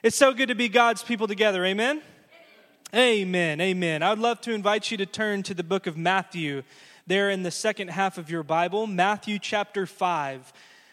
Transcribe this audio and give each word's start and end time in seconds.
It's 0.00 0.16
so 0.16 0.32
good 0.32 0.46
to 0.46 0.54
be 0.54 0.68
God's 0.68 1.02
people 1.02 1.26
together. 1.26 1.64
Amen? 1.64 2.00
Amen. 2.94 3.60
Amen. 3.60 4.00
I 4.04 4.10
would 4.10 4.20
love 4.20 4.40
to 4.42 4.52
invite 4.52 4.92
you 4.92 4.96
to 4.98 5.06
turn 5.06 5.42
to 5.42 5.54
the 5.54 5.64
book 5.64 5.88
of 5.88 5.96
Matthew, 5.96 6.62
there 7.08 7.30
in 7.30 7.42
the 7.42 7.50
second 7.50 7.88
half 7.88 8.16
of 8.16 8.30
your 8.30 8.44
Bible, 8.44 8.86
Matthew 8.86 9.40
chapter 9.40 9.86
5. 9.86 10.52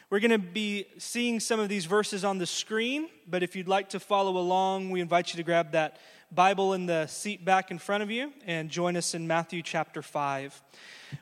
We're 0.10 0.20
going 0.20 0.31
to 0.31 0.39
be 0.39 0.88
seeing 0.97 1.39
some 1.39 1.60
of 1.60 1.70
these 1.70 1.86
verses 1.86 2.26
on 2.26 2.39
the 2.39 2.47
screen, 2.47 3.07
but 3.28 3.44
if 3.44 3.55
you'd 3.55 3.68
like 3.68 3.89
to 3.89 3.99
follow 3.99 4.38
along, 4.38 4.89
we 4.89 5.02
invite 5.02 5.31
you 5.31 5.37
to 5.37 5.43
grab 5.43 5.73
that 5.73 5.97
Bible 6.31 6.73
in 6.73 6.87
the 6.87 7.05
seat 7.05 7.45
back 7.45 7.69
in 7.69 7.77
front 7.77 8.01
of 8.01 8.09
you 8.09 8.33
and 8.47 8.71
join 8.71 8.97
us 8.97 9.13
in 9.13 9.27
Matthew 9.27 9.61
chapter 9.61 10.01
5. 10.01 10.63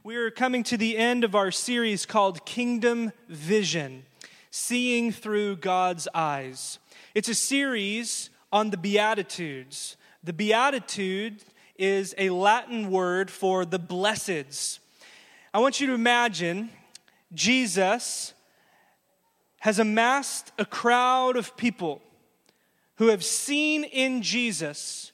We 0.06 0.16
are 0.16 0.32
coming 0.32 0.64
to 0.64 0.78
the 0.78 0.98
end 0.98 1.26
of 1.26 1.36
our 1.36 1.52
series 1.52 2.06
called 2.06 2.46
Kingdom 2.46 3.12
Vision 3.28 4.06
Seeing 4.52 5.12
Through 5.12 5.58
God's 5.58 6.08
Eyes. 6.16 6.80
It's 7.16 7.30
a 7.30 7.36
series 7.36 8.32
on 8.52 8.72
the 8.72 8.78
Beatitudes. 8.78 9.98
The 10.24 10.34
Beatitude 10.34 11.44
is 11.78 12.16
a 12.18 12.32
Latin 12.32 12.90
word 12.90 13.30
for 13.30 13.66
the 13.66 13.78
blesseds. 13.78 14.80
I 15.54 15.60
want 15.60 15.80
you 15.80 15.86
to 15.86 15.94
imagine 15.94 16.72
Jesus 17.32 18.34
has 19.60 19.78
amassed 19.78 20.54
a 20.58 20.66
crowd 20.66 21.38
of 21.38 21.56
people 21.56 22.02
who 22.96 23.10
have 23.10 23.24
seen 23.24 23.84
in 23.84 24.24
Jesus 24.24 25.12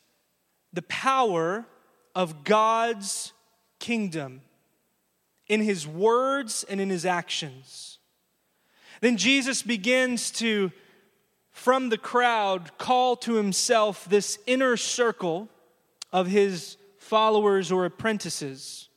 the 0.71 0.83
power 0.83 1.66
of 2.16 2.45
God's 2.45 3.33
kingdom 3.77 4.39
in 5.49 5.59
his 5.59 5.85
words 5.85 6.63
and 6.69 6.79
in 6.79 6.89
his 6.89 7.05
actions. 7.05 7.99
Then 9.02 9.17
Jesus 9.17 9.61
begins 9.61 10.31
to 10.31 10.71
from 11.59 11.89
the 11.89 11.97
crowd 11.97 12.71
call 12.77 13.17
to 13.17 13.33
himself 13.33 14.05
this 14.05 14.39
inner 14.47 14.77
circle 14.77 15.49
of 16.09 16.25
his 16.25 16.77
followers 16.97 17.69
or 17.69 17.83
apprentices. 17.83 18.88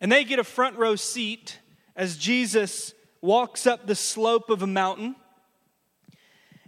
And 0.00 0.10
they 0.10 0.24
get 0.24 0.40
a 0.40 0.44
front 0.44 0.76
row 0.76 0.96
seat 0.96 1.60
as 1.94 2.16
Jesus 2.16 2.92
walks 3.20 3.68
up 3.68 3.86
the 3.86 3.94
slope 3.94 4.50
of 4.50 4.62
a 4.62 4.66
mountain. 4.66 5.14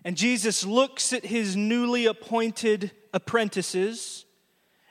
And 0.05 0.17
Jesus 0.17 0.65
looks 0.65 1.13
at 1.13 1.27
his 1.27 1.57
newly 1.57 2.07
appointed 2.07 2.93
apprentices. 3.13 4.25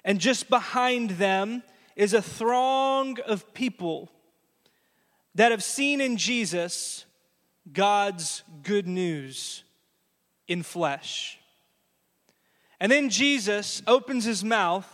And 0.04 0.20
just 0.20 0.50
behind 0.50 1.12
them 1.12 1.64
is 1.96 2.14
a 2.14 2.22
throng 2.22 3.18
of 3.22 3.54
people 3.54 4.12
that 5.36 5.52
have 5.52 5.64
seen 5.64 6.02
in 6.02 6.18
Jesus 6.18 7.06
God's 7.72 8.44
good 8.62 8.88
news 8.88 9.64
in 10.48 10.64
flesh. 10.64 11.40
And 12.80 12.92
then 12.92 13.10
Jesus 13.10 13.82
opens 13.88 14.26
his 14.26 14.44
mouth 14.44 14.88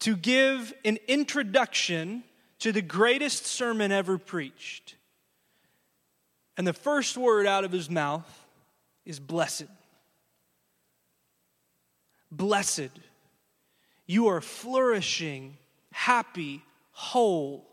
to 0.00 0.16
give 0.16 0.74
an 0.84 0.98
introduction 1.06 2.24
to 2.58 2.72
the 2.72 2.82
greatest 2.82 3.46
sermon 3.46 3.92
ever 3.92 4.18
preached. 4.18 4.96
And 6.56 6.66
the 6.66 6.72
first 6.72 7.16
word 7.16 7.46
out 7.46 7.64
of 7.64 7.72
his 7.72 7.88
mouth 7.88 8.46
is 9.04 9.18
blessed. 9.20 9.68
Blessed. 12.30 12.90
You 14.06 14.28
are 14.28 14.40
flourishing, 14.40 15.56
happy, 15.92 16.62
whole. 16.92 17.68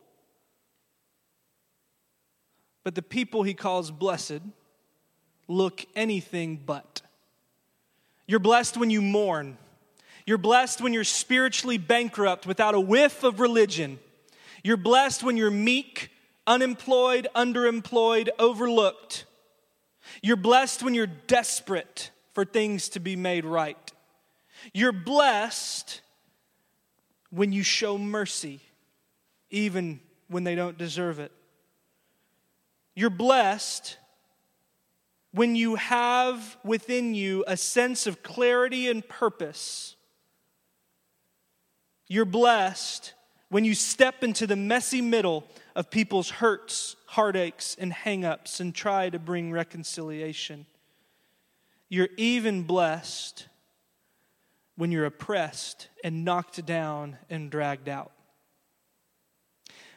But 2.83 2.95
the 2.95 3.02
people 3.02 3.43
he 3.43 3.53
calls 3.53 3.91
blessed 3.91 4.41
look 5.50 5.86
anything 5.95 6.61
but. 6.66 7.02
You're 8.28 8.39
blessed 8.39 8.78
when 8.78 8.89
you 8.89 9.02
mourn. 9.02 9.58
You're 10.25 10.38
blessed 10.38 10.80
when 10.80 10.94
you're 10.94 11.03
spiritually 11.03 11.80
bankrupt 11.80 12.45
without 12.45 12.75
a 12.75 12.80
whiff 12.80 13.23
of 13.23 13.39
religion. 13.39 14.00
You're 14.64 14.77
blessed 14.77 15.23
when 15.23 15.36
you're 15.36 15.49
meek, 15.49 16.11
unemployed, 16.45 17.27
underemployed, 17.36 18.30
overlooked. 18.37 19.26
You're 20.21 20.37
blessed 20.37 20.83
when 20.83 20.93
you're 20.93 21.08
desperate 21.08 22.11
for 22.33 22.45
things 22.45 22.89
to 22.89 22.99
be 22.99 23.16
made 23.16 23.45
right. 23.45 23.92
You're 24.73 24.92
blessed 24.92 26.02
when 27.31 27.52
you 27.52 27.64
show 27.64 27.98
mercy, 27.98 28.60
even 29.49 29.99
when 30.27 30.43
they 30.43 30.55
don't 30.55 30.77
deserve 30.77 31.20
it. 31.20 31.31
You're 32.95 33.10
blessed 33.10 33.98
when 35.32 35.56
you 35.56 35.76
have 35.76 36.58
within 36.64 37.14
you 37.14 37.44
a 37.48 37.56
sense 37.56 38.08
of 38.08 38.23
clarity 38.23 38.90
and 38.90 39.08
purpose. 39.08 39.95
You're 42.08 42.26
blessed 42.26 43.14
when 43.50 43.66
you 43.66 43.76
step 43.76 44.23
into 44.23 44.48
the 44.48 44.56
messy 44.56 45.02
middle 45.02 45.44
of 45.76 45.90
people's 45.90 46.30
hurts, 46.30 46.95
heartaches, 47.08 47.76
and 47.80 47.92
hangups 47.92 48.60
and 48.60 48.73
try 48.73 49.10
to 49.10 49.20
bring 49.20 49.52
reconciliation. 49.52 50.66
You're 51.90 52.10
even 52.17 52.64
blessed 52.64 53.48
when 54.76 54.92
you're 54.92 55.06
oppressed 55.06 55.90
and 56.04 56.23
knocked 56.23 56.66
down 56.66 57.17
and 57.30 57.52
dragged 57.52 57.90
out. 57.90 58.11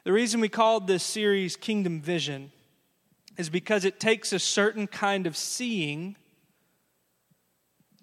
The 0.05 0.13
reason 0.13 0.41
we 0.41 0.49
called 0.49 0.87
this 0.87 1.05
series 1.05 1.57
Kingdom 1.57 2.01
Vision 2.01 2.51
is 3.37 3.49
because 3.49 3.85
it 3.85 3.99
takes 3.99 4.33
a 4.33 4.39
certain 4.39 4.87
kind 4.87 5.27
of 5.27 5.37
seeing 5.37 6.17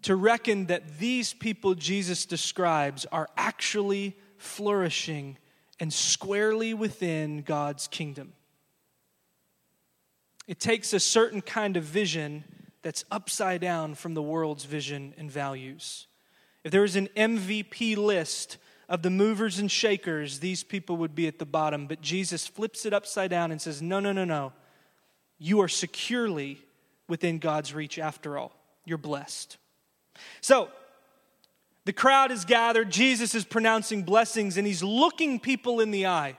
to 0.03 0.15
reckon 0.15 0.67
that 0.67 0.99
these 0.99 1.33
people 1.33 1.75
Jesus 1.75 2.25
describes 2.25 3.05
are 3.11 3.27
actually 3.35 4.17
flourishing 4.37 5.37
and 5.79 5.91
squarely 5.91 6.73
within 6.73 7.41
God's 7.41 7.87
kingdom. 7.87 8.33
It 10.47 10.59
takes 10.59 10.93
a 10.93 10.99
certain 10.99 11.41
kind 11.41 11.77
of 11.77 11.83
vision 11.83 12.43
that's 12.81 13.03
upside 13.11 13.61
down 13.61 13.95
from 13.95 14.13
the 14.13 14.21
world's 14.21 14.63
vision 14.63 15.13
and 15.17 15.29
values. 15.29 16.07
If 16.63 16.71
there 16.71 16.81
was 16.81 16.95
an 16.95 17.09
MVP 17.15 17.97
list 17.97 18.57
of 18.87 19.03
the 19.03 19.09
movers 19.09 19.59
and 19.59 19.69
shakers, 19.69 20.39
these 20.39 20.63
people 20.63 20.97
would 20.97 21.13
be 21.13 21.27
at 21.27 21.39
the 21.39 21.45
bottom. 21.45 21.87
But 21.87 22.01
Jesus 22.01 22.47
flips 22.47 22.85
it 22.85 22.93
upside 22.93 23.29
down 23.29 23.51
and 23.51 23.61
says, 23.61 23.81
No, 23.81 23.99
no, 23.99 24.11
no, 24.11 24.25
no 24.25 24.53
you 25.39 25.61
are 25.61 25.67
securely 25.67 26.61
within 27.07 27.39
God's 27.39 27.73
reach 27.73 27.97
after 27.97 28.37
all. 28.37 28.51
You're 28.85 28.97
blessed. 28.97 29.57
So, 30.41 30.69
the 31.85 31.93
crowd 31.93 32.31
is 32.31 32.45
gathered. 32.45 32.91
Jesus 32.91 33.33
is 33.33 33.45
pronouncing 33.45 34.03
blessings 34.03 34.57
and 34.57 34.67
he's 34.67 34.83
looking 34.83 35.39
people 35.39 35.79
in 35.79 35.91
the 35.91 36.05
eye, 36.05 36.37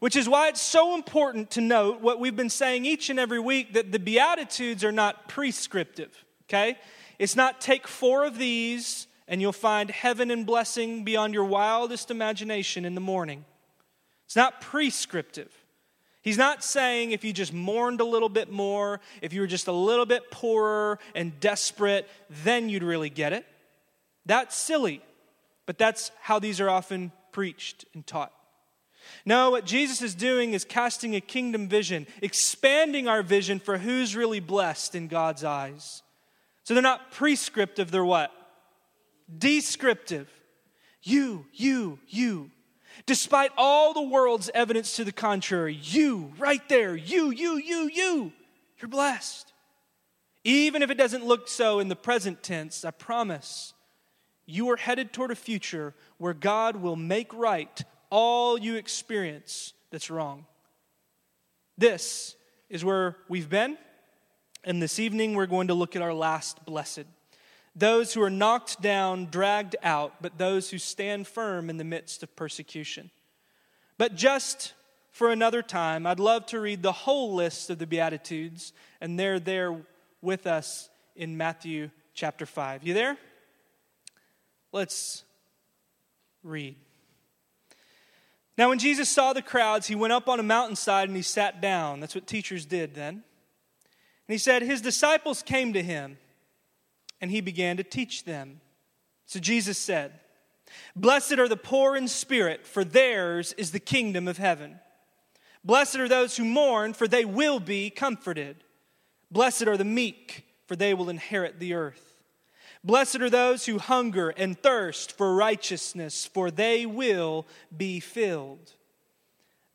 which 0.00 0.16
is 0.16 0.28
why 0.28 0.48
it's 0.48 0.60
so 0.60 0.94
important 0.94 1.52
to 1.52 1.60
note 1.60 2.02
what 2.02 2.20
we've 2.20 2.36
been 2.36 2.50
saying 2.50 2.84
each 2.84 3.08
and 3.08 3.18
every 3.18 3.40
week 3.40 3.72
that 3.74 3.92
the 3.92 3.98
Beatitudes 3.98 4.84
are 4.84 4.92
not 4.92 5.28
prescriptive, 5.28 6.24
okay? 6.46 6.76
It's 7.18 7.36
not 7.36 7.60
take 7.60 7.88
four 7.88 8.26
of 8.26 8.36
these 8.36 9.06
and 9.26 9.40
you'll 9.40 9.52
find 9.52 9.90
heaven 9.90 10.30
and 10.30 10.44
blessing 10.44 11.04
beyond 11.04 11.32
your 11.32 11.44
wildest 11.44 12.10
imagination 12.10 12.84
in 12.84 12.94
the 12.94 13.00
morning. 13.00 13.44
It's 14.26 14.36
not 14.36 14.60
prescriptive. 14.60 15.63
He's 16.24 16.38
not 16.38 16.64
saying 16.64 17.10
if 17.10 17.22
you 17.22 17.34
just 17.34 17.52
mourned 17.52 18.00
a 18.00 18.04
little 18.04 18.30
bit 18.30 18.50
more, 18.50 19.02
if 19.20 19.34
you 19.34 19.42
were 19.42 19.46
just 19.46 19.68
a 19.68 19.72
little 19.72 20.06
bit 20.06 20.30
poorer 20.30 20.98
and 21.14 21.38
desperate, 21.38 22.08
then 22.42 22.70
you'd 22.70 22.82
really 22.82 23.10
get 23.10 23.34
it. 23.34 23.44
That's 24.24 24.56
silly, 24.56 25.02
but 25.66 25.76
that's 25.76 26.10
how 26.22 26.38
these 26.38 26.62
are 26.62 26.70
often 26.70 27.12
preached 27.30 27.84
and 27.92 28.06
taught. 28.06 28.32
No, 29.26 29.50
what 29.50 29.66
Jesus 29.66 30.00
is 30.00 30.14
doing 30.14 30.54
is 30.54 30.64
casting 30.64 31.14
a 31.14 31.20
kingdom 31.20 31.68
vision, 31.68 32.06
expanding 32.22 33.06
our 33.06 33.22
vision 33.22 33.60
for 33.60 33.76
who's 33.76 34.16
really 34.16 34.40
blessed 34.40 34.94
in 34.94 35.08
God's 35.08 35.44
eyes. 35.44 36.02
So 36.62 36.72
they're 36.72 36.82
not 36.82 37.12
prescriptive, 37.12 37.90
they're 37.90 38.02
what? 38.02 38.32
Descriptive. 39.38 40.30
You, 41.02 41.44
you, 41.52 41.98
you. 42.08 42.50
Despite 43.06 43.52
all 43.56 43.92
the 43.92 44.02
world's 44.02 44.50
evidence 44.54 44.96
to 44.96 45.04
the 45.04 45.12
contrary, 45.12 45.78
you, 45.82 46.32
right 46.38 46.66
there, 46.68 46.96
you, 46.96 47.30
you, 47.30 47.56
you, 47.56 47.90
you, 47.92 48.32
you're 48.80 48.88
blessed. 48.88 49.52
Even 50.44 50.82
if 50.82 50.90
it 50.90 50.98
doesn't 50.98 51.24
look 51.24 51.48
so 51.48 51.80
in 51.80 51.88
the 51.88 51.96
present 51.96 52.42
tense, 52.42 52.84
I 52.84 52.90
promise 52.90 53.72
you 54.46 54.70
are 54.70 54.76
headed 54.76 55.12
toward 55.12 55.30
a 55.30 55.36
future 55.36 55.94
where 56.18 56.34
God 56.34 56.76
will 56.76 56.96
make 56.96 57.32
right 57.32 57.82
all 58.10 58.58
you 58.58 58.76
experience 58.76 59.72
that's 59.90 60.10
wrong. 60.10 60.46
This 61.78 62.36
is 62.68 62.84
where 62.84 63.16
we've 63.28 63.48
been, 63.48 63.78
and 64.62 64.80
this 64.82 64.98
evening 64.98 65.34
we're 65.34 65.46
going 65.46 65.68
to 65.68 65.74
look 65.74 65.96
at 65.96 66.02
our 66.02 66.14
last 66.14 66.64
blessed 66.64 67.06
those 67.76 68.14
who 68.14 68.22
are 68.22 68.30
knocked 68.30 68.80
down, 68.80 69.26
dragged 69.26 69.76
out, 69.82 70.14
but 70.20 70.38
those 70.38 70.70
who 70.70 70.78
stand 70.78 71.26
firm 71.26 71.68
in 71.68 71.76
the 71.76 71.84
midst 71.84 72.22
of 72.22 72.34
persecution. 72.36 73.10
But 73.98 74.14
just 74.14 74.74
for 75.10 75.30
another 75.30 75.62
time, 75.62 76.06
I'd 76.06 76.20
love 76.20 76.46
to 76.46 76.60
read 76.60 76.82
the 76.82 76.92
whole 76.92 77.34
list 77.34 77.70
of 77.70 77.78
the 77.78 77.86
Beatitudes, 77.86 78.72
and 79.00 79.18
they're 79.18 79.40
there 79.40 79.80
with 80.22 80.46
us 80.46 80.88
in 81.16 81.36
Matthew 81.36 81.90
chapter 82.14 82.46
5. 82.46 82.84
You 82.84 82.94
there? 82.94 83.16
Let's 84.72 85.24
read. 86.42 86.76
Now, 88.56 88.68
when 88.68 88.78
Jesus 88.78 89.08
saw 89.08 89.32
the 89.32 89.42
crowds, 89.42 89.86
he 89.86 89.94
went 89.94 90.12
up 90.12 90.28
on 90.28 90.38
a 90.38 90.44
mountainside 90.44 91.08
and 91.08 91.16
he 91.16 91.22
sat 91.22 91.60
down. 91.60 92.00
That's 92.00 92.14
what 92.14 92.26
teachers 92.26 92.64
did 92.64 92.94
then. 92.94 93.14
And 93.14 93.22
he 94.32 94.38
said, 94.38 94.62
His 94.62 94.80
disciples 94.80 95.42
came 95.42 95.72
to 95.72 95.82
him, 95.82 96.18
and 97.24 97.30
he 97.30 97.40
began 97.40 97.78
to 97.78 97.82
teach 97.82 98.24
them. 98.24 98.60
So 99.24 99.40
Jesus 99.40 99.78
said, 99.78 100.12
Blessed 100.94 101.38
are 101.38 101.48
the 101.48 101.56
poor 101.56 101.96
in 101.96 102.06
spirit, 102.06 102.66
for 102.66 102.84
theirs 102.84 103.54
is 103.54 103.72
the 103.72 103.80
kingdom 103.80 104.28
of 104.28 104.36
heaven. 104.36 104.78
Blessed 105.64 105.96
are 105.96 106.08
those 106.08 106.36
who 106.36 106.44
mourn, 106.44 106.92
for 106.92 107.08
they 107.08 107.24
will 107.24 107.60
be 107.60 107.88
comforted. 107.88 108.56
Blessed 109.30 109.66
are 109.66 109.78
the 109.78 109.86
meek, 109.86 110.44
for 110.66 110.76
they 110.76 110.92
will 110.92 111.08
inherit 111.08 111.60
the 111.60 111.72
earth. 111.72 112.20
Blessed 112.84 113.22
are 113.22 113.30
those 113.30 113.64
who 113.64 113.78
hunger 113.78 114.28
and 114.36 114.58
thirst 114.62 115.16
for 115.16 115.34
righteousness, 115.34 116.26
for 116.26 116.50
they 116.50 116.84
will 116.84 117.46
be 117.74 118.00
filled. 118.00 118.72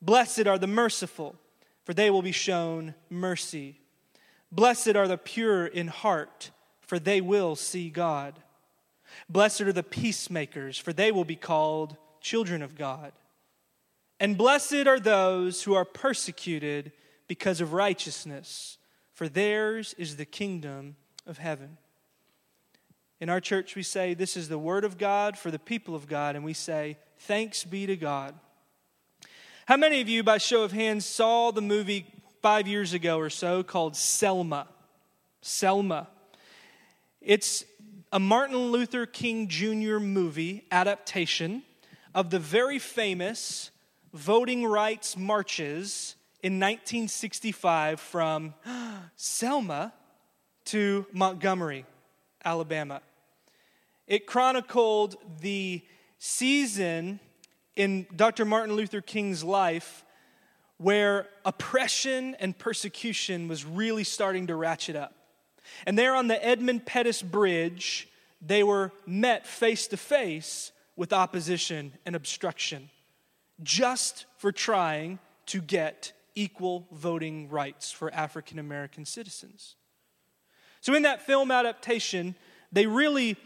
Blessed 0.00 0.46
are 0.46 0.56
the 0.56 0.68
merciful, 0.68 1.34
for 1.82 1.94
they 1.94 2.10
will 2.10 2.22
be 2.22 2.30
shown 2.30 2.94
mercy. 3.08 3.80
Blessed 4.52 4.94
are 4.94 5.08
the 5.08 5.18
pure 5.18 5.66
in 5.66 5.88
heart, 5.88 6.52
for 6.90 6.98
they 6.98 7.20
will 7.20 7.54
see 7.54 7.88
God. 7.88 8.34
Blessed 9.28 9.60
are 9.60 9.72
the 9.72 9.84
peacemakers, 9.84 10.76
for 10.76 10.92
they 10.92 11.12
will 11.12 11.24
be 11.24 11.36
called 11.36 11.96
children 12.20 12.62
of 12.62 12.76
God. 12.76 13.12
And 14.18 14.36
blessed 14.36 14.88
are 14.88 14.98
those 14.98 15.62
who 15.62 15.74
are 15.74 15.84
persecuted 15.84 16.90
because 17.28 17.60
of 17.60 17.74
righteousness, 17.74 18.76
for 19.14 19.28
theirs 19.28 19.94
is 19.98 20.16
the 20.16 20.24
kingdom 20.24 20.96
of 21.28 21.38
heaven. 21.38 21.78
In 23.20 23.28
our 23.28 23.40
church, 23.40 23.76
we 23.76 23.84
say, 23.84 24.12
This 24.12 24.36
is 24.36 24.48
the 24.48 24.58
word 24.58 24.84
of 24.84 24.98
God 24.98 25.38
for 25.38 25.52
the 25.52 25.60
people 25.60 25.94
of 25.94 26.08
God, 26.08 26.34
and 26.34 26.44
we 26.44 26.54
say, 26.54 26.98
Thanks 27.18 27.62
be 27.62 27.86
to 27.86 27.96
God. 27.96 28.34
How 29.66 29.76
many 29.76 30.00
of 30.00 30.08
you, 30.08 30.24
by 30.24 30.38
show 30.38 30.64
of 30.64 30.72
hands, 30.72 31.06
saw 31.06 31.52
the 31.52 31.62
movie 31.62 32.12
five 32.42 32.66
years 32.66 32.94
ago 32.94 33.16
or 33.20 33.30
so 33.30 33.62
called 33.62 33.94
Selma? 33.94 34.66
Selma. 35.40 36.08
It's 37.20 37.66
a 38.12 38.18
Martin 38.18 38.56
Luther 38.56 39.04
King 39.04 39.46
Jr. 39.48 39.98
movie 39.98 40.64
adaptation 40.70 41.62
of 42.14 42.30
the 42.30 42.38
very 42.38 42.78
famous 42.78 43.70
voting 44.14 44.64
rights 44.64 45.18
marches 45.18 46.16
in 46.42 46.54
1965 46.54 48.00
from 48.00 48.54
Selma 49.16 49.92
to 50.64 51.04
Montgomery, 51.12 51.84
Alabama. 52.42 53.02
It 54.06 54.24
chronicled 54.24 55.16
the 55.42 55.82
season 56.18 57.20
in 57.76 58.06
Dr. 58.16 58.46
Martin 58.46 58.74
Luther 58.74 59.02
King's 59.02 59.44
life 59.44 60.06
where 60.78 61.28
oppression 61.44 62.34
and 62.36 62.56
persecution 62.56 63.46
was 63.46 63.66
really 63.66 64.04
starting 64.04 64.46
to 64.46 64.54
ratchet 64.54 64.96
up. 64.96 65.19
And 65.86 65.98
there 65.98 66.14
on 66.14 66.28
the 66.28 66.44
Edmund 66.44 66.86
Pettus 66.86 67.22
Bridge, 67.22 68.08
they 68.40 68.62
were 68.62 68.92
met 69.06 69.46
face 69.46 69.86
to 69.88 69.96
face 69.96 70.72
with 70.96 71.12
opposition 71.12 71.92
and 72.04 72.14
obstruction 72.14 72.90
just 73.62 74.26
for 74.36 74.52
trying 74.52 75.18
to 75.46 75.60
get 75.60 76.12
equal 76.34 76.86
voting 76.92 77.48
rights 77.48 77.92
for 77.92 78.12
African 78.12 78.58
American 78.58 79.04
citizens. 79.04 79.76
So, 80.80 80.94
in 80.94 81.02
that 81.02 81.22
film 81.22 81.50
adaptation, 81.50 82.34
they 82.72 82.86
really 82.86 83.36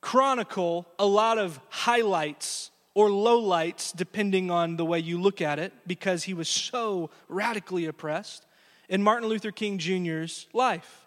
chronicle 0.00 0.86
a 0.98 1.06
lot 1.06 1.38
of 1.38 1.60
highlights 1.68 2.70
or 2.94 3.08
lowlights, 3.08 3.94
depending 3.94 4.50
on 4.50 4.76
the 4.76 4.84
way 4.84 4.98
you 4.98 5.20
look 5.20 5.40
at 5.40 5.58
it, 5.58 5.72
because 5.86 6.24
he 6.24 6.34
was 6.34 6.48
so 6.48 7.10
radically 7.28 7.86
oppressed 7.86 8.44
in 8.88 9.02
Martin 9.02 9.28
Luther 9.28 9.50
King 9.50 9.78
Jr.'s 9.78 10.46
life. 10.52 11.01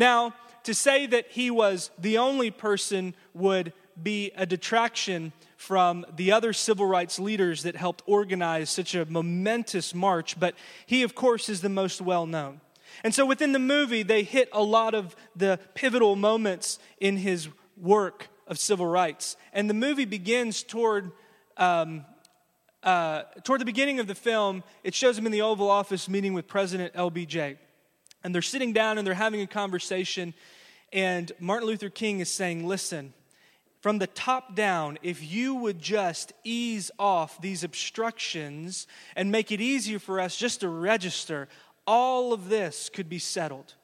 Now, 0.00 0.32
to 0.62 0.72
say 0.72 1.04
that 1.08 1.26
he 1.28 1.50
was 1.50 1.90
the 1.98 2.16
only 2.16 2.50
person 2.50 3.14
would 3.34 3.74
be 4.02 4.32
a 4.34 4.46
detraction 4.46 5.34
from 5.58 6.06
the 6.16 6.32
other 6.32 6.54
civil 6.54 6.86
rights 6.86 7.18
leaders 7.18 7.64
that 7.64 7.76
helped 7.76 8.02
organize 8.06 8.70
such 8.70 8.94
a 8.94 9.04
momentous 9.04 9.94
march, 9.94 10.40
but 10.40 10.54
he, 10.86 11.02
of 11.02 11.14
course, 11.14 11.50
is 11.50 11.60
the 11.60 11.68
most 11.68 12.00
well 12.00 12.24
known. 12.24 12.62
And 13.04 13.14
so 13.14 13.26
within 13.26 13.52
the 13.52 13.58
movie, 13.58 14.02
they 14.02 14.22
hit 14.22 14.48
a 14.54 14.62
lot 14.62 14.94
of 14.94 15.14
the 15.36 15.60
pivotal 15.74 16.16
moments 16.16 16.78
in 16.98 17.18
his 17.18 17.50
work 17.76 18.28
of 18.46 18.58
civil 18.58 18.86
rights. 18.86 19.36
And 19.52 19.68
the 19.68 19.74
movie 19.74 20.06
begins 20.06 20.62
toward, 20.62 21.12
um, 21.58 22.06
uh, 22.82 23.24
toward 23.44 23.60
the 23.60 23.66
beginning 23.66 24.00
of 24.00 24.06
the 24.06 24.14
film. 24.14 24.64
It 24.82 24.94
shows 24.94 25.18
him 25.18 25.26
in 25.26 25.32
the 25.32 25.42
Oval 25.42 25.68
Office 25.68 26.08
meeting 26.08 26.32
with 26.32 26.48
President 26.48 26.94
LBJ. 26.94 27.58
And 28.22 28.34
they're 28.34 28.42
sitting 28.42 28.72
down 28.72 28.98
and 28.98 29.06
they're 29.06 29.14
having 29.14 29.40
a 29.40 29.46
conversation. 29.46 30.34
And 30.92 31.32
Martin 31.40 31.68
Luther 31.68 31.88
King 31.88 32.20
is 32.20 32.30
saying, 32.30 32.66
Listen, 32.66 33.14
from 33.80 33.98
the 33.98 34.06
top 34.06 34.54
down, 34.54 34.98
if 35.02 35.22
you 35.22 35.54
would 35.54 35.80
just 35.80 36.32
ease 36.44 36.90
off 36.98 37.40
these 37.40 37.64
obstructions 37.64 38.86
and 39.16 39.32
make 39.32 39.50
it 39.50 39.60
easier 39.60 39.98
for 39.98 40.20
us 40.20 40.36
just 40.36 40.60
to 40.60 40.68
register, 40.68 41.48
all 41.86 42.32
of 42.34 42.50
this 42.50 42.90
could 42.90 43.08
be 43.08 43.18
settled. 43.18 43.74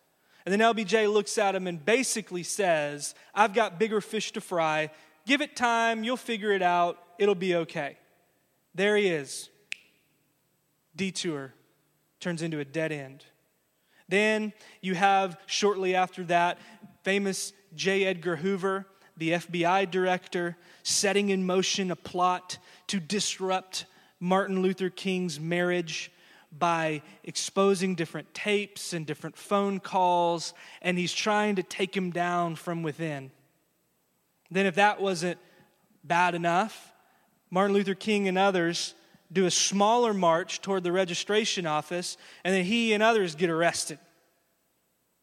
And 0.45 0.53
then 0.53 0.61
LBJ 0.61 1.13
looks 1.13 1.39
at 1.39 1.55
him 1.55 1.67
and 1.67 1.85
basically 1.85 2.43
says, 2.43 3.15
I've 3.35 3.55
got 3.55 3.79
bigger 3.79 4.01
fish 4.01 4.33
to 4.33 4.41
fry. 4.41 4.91
Give 5.27 5.41
it 5.41 5.57
time. 5.57 6.05
You'll 6.05 6.17
figure 6.17 6.53
it 6.53 6.63
out. 6.63 7.03
It'll 7.19 7.35
be 7.35 7.57
okay. 7.57 7.97
There 8.75 8.97
he 8.97 9.09
is. 9.09 9.49
Detour 10.95 11.53
turns 12.21 12.43
into 12.43 12.61
a 12.61 12.65
dead 12.65 12.93
end. 12.93 13.25
Then 14.09 14.53
you 14.81 14.95
have, 14.95 15.39
shortly 15.47 15.95
after 15.95 16.25
that, 16.25 16.59
famous 17.03 17.53
J. 17.75 18.05
Edgar 18.05 18.37
Hoover, 18.37 18.87
the 19.17 19.31
FBI 19.33 19.91
director, 19.91 20.57
setting 20.83 21.31
in 21.31 21.47
motion 21.47 21.91
a 21.91 21.97
plot 21.97 22.59
to 22.89 23.01
disrupt 23.01 23.87
Martin 24.21 24.63
Luther 24.63 24.91
King's 24.91 25.41
marriage 25.41 26.13
by 26.57 27.03
exposing 27.25 27.95
different 27.95 28.33
tapes 28.33 28.93
and 28.93 29.05
different 29.05 29.37
phone 29.37 29.81
calls, 29.81 30.55
and 30.81 30.97
he's 30.97 31.13
trying 31.13 31.57
to 31.57 31.63
take 31.63 31.97
him 31.97 32.11
down 32.11 32.55
from 32.57 32.83
within. 32.83 33.31
Then, 34.51 34.67
if 34.67 34.77
that 34.77 35.01
wasn't 35.01 35.39
bad 36.05 36.35
enough, 36.35 36.93
Martin 37.51 37.75
Luther 37.75 37.95
King 37.95 38.29
and 38.29 38.39
others 38.39 38.95
do 39.33 39.47
a 39.47 39.51
smaller 39.51 40.15
march 40.15 40.61
toward 40.61 40.85
the 40.85 40.93
registration 40.93 41.67
office, 41.67 42.17
and 42.45 42.55
then 42.55 42.65
he 42.65 42.93
and 42.93 43.03
others 43.03 43.35
get 43.35 43.51
arrested. 43.51 43.99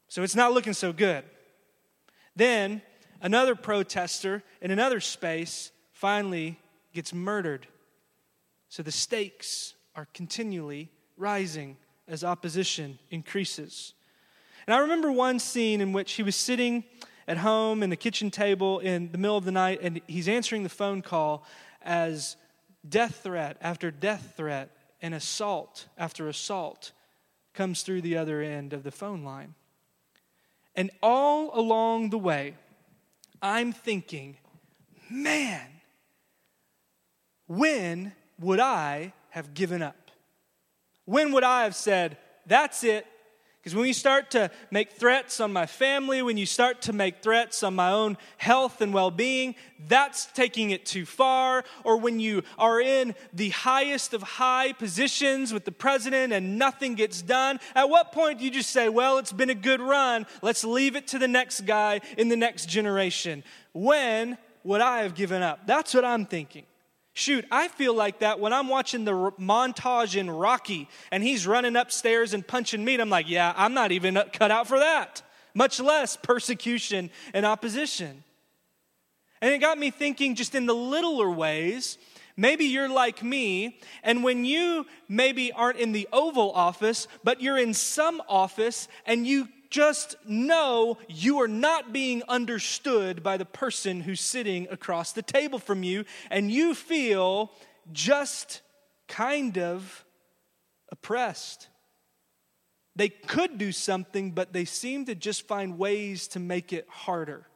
So 0.07 0.23
it's 0.23 0.35
not 0.35 0.53
looking 0.53 0.73
so 0.73 0.93
good. 0.93 1.23
Then, 2.35 2.81
another 3.21 3.55
protester 3.55 4.43
in 4.61 4.71
another 4.71 4.99
space 4.99 5.71
finally 5.91 6.59
gets 6.93 7.13
murdered. 7.13 7.67
So 8.69 8.83
the 8.83 8.91
stakes 8.91 9.75
are 9.95 10.07
continually 10.13 10.89
rising 11.17 11.77
as 12.07 12.23
opposition 12.23 12.99
increases. 13.09 13.93
And 14.67 14.73
I 14.73 14.79
remember 14.79 15.11
one 15.11 15.39
scene 15.39 15.81
in 15.81 15.93
which 15.93 16.13
he 16.13 16.23
was 16.23 16.35
sitting 16.35 16.83
at 17.27 17.37
home 17.37 17.83
in 17.83 17.89
the 17.89 17.95
kitchen 17.95 18.29
table 18.31 18.79
in 18.79 19.11
the 19.11 19.17
middle 19.17 19.37
of 19.37 19.45
the 19.45 19.51
night 19.51 19.79
and 19.81 20.01
he's 20.07 20.27
answering 20.27 20.63
the 20.63 20.69
phone 20.69 21.01
call 21.01 21.45
as 21.81 22.35
death 22.87 23.21
threat 23.23 23.57
after 23.61 23.91
death 23.91 24.33
threat 24.35 24.69
and 25.01 25.13
assault 25.13 25.87
after 25.97 26.27
assault 26.27 26.91
comes 27.53 27.83
through 27.83 28.01
the 28.01 28.17
other 28.17 28.41
end 28.41 28.73
of 28.73 28.83
the 28.83 28.91
phone 28.91 29.23
line. 29.23 29.53
And 30.75 30.89
all 31.01 31.57
along 31.57 32.09
the 32.09 32.17
way, 32.17 32.55
I'm 33.41 33.73
thinking, 33.73 34.37
man, 35.09 35.67
when 37.47 38.13
would 38.39 38.59
I 38.59 39.13
have 39.29 39.53
given 39.53 39.81
up? 39.81 40.11
When 41.05 41.31
would 41.33 41.43
I 41.43 41.63
have 41.63 41.75
said, 41.75 42.17
That's 42.45 42.83
it? 42.83 43.05
Because 43.63 43.77
when 43.77 43.87
you 43.87 43.93
start 43.93 44.31
to 44.31 44.51
make 44.71 44.91
threats 44.91 45.39
on 45.39 45.53
my 45.53 45.65
family, 45.65 46.21
when 46.21 46.35
you 46.35 46.45
start 46.45 46.81
to 46.81 46.91
make 46.91 47.21
threats 47.21 47.63
on 47.63 47.73
my 47.73 47.91
own 47.91 48.17
health 48.35 48.81
and 48.81 48.93
well 48.93 49.09
being, 49.09 49.55
that's 49.87 50.25
taking 50.25 50.71
it 50.71 50.85
too 50.85 51.05
far. 51.05 51.63
Or 51.85 51.95
when 51.95 52.19
you 52.19 52.43
are 52.59 52.81
in 52.81 53.15
the 53.31 53.51
highest 53.51 54.13
of 54.13 54.21
high 54.21 54.73
positions 54.73 55.53
with 55.53 55.63
the 55.63 55.71
president 55.71 56.33
and 56.33 56.59
nothing 56.59 56.95
gets 56.95 57.21
done, 57.21 57.61
at 57.73 57.87
what 57.89 58.11
point 58.11 58.39
do 58.39 58.45
you 58.45 58.51
just 58.51 58.71
say, 58.71 58.89
well, 58.89 59.17
it's 59.17 59.31
been 59.31 59.49
a 59.49 59.55
good 59.55 59.79
run, 59.79 60.25
let's 60.41 60.65
leave 60.65 60.97
it 60.97 61.07
to 61.07 61.17
the 61.17 61.29
next 61.29 61.61
guy 61.61 62.01
in 62.17 62.27
the 62.27 62.35
next 62.35 62.67
generation? 62.67 63.45
When 63.71 64.37
would 64.65 64.81
I 64.81 65.03
have 65.03 65.15
given 65.15 65.41
up? 65.41 65.65
That's 65.65 65.93
what 65.93 66.03
I'm 66.03 66.25
thinking. 66.25 66.65
Shoot, 67.15 67.45
I 67.51 67.67
feel 67.67 67.93
like 67.95 68.19
that 68.19 68.39
when 68.39 68.53
I'm 68.53 68.67
watching 68.69 69.05
the 69.05 69.11
montage 69.39 70.15
in 70.15 70.31
Rocky 70.31 70.89
and 71.11 71.21
he's 71.21 71.45
running 71.45 71.75
upstairs 71.75 72.33
and 72.33 72.45
punching 72.45 72.83
meat. 72.83 72.99
I'm 72.99 73.09
like, 73.09 73.29
yeah, 73.29 73.53
I'm 73.55 73.75
not 73.75 73.91
even 73.91 74.19
cut 74.33 74.49
out 74.49 74.67
for 74.67 74.79
that. 74.79 75.21
much 75.53 75.79
less 75.79 76.17
persecution 76.17 77.09
and 77.33 77.45
opposition. 77.45 78.23
And 79.41 79.53
it 79.53 79.59
got 79.59 79.77
me 79.77 79.91
thinking 79.91 80.35
just 80.35 80.55
in 80.55 80.65
the 80.65 80.73
littler 80.73 81.29
ways. 81.29 81.97
Maybe 82.35 82.65
you're 82.65 82.89
like 82.89 83.21
me, 83.21 83.77
and 84.01 84.23
when 84.23 84.43
you 84.43 84.87
maybe 85.07 85.51
aren't 85.51 85.77
in 85.77 85.91
the 85.91 86.07
Oval 86.11 86.51
Office, 86.51 87.07
but 87.23 87.41
you're 87.41 87.59
in 87.59 87.75
some 87.75 88.23
office 88.27 88.87
and 89.05 89.27
you 89.27 89.47
just 89.73 90.15
know 90.23 90.99
you 91.09 91.41
are 91.41 91.47
not 91.47 91.91
being 91.91 92.21
understood 92.29 93.23
by 93.23 93.37
the 93.37 93.45
person 93.45 94.01
who's 94.01 94.21
sitting 94.21 94.67
across 94.69 95.11
the 95.11 95.23
table 95.23 95.57
from 95.57 95.81
you, 95.81 96.05
and 96.29 96.51
you 96.51 96.75
feel 96.75 97.51
just 97.91 98.61
kind 99.07 99.57
of 99.57 100.05
oppressed. 100.91 101.69
They 102.95 103.09
could 103.09 103.57
do 103.57 103.71
something, 103.71 104.31
but 104.31 104.53
they 104.53 104.65
seem 104.65 105.05
to 105.05 105.15
just 105.15 105.47
find 105.47 105.79
ways 105.79 106.27
to 106.29 106.39
make 106.39 106.71
it 106.71 106.87
harder. 106.87 107.47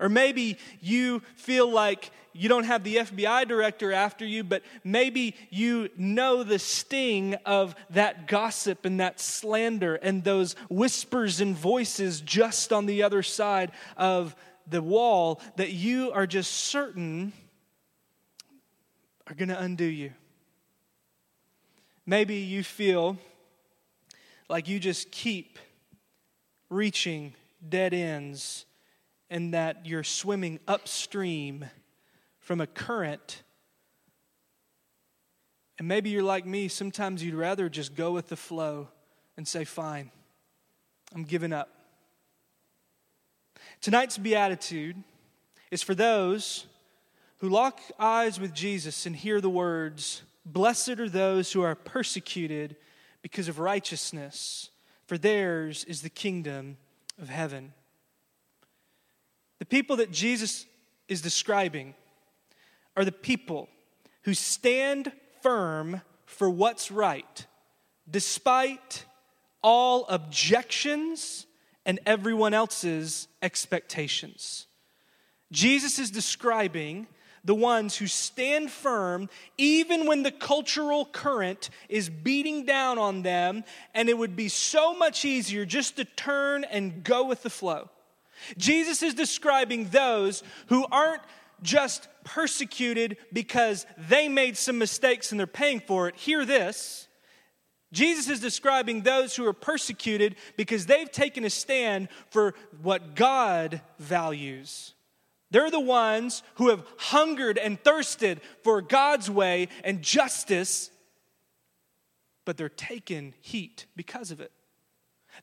Or 0.00 0.08
maybe 0.08 0.58
you 0.80 1.20
feel 1.36 1.70
like 1.70 2.10
you 2.32 2.48
don't 2.48 2.64
have 2.64 2.82
the 2.82 2.96
FBI 2.96 3.46
director 3.46 3.92
after 3.92 4.24
you, 4.24 4.42
but 4.42 4.62
maybe 4.84 5.34
you 5.50 5.90
know 5.96 6.42
the 6.42 6.58
sting 6.58 7.34
of 7.44 7.74
that 7.90 8.26
gossip 8.26 8.84
and 8.84 9.00
that 9.00 9.20
slander 9.20 9.96
and 9.96 10.24
those 10.24 10.54
whispers 10.70 11.40
and 11.40 11.54
voices 11.54 12.20
just 12.20 12.72
on 12.72 12.86
the 12.86 13.02
other 13.02 13.22
side 13.22 13.72
of 13.96 14.34
the 14.66 14.82
wall 14.82 15.40
that 15.56 15.72
you 15.72 16.10
are 16.12 16.26
just 16.26 16.52
certain 16.52 17.32
are 19.26 19.34
going 19.34 19.48
to 19.48 19.60
undo 19.60 19.84
you. 19.84 20.12
Maybe 22.06 22.36
you 22.36 22.64
feel 22.64 23.18
like 24.48 24.68
you 24.68 24.78
just 24.80 25.10
keep 25.10 25.58
reaching 26.68 27.34
dead 27.68 27.94
ends 27.94 28.64
and 29.32 29.54
that 29.54 29.86
you're 29.86 30.04
swimming 30.04 30.60
upstream 30.68 31.64
from 32.38 32.60
a 32.60 32.66
current. 32.66 33.42
And 35.78 35.88
maybe 35.88 36.10
you're 36.10 36.22
like 36.22 36.44
me, 36.44 36.68
sometimes 36.68 37.24
you'd 37.24 37.34
rather 37.34 37.70
just 37.70 37.94
go 37.94 38.12
with 38.12 38.28
the 38.28 38.36
flow 38.36 38.88
and 39.38 39.48
say, 39.48 39.64
Fine, 39.64 40.10
I'm 41.14 41.24
giving 41.24 41.50
up. 41.50 41.70
Tonight's 43.80 44.18
beatitude 44.18 45.02
is 45.70 45.82
for 45.82 45.94
those 45.94 46.66
who 47.38 47.48
lock 47.48 47.80
eyes 47.98 48.38
with 48.38 48.52
Jesus 48.52 49.06
and 49.06 49.16
hear 49.16 49.40
the 49.40 49.48
words, 49.48 50.22
Blessed 50.44 51.00
are 51.00 51.08
those 51.08 51.52
who 51.52 51.62
are 51.62 51.74
persecuted 51.74 52.76
because 53.22 53.48
of 53.48 53.58
righteousness, 53.58 54.68
for 55.06 55.16
theirs 55.16 55.84
is 55.84 56.02
the 56.02 56.10
kingdom 56.10 56.76
of 57.18 57.30
heaven. 57.30 57.72
The 59.62 59.66
people 59.66 59.98
that 59.98 60.10
Jesus 60.10 60.66
is 61.06 61.22
describing 61.22 61.94
are 62.96 63.04
the 63.04 63.12
people 63.12 63.68
who 64.22 64.34
stand 64.34 65.12
firm 65.40 66.00
for 66.24 66.50
what's 66.50 66.90
right, 66.90 67.46
despite 68.10 69.04
all 69.62 70.04
objections 70.08 71.46
and 71.86 72.00
everyone 72.06 72.54
else's 72.54 73.28
expectations. 73.40 74.66
Jesus 75.52 76.00
is 76.00 76.10
describing 76.10 77.06
the 77.44 77.54
ones 77.54 77.96
who 77.96 78.08
stand 78.08 78.68
firm 78.68 79.28
even 79.58 80.08
when 80.08 80.24
the 80.24 80.32
cultural 80.32 81.04
current 81.04 81.70
is 81.88 82.08
beating 82.08 82.64
down 82.64 82.98
on 82.98 83.22
them, 83.22 83.62
and 83.94 84.08
it 84.08 84.18
would 84.18 84.34
be 84.34 84.48
so 84.48 84.92
much 84.98 85.24
easier 85.24 85.64
just 85.64 85.94
to 85.98 86.04
turn 86.04 86.64
and 86.64 87.04
go 87.04 87.24
with 87.24 87.44
the 87.44 87.50
flow. 87.50 87.88
Jesus 88.56 89.02
is 89.02 89.14
describing 89.14 89.88
those 89.88 90.42
who 90.66 90.86
aren't 90.90 91.22
just 91.62 92.08
persecuted 92.24 93.16
because 93.32 93.86
they 93.96 94.28
made 94.28 94.56
some 94.56 94.78
mistakes 94.78 95.30
and 95.30 95.38
they're 95.38 95.46
paying 95.46 95.80
for 95.80 96.08
it. 96.08 96.16
Hear 96.16 96.44
this. 96.44 97.08
Jesus 97.92 98.28
is 98.28 98.40
describing 98.40 99.02
those 99.02 99.36
who 99.36 99.46
are 99.46 99.52
persecuted 99.52 100.36
because 100.56 100.86
they've 100.86 101.10
taken 101.10 101.44
a 101.44 101.50
stand 101.50 102.08
for 102.30 102.54
what 102.80 103.14
God 103.14 103.82
values. 103.98 104.94
They're 105.50 105.70
the 105.70 105.78
ones 105.78 106.42
who 106.54 106.70
have 106.70 106.82
hungered 106.96 107.58
and 107.58 107.78
thirsted 107.78 108.40
for 108.62 108.80
God's 108.80 109.30
way 109.30 109.68
and 109.84 110.00
justice, 110.00 110.90
but 112.46 112.56
they're 112.56 112.70
taking 112.70 113.34
heat 113.42 113.84
because 113.94 114.30
of 114.30 114.40
it. 114.40 114.50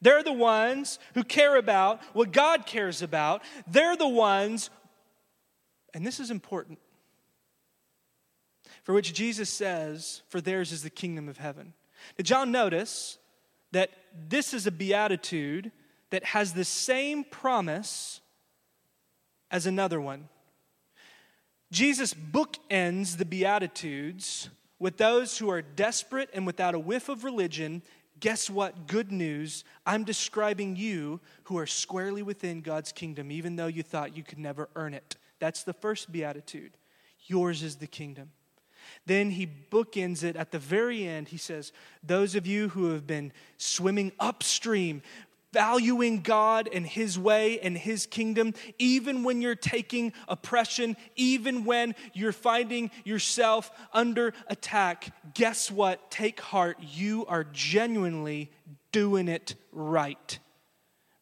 They're 0.02 0.24
the 0.24 0.34
ones 0.34 1.00
who 1.14 1.24
care 1.24 1.58
about 1.58 2.02
what 2.14 2.32
God 2.32 2.66
cares 2.66 3.02
about. 3.02 3.42
They're 3.68 3.98
the 3.98 4.08
ones, 4.08 4.70
and 5.94 6.06
this 6.06 6.20
is 6.20 6.32
important, 6.32 6.80
for 8.84 8.94
which 8.94 9.14
Jesus 9.14 9.50
says, 9.50 10.22
For 10.30 10.42
theirs 10.42 10.72
is 10.72 10.84
the 10.84 10.90
kingdom 10.90 11.28
of 11.28 11.38
heaven. 11.38 11.74
Did 12.18 12.26
John 12.26 12.52
notice 12.52 13.18
that 13.72 13.92
this 14.28 14.54
is 14.54 14.66
a 14.68 14.72
beatitude 14.72 15.72
that 16.10 16.24
has 16.26 16.54
the 16.54 16.66
same 16.66 17.24
promise 17.24 18.22
as 19.52 19.66
another 19.66 20.00
one. 20.00 20.30
Jesus 21.72 22.14
bookends 22.14 23.18
the 23.18 23.26
Beatitudes 23.26 24.50
with 24.80 24.98
those 24.98 25.38
who 25.38 25.50
are 25.50 25.62
desperate 25.62 26.30
and 26.34 26.46
without 26.46 26.74
a 26.74 26.80
whiff 26.80 27.10
of 27.10 27.24
religion. 27.24 27.82
Guess 28.20 28.50
what? 28.50 28.88
Good 28.88 29.12
news. 29.12 29.64
I'm 29.86 30.04
describing 30.04 30.76
you 30.76 31.20
who 31.44 31.58
are 31.58 31.68
squarely 31.68 32.22
within 32.22 32.62
God's 32.62 32.92
kingdom, 32.92 33.32
even 33.32 33.56
though 33.56 33.68
you 33.68 33.84
thought 33.84 34.18
you 34.18 34.24
could 34.24 34.40
never 34.40 34.70
earn 34.76 34.94
it. 34.94 35.18
That's 35.40 35.64
the 35.64 35.74
first 35.74 36.12
beatitude. 36.12 36.72
Yours 37.28 37.64
is 37.64 37.78
the 37.78 37.88
kingdom. 37.88 38.32
Then 39.06 39.32
he 39.32 39.48
bookends 39.48 40.24
it 40.24 40.36
at 40.36 40.52
the 40.52 40.60
very 40.60 41.06
end. 41.06 41.30
He 41.30 41.38
says, 41.38 41.72
Those 42.04 42.36
of 42.36 42.46
you 42.46 42.70
who 42.70 42.92
have 42.92 43.06
been 43.06 43.32
swimming 43.58 44.12
upstream, 44.20 45.02
valuing 45.52 46.22
God 46.22 46.70
and 46.72 46.86
His 46.86 47.18
way 47.18 47.60
and 47.60 47.78
His 47.78 48.06
kingdom, 48.06 48.54
even 48.78 49.24
when 49.24 49.42
you're 49.42 49.56
taking 49.56 50.14
oppression, 50.28 50.96
even 51.16 51.66
when 51.66 51.96
you're 52.14 52.32
finding 52.32 52.92
yourself 53.04 53.72
under 53.94 54.34
attack, 54.48 55.14
guess 55.34 55.72
what? 55.72 56.12
Take 56.12 56.40
heart. 56.40 56.78
You 56.80 57.26
are 57.28 57.46
genuinely 57.46 58.52
doing 58.92 59.28
it 59.28 59.56
right. 59.72 60.40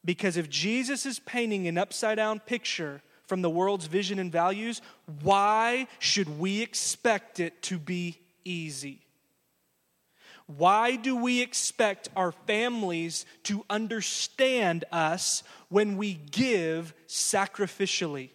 Because 0.03 0.37
if 0.37 0.49
Jesus 0.49 1.05
is 1.05 1.19
painting 1.19 1.67
an 1.67 1.77
upside 1.77 2.17
down 2.17 2.39
picture 2.39 3.01
from 3.25 3.41
the 3.41 3.49
world's 3.49 3.87
vision 3.87 4.19
and 4.19 4.31
values, 4.31 4.81
why 5.21 5.87
should 5.99 6.39
we 6.39 6.61
expect 6.61 7.39
it 7.39 7.61
to 7.63 7.77
be 7.77 8.17
easy? 8.45 9.06
Why 10.47 10.95
do 10.95 11.15
we 11.15 11.41
expect 11.41 12.07
our 12.15 12.31
families 12.31 13.25
to 13.43 13.65
understand 13.69 14.85
us 14.91 15.43
when 15.67 15.97
we 15.97 16.13
give 16.13 16.93
sacrificially? 17.07 18.29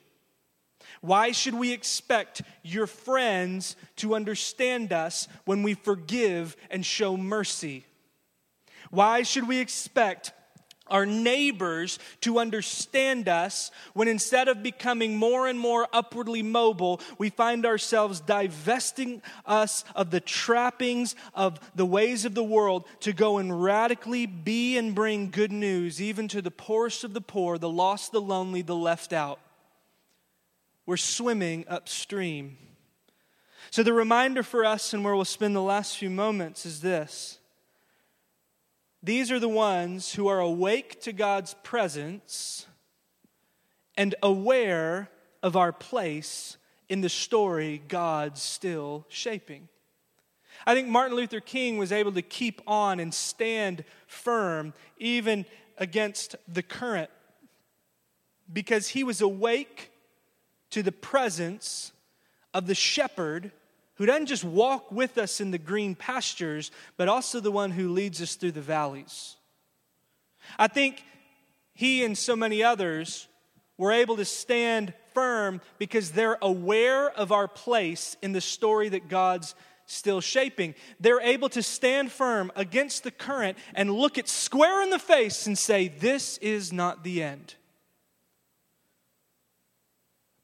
Why 1.01 1.33
should 1.33 1.55
we 1.55 1.73
expect 1.73 2.43
your 2.63 2.87
friends 2.87 3.77
to 3.97 4.15
understand 4.15 4.93
us 4.93 5.27
when 5.47 5.63
we 5.63 5.75
forgive 5.75 6.55
and 6.71 6.85
show 6.85 7.17
mercy? 7.17 7.87
Why 8.91 9.23
should 9.23 9.49
we 9.49 9.59
expect 9.59 10.33
our 10.93 11.07
neighbors 11.07 11.99
to 12.21 12.39
understand 12.39 13.29
us 13.29 13.73
when 13.95 14.07
instead 14.07 14.47
of 14.47 14.63
becoming 14.63 15.17
more 15.17 15.49
and 15.49 15.59
more 15.59 15.89
upwardly 15.93 16.43
mobile, 16.43 17.01
we 17.19 17.31
find 17.31 17.67
ourselves 17.67 18.21
divesting 18.21 19.23
us 19.45 19.85
of 19.97 20.11
the 20.13 20.21
trappings 20.21 21.17
of 21.35 21.59
the 21.75 21.87
ways 21.87 22.25
of 22.25 22.37
the 22.37 22.45
world 22.45 22.87
to 23.01 23.13
go 23.13 23.39
and 23.39 23.63
radically 23.63 24.27
be 24.27 24.77
and 24.79 24.95
bring 24.95 25.31
good 25.31 25.51
news 25.51 26.01
even 26.01 26.29
to 26.29 26.41
the 26.41 26.51
poorest 26.51 27.03
of 27.03 27.15
the 27.15 27.21
poor, 27.21 27.59
the 27.59 27.69
lost, 27.69 28.13
the 28.13 28.21
lonely, 28.21 28.63
the 28.63 28.77
left 28.77 29.13
out. 29.13 29.41
We're 30.87 30.97
swimming 30.97 31.65
upstream. 31.69 32.59
So, 33.71 33.83
the 33.83 33.93
reminder 33.93 34.43
for 34.43 34.65
us, 34.65 34.93
and 34.93 35.05
where 35.05 35.15
we'll 35.17 35.25
spend 35.25 35.57
the 35.57 35.63
last 35.63 35.97
few 35.97 36.11
moments, 36.11 36.67
is 36.67 36.83
this 36.83 37.39
these 39.03 39.31
are 39.31 39.41
the 39.41 39.49
ones 39.49 40.15
who 40.15 40.29
are 40.29 40.39
awake 40.39 41.01
to 41.03 41.13
God's 41.13 41.55
presence 41.63 42.67
and 43.97 44.15
aware 44.23 45.09
of 45.43 45.57
our 45.57 45.73
place 45.73 46.57
in 46.89 47.01
the 47.01 47.09
story 47.09 47.83
God's 47.89 48.41
still 48.41 49.07
shaping. 49.09 49.69
I 50.67 50.75
think 50.75 50.89
Martin 50.89 51.17
Luther 51.17 51.41
King 51.41 51.79
was 51.79 51.91
able 51.91 52.13
to 52.13 52.23
keep 52.23 52.63
on 52.67 53.01
and 53.01 53.13
stand 53.13 53.85
firm 54.07 54.73
even 54.99 55.47
against 55.79 56.37
the 56.47 56.63
current 56.63 57.11
because 58.53 58.89
he 58.89 59.03
was 59.03 59.21
awake 59.21 59.91
to 60.71 60.83
the 60.83 60.93
presence 60.93 61.93
of 62.55 62.67
the 62.67 62.75
shepherd 62.75 63.51
who 64.03 64.07
doesn't 64.07 64.27
just 64.27 64.43
walk 64.43 64.91
with 64.91 65.17
us 65.17 65.41
in 65.41 65.53
the 65.53 65.59
green 65.59 65.95
pastures, 65.95 66.73
but 66.97 67.07
also 67.07 67.39
the 67.39 67.53
one 67.53 67.71
who 67.71 67.89
leads 67.89 68.21
us 68.21 68.35
through 68.35 68.51
the 68.51 68.61
valleys. 68.61 69.37
I 70.59 70.67
think 70.67 71.05
he 71.73 72.05
and 72.05 72.19
so 72.19 72.35
many 72.35 72.65
others 72.65 73.29
were 73.79 73.93
able 73.93 74.17
to 74.17 74.25
stand 74.25 74.93
firm 75.15 75.61
because 75.79 76.11
they're 76.11 76.37
aware 76.43 77.11
of 77.11 77.31
our 77.31 77.47
place 77.47 78.17
in 78.23 78.33
the 78.33 78.41
story 78.41 78.89
that 78.89 79.07
God's 79.07 79.55
still 79.87 80.21
shaping. 80.21 80.75
They're 80.99 81.21
able 81.21 81.51
to 81.51 81.63
stand 81.63 82.11
firm 82.11 82.51
against 82.57 83.05
the 83.05 83.13
current 83.13 83.57
and 83.73 83.89
look 83.89 84.19
it 84.19 84.29
square 84.29 84.83
in 84.83 84.91
the 84.91 84.99
face 84.99 85.47
and 85.47 85.57
say, 85.57 85.87
This 85.87 86.39
is 86.39 86.73
not 86.73 87.05
the 87.05 87.23
end. 87.23 87.55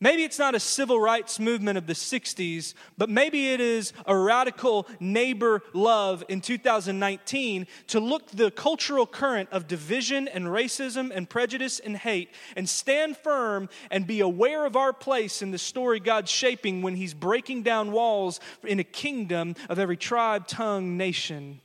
Maybe 0.01 0.23
it's 0.23 0.39
not 0.39 0.55
a 0.55 0.61
civil 0.61 1.01
rights 1.01 1.41
movement 1.41 1.77
of 1.77 1.89
the 1.89 1.93
60s, 1.93 2.75
but 2.97 3.11
maybe 3.11 3.49
it 3.53 3.61
is 3.61 3.93
a 4.07 4.17
radical 4.17 4.87
neighbor 5.01 5.61
love 5.73 6.23
in 6.29 6.41
2019 6.41 7.67
to 7.89 7.99
look 7.99 8.31
the 8.31 8.53
cultural 8.53 9.09
current 9.09 9.49
of 9.51 9.67
division 9.67 10.29
and 10.29 10.47
racism 10.47 11.11
and 11.13 11.29
prejudice 11.29 11.81
and 11.81 11.97
hate 11.97 12.31
and 12.55 12.69
stand 12.69 13.17
firm 13.17 13.69
and 13.91 14.07
be 14.07 14.21
aware 14.21 14.67
of 14.67 14.77
our 14.77 14.93
place 14.93 15.43
in 15.43 15.51
the 15.51 15.59
story 15.59 15.99
God's 15.99 16.31
shaping 16.31 16.81
when 16.81 16.95
He's 16.95 17.15
breaking 17.15 17.65
down 17.65 17.91
walls 17.91 18.39
in 18.63 18.79
a 18.79 18.85
kingdom 18.85 19.57
of 19.69 19.81
every 19.81 19.97
tribe, 19.97 20.47
tongue, 20.47 20.97
nation. 20.97 21.61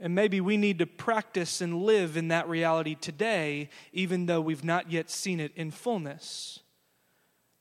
And 0.00 0.14
maybe 0.14 0.40
we 0.40 0.56
need 0.56 0.78
to 0.78 0.86
practice 0.86 1.60
and 1.60 1.82
live 1.82 2.16
in 2.16 2.28
that 2.28 2.48
reality 2.48 2.94
today, 2.94 3.68
even 3.92 4.24
though 4.24 4.40
we've 4.40 4.64
not 4.64 4.90
yet 4.90 5.10
seen 5.10 5.38
it 5.38 5.52
in 5.54 5.70
fullness. 5.70 6.61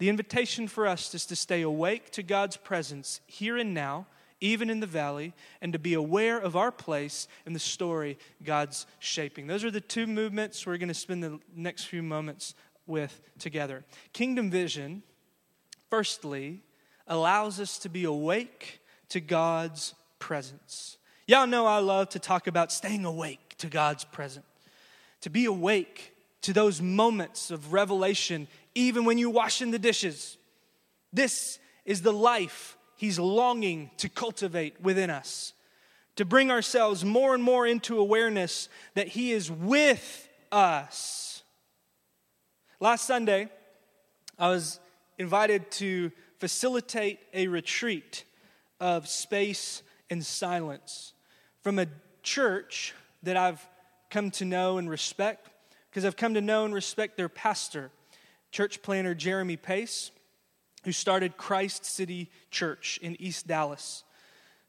The 0.02 0.10
invitation 0.10 0.68
for 0.68 0.88
us 0.88 1.14
is 1.14 1.28
to 1.28 1.36
stay 1.36 1.62
awake 1.62 2.10
to 2.14 2.24
God's 2.24 2.58
presence 2.58 3.22
here 3.28 3.56
and 3.56 3.76
now, 3.76 4.08
even 4.40 4.72
in 4.72 4.80
the 4.80 4.88
valley, 4.88 5.32
and 5.62 5.72
to 5.74 5.78
be 5.78 5.94
aware 5.94 6.40
of 6.40 6.56
our 6.56 6.72
place 6.72 7.28
in 7.46 7.54
the 7.54 7.60
story 7.60 8.18
God's 8.44 8.88
shaping. 8.98 9.46
Those 9.46 9.64
are 9.64 9.70
the 9.70 9.80
two 9.80 10.08
movements 10.08 10.66
we're 10.66 10.78
going 10.78 10.88
to 10.88 10.96
spend 10.96 11.24
the 11.24 11.40
next 11.56 11.84
few 11.84 12.02
moments 12.02 12.56
with 12.88 13.22
together. 13.38 13.86
Kingdom 14.12 14.50
vision, 14.50 15.04
firstly, 15.92 16.64
allows 17.06 17.60
us 17.60 17.78
to 17.78 17.88
be 17.88 18.06
awake 18.06 18.82
to 19.10 19.20
God's 19.20 19.94
presence. 20.18 20.98
Y'all 21.28 21.46
know 21.46 21.68
I 21.68 21.78
love 21.78 22.10
to 22.10 22.20
talk 22.20 22.48
about 22.48 22.72
staying 22.72 23.06
awake 23.06 23.54
to 23.60 23.68
God's 23.68 24.04
presence, 24.04 24.48
to 25.22 25.30
be 25.30 25.46
awake 25.46 26.16
to 26.42 26.54
those 26.54 26.82
moments 26.82 27.52
of 27.52 27.72
revelation 27.72 28.48
even 28.76 29.06
when 29.06 29.18
you're 29.18 29.30
washing 29.30 29.72
the 29.72 29.80
dishes. 29.80 30.38
This 31.14 31.60
is 31.86 32.02
the 32.02 32.14
life 32.14 32.78
He's 32.96 33.18
longing 33.18 33.90
to 33.98 34.10
cultivate 34.10 34.80
within 34.80 35.10
us, 35.10 35.54
to 36.18 36.26
bring 36.26 36.52
ourselves 36.52 37.04
more 37.04 37.34
and 37.34 37.44
more 37.44 37.66
into 37.66 37.98
awareness 37.98 38.70
that 38.94 39.08
He 39.08 39.32
is 39.32 39.50
with 39.50 40.30
us. 40.52 41.44
Last 42.80 43.06
Sunday, 43.06 43.50
I 44.38 44.50
was 44.50 44.80
invited 45.18 45.72
to 45.72 46.12
facilitate 46.38 47.20
a 47.34 47.48
retreat 47.48 48.24
of 48.80 49.08
space 49.08 49.84
and 50.10 50.26
silence 50.26 51.14
from 51.62 51.80
a 51.80 51.88
church 52.24 52.94
that 53.24 53.38
I've 53.38 53.68
come 54.10 54.32
to 54.32 54.46
know 54.46 54.78
and 54.78 54.90
respect 54.90 55.50
because 55.90 56.06
I've 56.06 56.18
come 56.18 56.34
to 56.34 56.42
know 56.42 56.66
and 56.66 56.74
respect 56.74 57.18
their 57.18 57.30
pastor 57.30 57.92
church 58.52 58.82
planter 58.82 59.16
Jeremy 59.16 59.58
Pace, 59.58 60.12
who 60.84 60.92
started 60.92 61.38
Christ 61.38 61.86
City 61.86 62.30
Church 62.50 63.00
in 63.02 63.20
East 63.22 63.48
Dallas. 63.48 64.04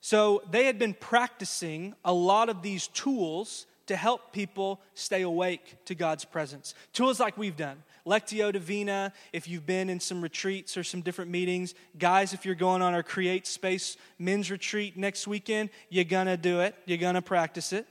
So 0.00 0.42
they 0.50 0.64
had 0.64 0.78
been 0.78 0.94
practicing 0.94 1.94
a 2.04 2.12
lot 2.12 2.48
of 2.48 2.62
these 2.62 2.88
tools 2.88 3.66
to 3.86 3.96
help 3.96 4.32
people 4.32 4.80
stay 4.94 5.22
awake 5.22 5.76
to 5.86 5.94
God's 5.94 6.24
presence. 6.24 6.74
Tools 6.92 7.18
like 7.18 7.36
we've 7.36 7.56
done. 7.56 7.82
Lectio 8.06 8.52
Divina, 8.52 9.12
if 9.32 9.48
you've 9.48 9.66
been 9.66 9.88
in 9.88 10.00
some 10.00 10.22
retreats 10.22 10.76
or 10.76 10.84
some 10.84 11.02
different 11.02 11.30
meetings. 11.30 11.74
Guys, 11.98 12.32
if 12.32 12.44
you're 12.44 12.54
going 12.54 12.82
on 12.82 12.94
our 12.94 13.02
Create 13.02 13.46
Space 13.46 13.96
men's 14.18 14.50
retreat 14.50 14.96
next 14.96 15.26
weekend, 15.26 15.70
you're 15.88 16.04
gonna 16.04 16.36
do 16.36 16.60
it, 16.60 16.74
you're 16.84 16.98
gonna 16.98 17.22
practice 17.22 17.72
it 17.72 17.86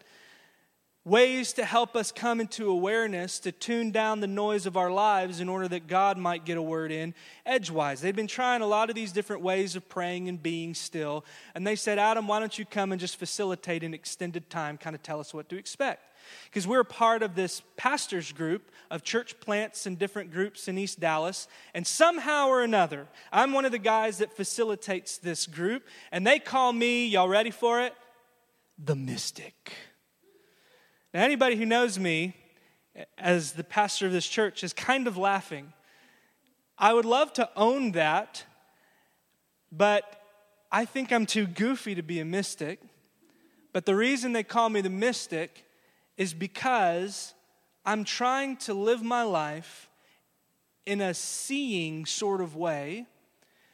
ways 1.04 1.54
to 1.54 1.66
help 1.66 1.96
us 1.96 2.12
come 2.12 2.40
into 2.40 2.70
awareness 2.70 3.40
to 3.40 3.52
tune 3.52 3.90
down 3.90 4.20
the 4.20 4.28
noise 4.28 4.68
of 4.68 4.78
our 4.78 4.92
lives 4.92 5.40
in 5.40 5.50
order 5.50 5.68
that 5.68 5.88
God 5.88 6.18
might 6.18 6.46
get 6.46 6.58
a 6.58 6.62
word 6.62 6.92
in 6.92 7.16
edgewise. 7.44 8.02
They've 8.02 8.16
been 8.16 8.28
trying 8.28 8.62
a 8.62 8.68
lot 8.68 8.90
of 8.90 8.96
these 8.96 9.12
different 9.12 9.42
ways 9.42 9.76
of 9.76 9.90
praying 9.90 10.30
and 10.30 10.42
being 10.42 10.76
still. 10.76 11.26
And 11.56 11.66
they 11.66 11.76
said, 11.76 11.98
Adam, 11.98 12.28
why 12.28 12.40
don't 12.40 12.58
you 12.58 12.66
come 12.66 12.92
and 12.92 13.02
just 13.02 13.18
facilitate 13.18 13.84
an 13.84 13.96
extended 13.96 14.50
time, 14.52 14.78
kind 14.78 14.96
of 14.96 15.02
tell 15.02 15.20
us 15.20 15.34
what 15.34 15.50
to 15.50 15.58
expect? 15.58 16.04
Because 16.46 16.68
we're 16.68 16.84
part 16.84 17.24
of 17.24 17.34
this 17.34 17.64
pastors 17.78 18.32
group 18.32 18.72
of 18.92 19.04
church 19.04 19.40
plants 19.40 19.88
and 19.88 19.98
different 19.98 20.32
groups 20.32 20.68
in 20.68 20.78
East 20.78 21.00
Dallas. 21.00 21.48
And 21.74 21.86
somehow 21.88 22.48
or 22.48 22.62
another, 22.62 23.08
I'm 23.32 23.54
one 23.54 23.66
of 23.66 23.72
the 23.72 23.80
guys 23.80 24.20
that 24.20 24.32
facilitates 24.38 25.18
this 25.18 25.48
group. 25.48 25.84
And 26.12 26.28
they 26.28 26.38
call 26.38 26.72
me, 26.72 27.08
y'all 27.08 27.28
ready 27.28 27.50
for 27.50 27.82
it? 27.82 27.96
The 28.78 28.96
mystic. 28.96 29.72
Now, 31.14 31.24
anybody 31.24 31.58
who 31.58 31.66
knows 31.66 32.00
me 32.00 32.36
as 33.18 33.52
the 33.52 33.66
pastor 33.66 34.06
of 34.06 34.14
this 34.14 34.28
church 34.28 34.64
is 34.64 34.72
kind 34.72 35.08
of 35.08 35.18
laughing. 35.18 35.74
I 36.78 36.94
would 36.94 37.04
love 37.04 37.34
to 37.34 37.50
own 37.56 37.92
that, 37.92 38.46
but 39.74 40.24
I 40.72 40.86
think 40.86 41.12
I'm 41.12 41.26
too 41.26 41.48
goofy 41.48 41.96
to 41.96 42.02
be 42.02 42.22
a 42.22 42.26
mystic. 42.26 42.80
But 43.74 43.86
the 43.86 43.96
reason 43.96 44.32
they 44.32 44.44
call 44.44 44.70
me 44.70 44.80
the 44.80 44.90
mystic 44.90 45.66
is 46.16 46.34
because 46.34 47.34
I'm 47.86 48.06
trying 48.06 48.56
to 48.58 48.74
live 48.74 49.04
my 49.04 49.24
life 49.24 49.90
in 50.86 51.02
a 51.02 51.14
seeing 51.14 52.06
sort 52.06 52.40
of 52.40 52.56
way 52.56 53.06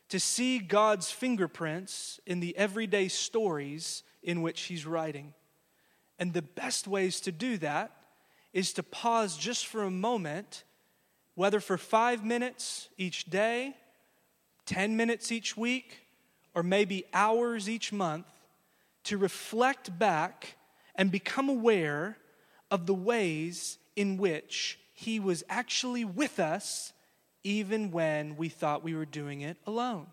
to 0.09 0.19
see 0.19 0.57
God's 0.57 1.11
fingerprints 1.11 2.19
in 2.25 2.39
the 2.39 2.57
everyday 2.57 3.09
stories 3.09 4.01
in 4.23 4.41
which 4.41 4.61
He's 4.61 4.87
writing. 4.87 5.33
And 6.19 6.33
the 6.33 6.41
best 6.41 6.87
ways 6.87 7.21
to 7.21 7.31
do 7.31 7.57
that 7.57 7.91
is 8.53 8.73
to 8.73 8.83
pause 8.83 9.37
just 9.37 9.67
for 9.67 9.83
a 9.83 9.91
moment, 9.91 10.63
whether 11.35 11.59
for 11.59 11.77
five 11.77 12.25
minutes 12.25 12.89
each 12.97 13.25
day, 13.25 13.75
10 14.65 14.97
minutes 14.97 15.31
each 15.31 15.55
week, 15.55 16.05
or 16.55 16.63
maybe 16.63 17.05
hours 17.13 17.69
each 17.69 17.93
month, 17.93 18.25
to 19.03 19.17
reflect 19.17 19.97
back 19.97 20.57
and 20.95 21.11
become 21.11 21.49
aware 21.49 22.17
of 22.71 22.85
the 22.85 22.93
ways 22.93 23.77
in 23.95 24.17
which 24.17 24.79
He 24.93 25.19
was 25.19 25.43
actually 25.47 26.03
with 26.03 26.39
us, 26.39 26.93
even 27.43 27.91
when 27.91 28.35
we 28.35 28.49
thought 28.49 28.83
we 28.83 28.95
were 28.95 29.05
doing 29.05 29.41
it 29.41 29.57
alone. 29.65 30.07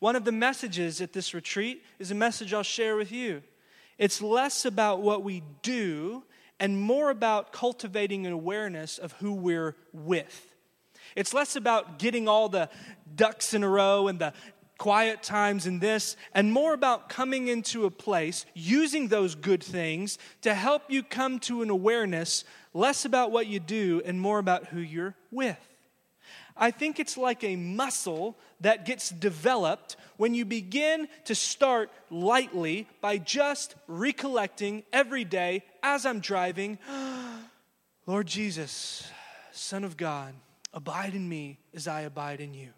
One 0.00 0.16
of 0.16 0.24
the 0.24 0.32
messages 0.32 1.00
at 1.00 1.12
this 1.12 1.32
retreat 1.32 1.82
is 1.98 2.10
a 2.10 2.14
message 2.14 2.52
I'll 2.52 2.62
share 2.62 2.96
with 2.96 3.12
you. 3.12 3.42
It's 3.98 4.20
less 4.20 4.64
about 4.64 5.00
what 5.00 5.22
we 5.22 5.42
do 5.62 6.24
and 6.58 6.80
more 6.80 7.10
about 7.10 7.52
cultivating 7.52 8.26
an 8.26 8.32
awareness 8.32 8.98
of 8.98 9.12
who 9.12 9.32
we're 9.32 9.76
with. 9.92 10.54
It's 11.14 11.32
less 11.32 11.56
about 11.56 11.98
getting 11.98 12.28
all 12.28 12.48
the 12.48 12.68
ducks 13.14 13.54
in 13.54 13.62
a 13.62 13.68
row 13.68 14.08
and 14.08 14.18
the 14.18 14.32
quiet 14.78 15.22
times 15.22 15.66
and 15.66 15.80
this, 15.80 16.16
and 16.34 16.52
more 16.52 16.74
about 16.74 17.08
coming 17.08 17.48
into 17.48 17.86
a 17.86 17.90
place, 17.90 18.44
using 18.54 19.08
those 19.08 19.34
good 19.34 19.62
things 19.62 20.18
to 20.42 20.54
help 20.54 20.82
you 20.88 21.02
come 21.02 21.38
to 21.38 21.62
an 21.62 21.70
awareness, 21.70 22.44
less 22.74 23.06
about 23.06 23.30
what 23.30 23.46
you 23.46 23.58
do 23.58 24.02
and 24.04 24.20
more 24.20 24.38
about 24.38 24.66
who 24.66 24.80
you're 24.80 25.14
with. 25.30 25.58
I 26.56 26.70
think 26.70 26.98
it's 26.98 27.16
like 27.16 27.44
a 27.44 27.56
muscle 27.56 28.38
that 28.60 28.84
gets 28.84 29.10
developed 29.10 29.96
when 30.16 30.34
you 30.34 30.44
begin 30.44 31.08
to 31.24 31.34
start 31.34 31.90
lightly 32.10 32.88
by 33.00 33.18
just 33.18 33.74
recollecting 33.86 34.82
every 34.92 35.24
day 35.24 35.64
as 35.82 36.06
I'm 36.06 36.20
driving, 36.20 36.78
Lord 38.06 38.26
Jesus, 38.26 39.10
Son 39.52 39.84
of 39.84 39.96
God, 39.96 40.34
abide 40.72 41.14
in 41.14 41.28
me 41.28 41.58
as 41.74 41.88
I 41.88 42.02
abide 42.02 42.40
in 42.40 42.54
you. 42.54 42.70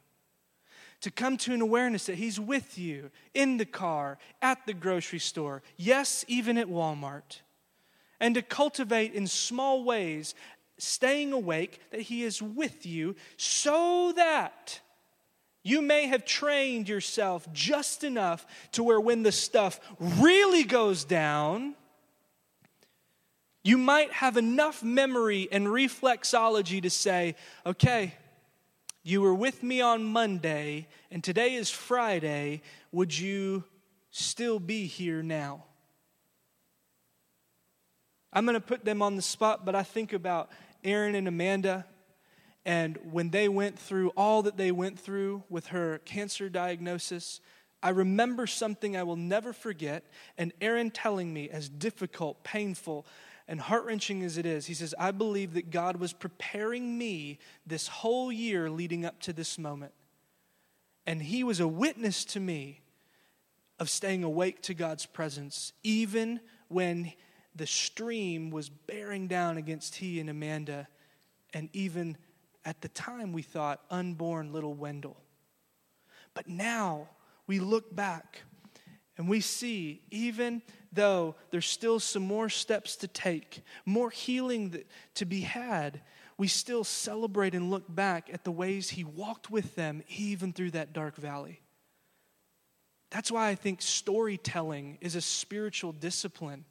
To 1.02 1.10
come 1.10 1.36
to 1.38 1.54
an 1.54 1.60
awareness 1.60 2.06
that 2.06 2.16
He's 2.16 2.40
with 2.40 2.78
you 2.78 3.10
in 3.34 3.56
the 3.56 3.64
car, 3.64 4.18
at 4.42 4.66
the 4.66 4.74
grocery 4.74 5.20
store, 5.20 5.62
yes, 5.76 6.24
even 6.28 6.58
at 6.58 6.68
Walmart. 6.68 7.40
And 8.20 8.34
to 8.34 8.42
cultivate 8.42 9.14
in 9.14 9.28
small 9.28 9.84
ways 9.84 10.34
staying 10.76 11.32
awake, 11.32 11.80
that 11.90 12.02
He 12.02 12.24
is 12.24 12.40
with 12.42 12.86
you, 12.86 13.16
so 13.36 14.12
that 14.16 14.80
you 15.62 15.82
may 15.82 16.06
have 16.06 16.24
trained 16.24 16.88
yourself 16.88 17.46
just 17.52 18.04
enough 18.04 18.46
to 18.72 18.82
where 18.82 19.00
when 19.00 19.22
the 19.22 19.32
stuff 19.32 19.80
really 19.98 20.64
goes 20.64 21.04
down, 21.04 21.74
you 23.64 23.76
might 23.76 24.12
have 24.12 24.36
enough 24.36 24.82
memory 24.82 25.48
and 25.52 25.66
reflexology 25.66 26.82
to 26.82 26.90
say, 26.90 27.34
okay, 27.66 28.14
you 29.02 29.20
were 29.20 29.34
with 29.34 29.62
me 29.62 29.80
on 29.80 30.04
Monday, 30.04 30.86
and 31.10 31.22
today 31.22 31.54
is 31.54 31.70
Friday. 31.70 32.62
Would 32.92 33.16
you 33.16 33.64
still 34.10 34.58
be 34.58 34.86
here 34.86 35.22
now? 35.22 35.64
I'm 38.32 38.44
going 38.44 38.54
to 38.54 38.60
put 38.60 38.84
them 38.84 39.02
on 39.02 39.16
the 39.16 39.22
spot, 39.22 39.64
but 39.64 39.74
I 39.74 39.82
think 39.82 40.12
about 40.12 40.50
Aaron 40.84 41.14
and 41.14 41.26
Amanda. 41.26 41.86
And 42.68 42.98
when 43.10 43.30
they 43.30 43.48
went 43.48 43.78
through 43.78 44.10
all 44.10 44.42
that 44.42 44.58
they 44.58 44.70
went 44.72 45.00
through 45.00 45.42
with 45.48 45.68
her 45.68 46.00
cancer 46.04 46.50
diagnosis, 46.50 47.40
I 47.82 47.88
remember 47.88 48.46
something 48.46 48.94
I 48.94 49.04
will 49.04 49.16
never 49.16 49.54
forget. 49.54 50.04
And 50.36 50.52
Aaron 50.60 50.90
telling 50.90 51.32
me, 51.32 51.48
as 51.48 51.70
difficult, 51.70 52.44
painful, 52.44 53.06
and 53.48 53.58
heart 53.58 53.86
wrenching 53.86 54.22
as 54.22 54.36
it 54.36 54.44
is, 54.44 54.66
he 54.66 54.74
says, 54.74 54.94
I 54.98 55.12
believe 55.12 55.54
that 55.54 55.70
God 55.70 55.96
was 55.96 56.12
preparing 56.12 56.98
me 56.98 57.38
this 57.66 57.88
whole 57.88 58.30
year 58.30 58.68
leading 58.68 59.06
up 59.06 59.18
to 59.20 59.32
this 59.32 59.58
moment. 59.58 59.94
And 61.06 61.22
he 61.22 61.42
was 61.42 61.60
a 61.60 61.66
witness 61.66 62.22
to 62.26 62.40
me 62.40 62.82
of 63.78 63.88
staying 63.88 64.24
awake 64.24 64.60
to 64.64 64.74
God's 64.74 65.06
presence, 65.06 65.72
even 65.82 66.38
when 66.68 67.14
the 67.56 67.66
stream 67.66 68.50
was 68.50 68.68
bearing 68.68 69.26
down 69.26 69.56
against 69.56 69.94
he 69.94 70.20
and 70.20 70.28
Amanda, 70.28 70.86
and 71.54 71.70
even 71.72 72.18
at 72.64 72.80
the 72.80 72.88
time 72.88 73.32
we 73.32 73.42
thought 73.42 73.80
unborn 73.90 74.52
little 74.52 74.74
Wendell. 74.74 75.16
But 76.34 76.48
now 76.48 77.08
we 77.46 77.60
look 77.60 77.94
back 77.94 78.42
and 79.16 79.28
we 79.28 79.40
see, 79.40 80.02
even 80.10 80.62
though 80.92 81.34
there's 81.50 81.66
still 81.66 81.98
some 81.98 82.22
more 82.22 82.48
steps 82.48 82.96
to 82.96 83.08
take, 83.08 83.62
more 83.84 84.10
healing 84.10 84.84
to 85.14 85.24
be 85.24 85.40
had, 85.40 86.00
we 86.36 86.46
still 86.46 86.84
celebrate 86.84 87.54
and 87.54 87.68
look 87.68 87.84
back 87.92 88.30
at 88.32 88.44
the 88.44 88.52
ways 88.52 88.90
He 88.90 89.02
walked 89.02 89.50
with 89.50 89.74
them, 89.74 90.02
even 90.08 90.52
through 90.52 90.70
that 90.70 90.92
dark 90.92 91.16
valley. 91.16 91.60
That's 93.10 93.30
why 93.30 93.48
I 93.48 93.54
think 93.54 93.82
storytelling 93.82 94.98
is 95.00 95.16
a 95.16 95.20
spiritual 95.20 95.92
discipline. 95.92 96.64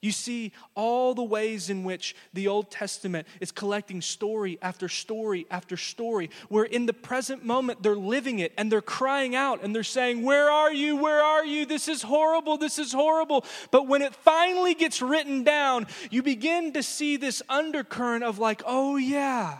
You 0.00 0.12
see 0.12 0.52
all 0.74 1.14
the 1.14 1.22
ways 1.22 1.70
in 1.70 1.84
which 1.84 2.16
the 2.32 2.48
Old 2.48 2.70
Testament 2.70 3.26
is 3.40 3.52
collecting 3.52 4.00
story 4.00 4.58
after 4.62 4.88
story 4.88 5.46
after 5.50 5.76
story, 5.76 6.30
where 6.48 6.64
in 6.64 6.86
the 6.86 6.92
present 6.92 7.44
moment 7.44 7.82
they're 7.82 7.94
living 7.94 8.38
it 8.38 8.52
and 8.56 8.70
they're 8.70 8.80
crying 8.80 9.34
out 9.34 9.62
and 9.62 9.74
they're 9.74 9.82
saying, 9.82 10.22
Where 10.22 10.50
are 10.50 10.72
you? 10.72 10.96
Where 10.96 11.22
are 11.22 11.44
you? 11.44 11.66
This 11.66 11.88
is 11.88 12.02
horrible. 12.02 12.56
This 12.56 12.78
is 12.78 12.92
horrible. 12.92 13.44
But 13.70 13.86
when 13.86 14.02
it 14.02 14.14
finally 14.14 14.74
gets 14.74 15.02
written 15.02 15.44
down, 15.44 15.86
you 16.10 16.22
begin 16.22 16.72
to 16.72 16.82
see 16.82 17.16
this 17.16 17.42
undercurrent 17.48 18.24
of, 18.24 18.38
like, 18.38 18.62
oh, 18.66 18.96
yeah, 18.96 19.58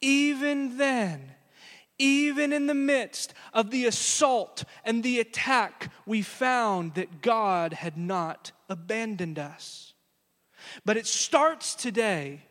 even 0.00 0.78
then 0.78 1.32
even 2.02 2.52
in 2.52 2.66
the 2.66 2.74
midst 2.74 3.32
of 3.54 3.70
the 3.70 3.86
assault 3.86 4.64
and 4.84 5.02
the 5.02 5.20
attack, 5.20 5.92
we 6.04 6.20
found 6.20 6.94
that 6.94 7.22
God 7.22 7.72
had 7.72 7.96
not 7.96 8.50
abandoned 8.72 9.38
us. 9.38 9.94
But 10.84 10.96
it 10.96 11.06
starts 11.06 11.74
today, 11.74 12.42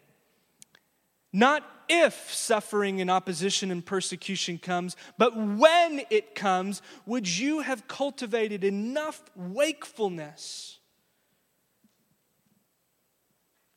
not 1.33 1.63
if 1.89 2.33
suffering 2.33 3.01
and 3.01 3.11
opposition 3.11 3.71
and 3.71 3.85
persecution 3.85 4.57
comes, 4.57 4.95
but 5.17 5.35
when 5.35 6.03
it 6.09 6.35
comes, 6.35 6.81
would 7.05 7.27
you 7.27 7.59
have 7.59 7.87
cultivated 7.87 8.63
enough 8.63 9.21
wakefulness 9.35 10.79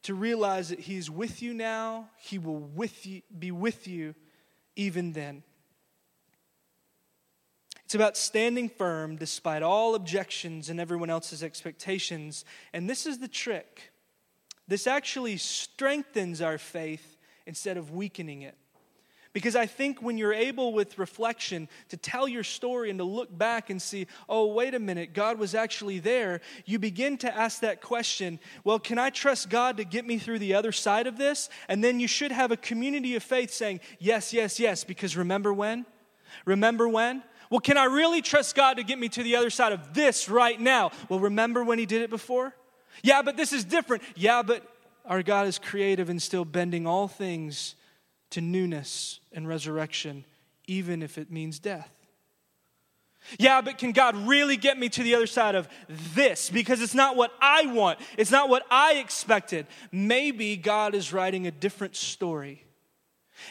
to 0.02 0.14
realize 0.14 0.68
that 0.68 0.80
He's 0.80 1.10
with 1.10 1.42
you 1.42 1.54
now, 1.54 2.10
He 2.18 2.38
will 2.38 2.58
with 2.58 3.06
you, 3.06 3.22
be 3.36 3.50
with 3.50 3.88
you 3.88 4.14
even 4.76 5.12
then? 5.12 5.42
It's 7.84 7.94
about 7.94 8.16
standing 8.16 8.68
firm 8.68 9.16
despite 9.16 9.62
all 9.62 9.94
objections 9.94 10.70
and 10.70 10.80
everyone 10.80 11.10
else's 11.10 11.42
expectations. 11.42 12.44
And 12.72 12.88
this 12.88 13.06
is 13.06 13.18
the 13.18 13.28
trick 13.28 13.92
this 14.66 14.86
actually 14.86 15.36
strengthens 15.36 16.40
our 16.40 16.58
faith 16.58 17.18
instead 17.46 17.76
of 17.76 17.90
weakening 17.90 18.42
it. 18.42 18.56
Because 19.34 19.56
I 19.56 19.66
think 19.66 20.00
when 20.00 20.16
you're 20.16 20.32
able 20.32 20.72
with 20.72 20.96
reflection 20.96 21.68
to 21.88 21.96
tell 21.96 22.28
your 22.28 22.44
story 22.44 22.88
and 22.88 23.00
to 23.00 23.04
look 23.04 23.36
back 23.36 23.68
and 23.68 23.82
see, 23.82 24.06
oh, 24.28 24.46
wait 24.46 24.76
a 24.76 24.78
minute, 24.78 25.12
God 25.12 25.40
was 25.40 25.56
actually 25.56 25.98
there, 25.98 26.40
you 26.66 26.78
begin 26.78 27.18
to 27.18 27.36
ask 27.36 27.60
that 27.60 27.80
question 27.82 28.38
well, 28.62 28.78
can 28.78 28.96
I 28.96 29.10
trust 29.10 29.50
God 29.50 29.76
to 29.78 29.84
get 29.84 30.06
me 30.06 30.18
through 30.18 30.38
the 30.38 30.54
other 30.54 30.70
side 30.70 31.08
of 31.08 31.18
this? 31.18 31.50
And 31.68 31.82
then 31.82 31.98
you 31.98 32.06
should 32.06 32.30
have 32.30 32.52
a 32.52 32.56
community 32.56 33.16
of 33.16 33.24
faith 33.24 33.52
saying, 33.52 33.80
yes, 33.98 34.32
yes, 34.32 34.60
yes, 34.60 34.84
because 34.84 35.16
remember 35.16 35.52
when? 35.52 35.84
Remember 36.44 36.88
when? 36.88 37.24
Well, 37.50 37.60
can 37.60 37.76
I 37.76 37.84
really 37.84 38.22
trust 38.22 38.54
God 38.54 38.78
to 38.78 38.82
get 38.82 38.98
me 38.98 39.08
to 39.10 39.22
the 39.22 39.36
other 39.36 39.50
side 39.50 39.72
of 39.72 39.94
this 39.94 40.28
right 40.28 40.60
now? 40.60 40.90
Well, 41.08 41.20
remember 41.20 41.62
when 41.64 41.78
He 41.78 41.86
did 41.86 42.02
it 42.02 42.10
before? 42.10 42.54
Yeah, 43.02 43.22
but 43.22 43.36
this 43.36 43.52
is 43.52 43.64
different. 43.64 44.02
Yeah, 44.16 44.42
but 44.42 44.62
our 45.04 45.22
God 45.22 45.46
is 45.46 45.58
creative 45.58 46.08
and 46.08 46.20
still 46.20 46.44
bending 46.44 46.86
all 46.86 47.08
things 47.08 47.74
to 48.30 48.40
newness 48.40 49.20
and 49.32 49.46
resurrection, 49.46 50.24
even 50.66 51.02
if 51.02 51.18
it 51.18 51.30
means 51.30 51.58
death. 51.58 51.90
Yeah, 53.38 53.60
but 53.62 53.78
can 53.78 53.92
God 53.92 54.16
really 54.26 54.56
get 54.56 54.78
me 54.78 54.88
to 54.90 55.02
the 55.02 55.14
other 55.14 55.26
side 55.26 55.54
of 55.54 55.68
this? 55.88 56.50
Because 56.50 56.80
it's 56.80 56.94
not 56.94 57.16
what 57.16 57.32
I 57.40 57.66
want, 57.66 57.98
it's 58.18 58.30
not 58.30 58.48
what 58.48 58.64
I 58.70 58.94
expected. 58.94 59.66
Maybe 59.90 60.56
God 60.56 60.94
is 60.94 61.12
writing 61.12 61.46
a 61.46 61.50
different 61.50 61.96
story. 61.96 62.64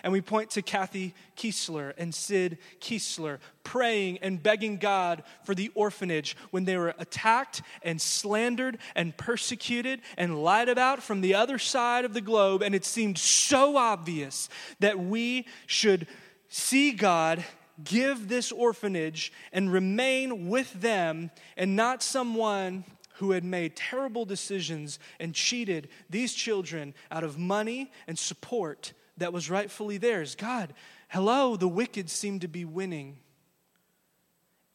And 0.04 0.14
we 0.14 0.22
point 0.22 0.52
to 0.52 0.62
Kathy 0.62 1.14
Kiesler 1.38 1.94
and 1.98 2.14
Sid 2.14 2.58
Kiesler 2.80 3.40
praying 3.64 4.20
and 4.20 4.42
begging 4.42 4.78
God 4.78 5.24
for 5.44 5.56
the 5.56 5.72
orphanage 5.76 6.36
when 6.52 6.66
they 6.66 6.78
were 6.78 6.94
attacked 6.98 7.62
and 7.82 8.02
slandered 8.02 8.78
and 8.96 9.16
persecuted 9.16 10.02
and 10.18 10.44
lied 10.44 10.70
about 10.70 11.02
from 11.02 11.22
the 11.22 11.36
other 11.36 11.58
side 11.58 12.06
of 12.06 12.14
the 12.14 12.22
globe. 12.22 12.62
And 12.62 12.76
it 12.76 12.86
seemed 12.86 13.18
so 13.18 13.78
obvious 13.78 14.50
that 14.80 15.00
we 15.00 15.46
should 15.68 16.08
see 16.50 16.92
God 16.92 17.44
give 17.84 18.28
this 18.28 18.52
orphanage 18.52 19.32
and 19.52 19.72
remain 19.72 20.50
with 20.50 20.72
them 20.74 21.32
and 21.58 21.76
not 21.76 22.04
someone 22.04 22.84
who 23.16 23.32
had 23.32 23.44
made 23.44 23.76
terrible 23.76 24.26
decisions 24.26 25.00
and 25.20 25.34
cheated 25.34 25.88
these 26.10 26.34
children 26.34 26.94
out 27.12 27.24
of 27.24 27.38
money 27.38 27.92
and 28.08 28.18
support 28.18 28.94
that 29.18 29.34
was 29.34 29.50
rightfully 29.50 29.98
theirs. 29.98 30.36
God, 30.36 30.74
hello, 31.10 31.56
the 31.56 31.68
wicked 31.68 32.10
seem 32.10 32.40
to 32.40 32.48
be 32.48 32.66
winning. 32.66 33.18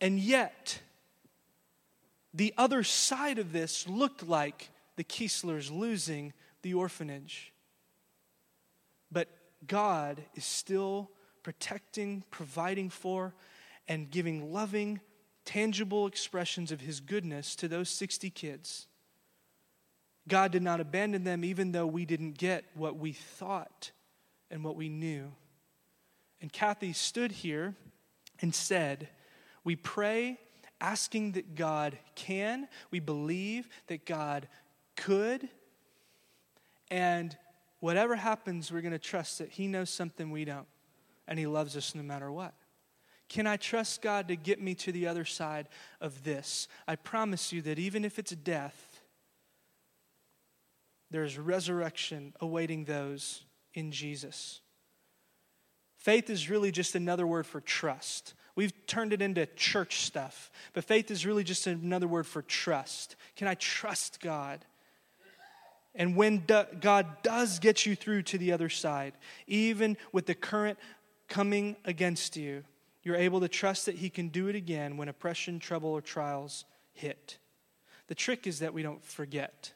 And 0.00 0.18
yet, 0.18 0.80
the 2.32 2.54
other 2.56 2.82
side 2.82 3.38
of 3.38 3.52
this 3.52 3.88
looked 3.88 4.26
like 4.26 4.70
the 4.96 5.04
Kieslers 5.04 5.70
losing 5.70 6.32
the 6.62 6.74
orphanage. 6.74 7.52
But 9.10 9.28
God 9.66 10.22
is 10.34 10.44
still 10.44 11.10
protecting, 11.42 12.22
providing 12.30 12.90
for, 12.90 13.34
and 13.88 14.10
giving 14.10 14.52
loving, 14.52 15.00
tangible 15.44 16.06
expressions 16.06 16.70
of 16.70 16.80
His 16.80 17.00
goodness 17.00 17.56
to 17.56 17.68
those 17.68 17.88
60 17.88 18.30
kids. 18.30 18.86
God 20.28 20.52
did 20.52 20.62
not 20.62 20.78
abandon 20.78 21.24
them, 21.24 21.42
even 21.42 21.72
though 21.72 21.86
we 21.86 22.04
didn't 22.04 22.32
get 22.32 22.64
what 22.74 22.98
we 22.98 23.12
thought 23.12 23.90
and 24.50 24.64
what 24.64 24.76
we 24.76 24.88
knew. 24.88 25.32
And 26.40 26.52
Kathy 26.52 26.92
stood 26.92 27.32
here 27.32 27.74
and 28.40 28.54
said, 28.54 29.08
We 29.64 29.76
pray 29.76 30.38
asking 30.80 31.32
that 31.32 31.54
God 31.54 31.98
can, 32.14 32.68
we 32.90 33.00
believe 33.00 33.68
that 33.88 34.06
God 34.06 34.48
could, 34.96 35.48
and 36.90 37.36
whatever 37.80 38.16
happens, 38.16 38.72
we're 38.72 38.80
going 38.80 38.92
to 38.92 38.98
trust 38.98 39.38
that 39.38 39.50
He 39.50 39.66
knows 39.66 39.90
something 39.90 40.30
we 40.30 40.44
don't, 40.44 40.68
and 41.26 41.38
He 41.38 41.46
loves 41.46 41.76
us 41.76 41.94
no 41.94 42.02
matter 42.02 42.30
what. 42.30 42.54
Can 43.28 43.46
I 43.46 43.56
trust 43.56 44.00
God 44.00 44.28
to 44.28 44.36
get 44.36 44.60
me 44.60 44.74
to 44.76 44.92
the 44.92 45.06
other 45.06 45.24
side 45.24 45.68
of 46.00 46.24
this? 46.24 46.66
I 46.86 46.96
promise 46.96 47.52
you 47.52 47.60
that 47.62 47.78
even 47.78 48.04
if 48.04 48.18
it's 48.18 48.32
death, 48.32 49.02
there's 51.10 51.38
resurrection 51.38 52.32
awaiting 52.40 52.84
those 52.84 53.44
in 53.74 53.92
Jesus. 53.92 54.60
Faith 55.96 56.30
is 56.30 56.48
really 56.48 56.70
just 56.70 56.94
another 56.94 57.26
word 57.26 57.46
for 57.46 57.60
trust. 57.60 58.34
We've 58.54 58.72
turned 58.86 59.12
it 59.12 59.22
into 59.22 59.46
church 59.46 60.00
stuff, 60.00 60.50
but 60.72 60.84
faith 60.84 61.10
is 61.10 61.26
really 61.26 61.44
just 61.44 61.66
another 61.66 62.08
word 62.08 62.26
for 62.26 62.42
trust. 62.42 63.16
Can 63.36 63.46
I 63.46 63.54
trust 63.54 64.20
God? 64.20 64.64
And 65.94 66.16
when 66.16 66.38
do, 66.38 66.64
God 66.80 67.06
does 67.22 67.58
get 67.58 67.86
you 67.86 67.96
through 67.96 68.22
to 68.22 68.38
the 68.38 68.52
other 68.52 68.68
side, 68.68 69.14
even 69.46 69.96
with 70.12 70.26
the 70.26 70.34
current 70.34 70.78
coming 71.28 71.76
against 71.84 72.36
you, 72.36 72.64
you're 73.02 73.16
able 73.16 73.40
to 73.40 73.48
trust 73.48 73.86
that 73.86 73.96
He 73.96 74.10
can 74.10 74.28
do 74.28 74.48
it 74.48 74.56
again 74.56 74.96
when 74.96 75.08
oppression, 75.08 75.58
trouble, 75.58 75.90
or 75.90 76.00
trials 76.00 76.64
hit. 76.92 77.38
The 78.08 78.14
trick 78.14 78.46
is 78.46 78.60
that 78.60 78.74
we 78.74 78.82
don't 78.82 79.04
forget, 79.04 79.72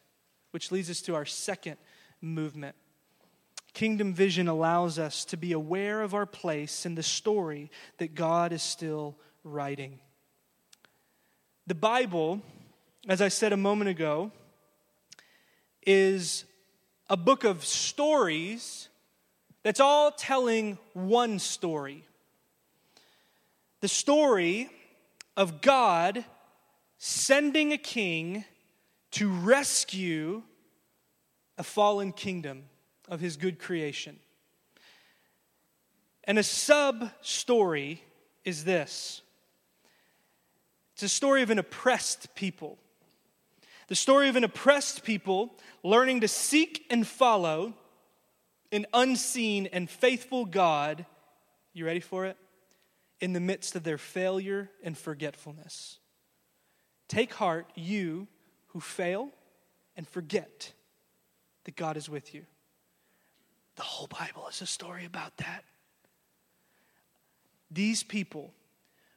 which 0.50 0.72
leads 0.72 0.90
us 0.90 1.02
to 1.02 1.14
our 1.14 1.26
second 1.26 1.76
movement. 2.20 2.76
Kingdom 3.74 4.12
vision 4.12 4.48
allows 4.48 4.98
us 4.98 5.24
to 5.26 5.36
be 5.36 5.52
aware 5.52 6.02
of 6.02 6.14
our 6.14 6.26
place 6.26 6.84
in 6.84 6.94
the 6.94 7.02
story 7.02 7.70
that 7.98 8.14
God 8.14 8.52
is 8.52 8.62
still 8.62 9.16
writing. 9.44 9.98
The 11.66 11.74
Bible, 11.74 12.42
as 13.08 13.22
I 13.22 13.28
said 13.28 13.52
a 13.52 13.56
moment 13.56 13.88
ago, 13.88 14.30
is 15.86 16.44
a 17.08 17.16
book 17.16 17.44
of 17.44 17.64
stories 17.64 18.88
that's 19.62 19.80
all 19.80 20.10
telling 20.10 20.78
one 20.92 21.38
story 21.38 22.04
the 23.80 23.88
story 23.88 24.70
of 25.36 25.60
God 25.60 26.24
sending 26.98 27.72
a 27.72 27.78
king 27.78 28.44
to 29.10 29.28
rescue 29.28 30.42
a 31.58 31.64
fallen 31.64 32.12
kingdom 32.12 32.62
of 33.08 33.20
his 33.20 33.36
good 33.36 33.58
creation. 33.58 34.18
And 36.24 36.38
a 36.38 36.42
sub 36.42 37.10
story 37.20 38.02
is 38.44 38.64
this 38.64 39.22
it's 40.94 41.02
a 41.02 41.08
story 41.08 41.42
of 41.42 41.50
an 41.50 41.58
oppressed 41.58 42.34
people. 42.34 42.78
The 43.88 43.96
story 43.96 44.28
of 44.28 44.36
an 44.36 44.44
oppressed 44.44 45.04
people 45.04 45.54
learning 45.82 46.20
to 46.20 46.28
seek 46.28 46.86
and 46.90 47.06
follow 47.06 47.74
an 48.70 48.86
unseen 48.94 49.68
and 49.72 49.90
faithful 49.90 50.44
God. 50.44 51.04
You 51.74 51.84
ready 51.84 52.00
for 52.00 52.24
it? 52.26 52.36
In 53.20 53.32
the 53.32 53.40
midst 53.40 53.76
of 53.76 53.82
their 53.82 53.98
failure 53.98 54.70
and 54.82 54.96
forgetfulness. 54.96 55.98
Take 57.08 57.34
heart, 57.34 57.66
you 57.74 58.28
who 58.68 58.80
fail 58.80 59.28
and 59.96 60.08
forget 60.08 60.72
that 61.64 61.76
God 61.76 61.96
is 61.96 62.08
with 62.08 62.34
you. 62.34 62.46
The 63.76 63.82
whole 63.82 64.08
Bible 64.08 64.48
is 64.48 64.60
a 64.60 64.66
story 64.66 65.04
about 65.04 65.36
that. 65.38 65.64
These 67.70 68.02
people 68.02 68.52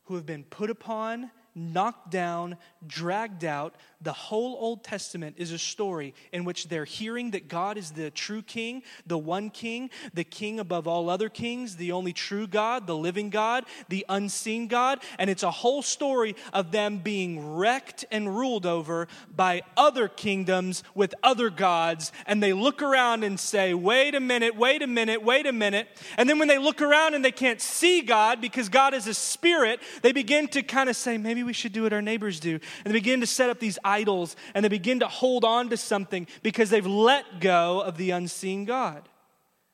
who 0.06 0.16
have 0.16 0.26
been 0.26 0.44
put 0.44 0.70
upon 0.70 1.32
knocked 1.56 2.12
down, 2.12 2.58
dragged 2.86 3.46
out. 3.46 3.76
The 4.02 4.14
whole 4.14 4.58
Old 4.60 4.84
Testament 4.84 5.38
is 5.40 5.52
a 5.52 5.58
story 5.58 6.14
in 6.32 6.44
which 6.44 6.68
they're 6.68 6.86
hearing 6.86 7.32
that 7.32 7.48
God 7.48 7.78
is 7.78 7.92
the 7.92 8.12
true 8.12 8.42
king, 8.42 8.84
the 9.08 9.18
one 9.18 9.50
king, 9.50 9.90
the 10.14 10.26
king 10.26 10.60
above 10.60 10.88
all 10.88 11.10
other 11.10 11.30
kings, 11.30 11.78
the 11.78 11.94
only 11.94 12.14
true 12.14 12.46
God, 12.46 12.86
the 12.86 12.96
living 12.96 13.30
God, 13.30 13.66
the 13.88 14.06
unseen 14.10 14.68
God. 14.68 15.00
And 15.18 15.30
it's 15.30 15.44
a 15.44 15.52
whole 15.52 15.82
story 15.82 16.36
of 16.54 16.72
them 16.72 16.98
being 16.98 17.56
wrecked 17.56 18.06
and 18.12 18.36
ruled 18.36 18.66
over 18.66 19.08
by 19.34 19.64
other 19.78 20.08
kingdoms 20.08 20.84
with 20.94 21.16
other 21.24 21.50
gods. 21.50 22.12
And 22.28 22.44
they 22.44 22.54
look 22.54 22.82
around 22.82 23.24
and 23.24 23.40
say, 23.40 23.74
wait 23.74 24.14
a 24.14 24.20
minute, 24.20 24.56
wait 24.56 24.82
a 24.82 24.88
minute, 24.88 25.24
wait 25.24 25.48
a 25.48 25.54
minute. 25.54 25.88
And 26.18 26.30
then 26.30 26.38
when 26.38 26.50
they 26.50 26.58
look 26.58 26.82
around 26.82 27.14
and 27.14 27.24
they 27.24 27.32
can't 27.32 27.62
see 27.62 28.02
God 28.02 28.42
because 28.42 28.68
God 28.68 28.94
is 28.94 29.08
a 29.08 29.14
spirit, 29.14 29.80
they 30.02 30.12
begin 30.12 30.48
to 30.50 30.62
kind 30.62 30.90
of 30.90 30.98
say, 30.98 31.18
maybe 31.18 31.45
we 31.46 31.54
should 31.54 31.72
do 31.72 31.84
what 31.84 31.94
our 31.94 32.02
neighbors 32.02 32.40
do. 32.40 32.60
And 32.84 32.94
they 32.94 32.98
begin 32.98 33.22
to 33.22 33.28
set 33.28 33.50
up 33.50 33.60
these 33.60 33.80
idols 33.84 34.36
and 34.54 34.64
they 34.64 34.70
begin 34.70 35.00
to 35.00 35.08
hold 35.08 35.46
on 35.46 35.70
to 35.70 35.78
something 35.78 36.28
because 36.44 36.70
they've 36.70 36.86
let 36.86 37.40
go 37.40 37.82
of 37.82 37.98
the 37.98 38.12
unseen 38.12 38.66
God. 38.66 39.08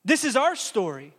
This 0.04 0.24
is 0.24 0.36
our 0.36 0.56
story. 0.56 1.14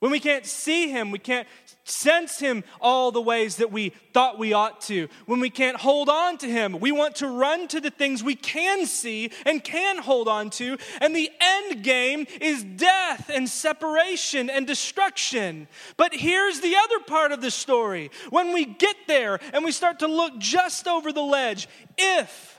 When 0.00 0.10
we 0.10 0.18
can't 0.18 0.46
see 0.46 0.90
him, 0.90 1.10
we 1.10 1.18
can't 1.18 1.46
sense 1.84 2.38
him 2.38 2.64
all 2.80 3.12
the 3.12 3.20
ways 3.20 3.56
that 3.56 3.70
we 3.70 3.90
thought 4.14 4.38
we 4.38 4.54
ought 4.54 4.80
to. 4.82 5.08
When 5.26 5.40
we 5.40 5.50
can't 5.50 5.76
hold 5.76 6.08
on 6.08 6.38
to 6.38 6.46
him, 6.46 6.80
we 6.80 6.90
want 6.90 7.16
to 7.16 7.26
run 7.26 7.68
to 7.68 7.80
the 7.80 7.90
things 7.90 8.24
we 8.24 8.34
can 8.34 8.86
see 8.86 9.30
and 9.44 9.62
can 9.62 9.98
hold 9.98 10.26
on 10.26 10.48
to. 10.50 10.78
And 11.02 11.14
the 11.14 11.30
end 11.38 11.82
game 11.82 12.26
is 12.40 12.64
death 12.64 13.30
and 13.32 13.46
separation 13.46 14.48
and 14.48 14.66
destruction. 14.66 15.68
But 15.98 16.14
here's 16.14 16.60
the 16.60 16.76
other 16.76 17.00
part 17.06 17.32
of 17.32 17.42
the 17.42 17.50
story. 17.50 18.10
When 18.30 18.54
we 18.54 18.64
get 18.64 18.96
there 19.06 19.38
and 19.52 19.64
we 19.64 19.72
start 19.72 19.98
to 19.98 20.06
look 20.06 20.38
just 20.38 20.88
over 20.88 21.12
the 21.12 21.22
ledge, 21.22 21.68
if 21.98 22.58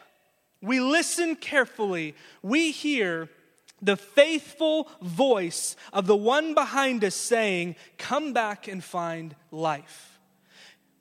we 0.61 0.79
listen 0.79 1.35
carefully, 1.35 2.13
we 2.43 2.69
hear 2.69 3.29
the 3.81 3.97
faithful 3.97 4.89
voice 5.01 5.75
of 5.91 6.07
the 6.07 6.15
one 6.15 6.53
behind 6.53 7.03
us 7.03 7.15
saying, 7.15 7.75
Come 7.97 8.33
back 8.33 8.67
and 8.67 8.83
find 8.83 9.35
life. 9.51 10.19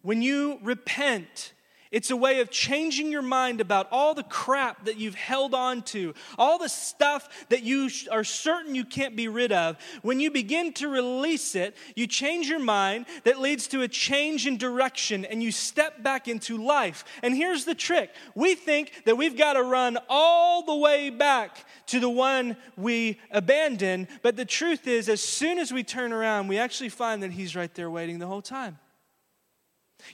When 0.03 0.23
you 0.23 0.59
repent, 0.62 1.53
it's 1.90 2.11
a 2.11 2.16
way 2.16 2.40
of 2.40 2.50
changing 2.50 3.11
your 3.11 3.22
mind 3.22 3.61
about 3.61 3.88
all 3.90 4.14
the 4.14 4.22
crap 4.22 4.85
that 4.85 4.96
you've 4.96 5.16
held 5.16 5.55
on 5.55 5.83
to, 5.83 6.14
all 6.38 6.57
the 6.57 6.68
stuff 6.68 7.29
that 7.48 7.64
you 7.64 7.90
are 8.12 8.22
certain 8.22 8.76
you 8.76 8.85
can't 8.85 9.16
be 9.16 9.26
rid 9.26 9.50
of. 9.50 9.76
When 10.03 10.20
you 10.20 10.31
begin 10.31 10.72
to 10.74 10.88
release 10.88 11.57
it, 11.57 11.76
you 11.96 12.07
change 12.07 12.48
your 12.48 12.61
mind 12.61 13.07
that 13.24 13.40
leads 13.40 13.66
to 13.68 13.83
a 13.83 13.88
change 13.88 14.46
in 14.46 14.57
direction 14.57 15.24
and 15.24 15.42
you 15.42 15.50
step 15.50 16.00
back 16.00 16.29
into 16.29 16.59
life. 16.59 17.05
And 17.24 17.35
here's 17.35 17.64
the 17.64 17.74
trick 17.74 18.11
we 18.37 18.55
think 18.55 19.03
that 19.05 19.16
we've 19.16 19.37
got 19.37 19.55
to 19.55 19.62
run 19.62 19.98
all 20.09 20.62
the 20.62 20.76
way 20.76 21.11
back 21.11 21.66
to 21.87 21.98
the 21.98 22.11
one 22.11 22.57
we 22.76 23.18
abandoned, 23.33 24.07
but 24.22 24.37
the 24.37 24.44
truth 24.44 24.87
is, 24.87 25.09
as 25.09 25.20
soon 25.20 25.59
as 25.59 25.72
we 25.72 25.83
turn 25.83 26.12
around, 26.12 26.46
we 26.46 26.59
actually 26.59 26.88
find 26.88 27.24
that 27.24 27.33
he's 27.33 27.57
right 27.57 27.74
there 27.74 27.90
waiting 27.90 28.20
the 28.20 28.29
whole 28.29 28.42
time. 28.42 28.79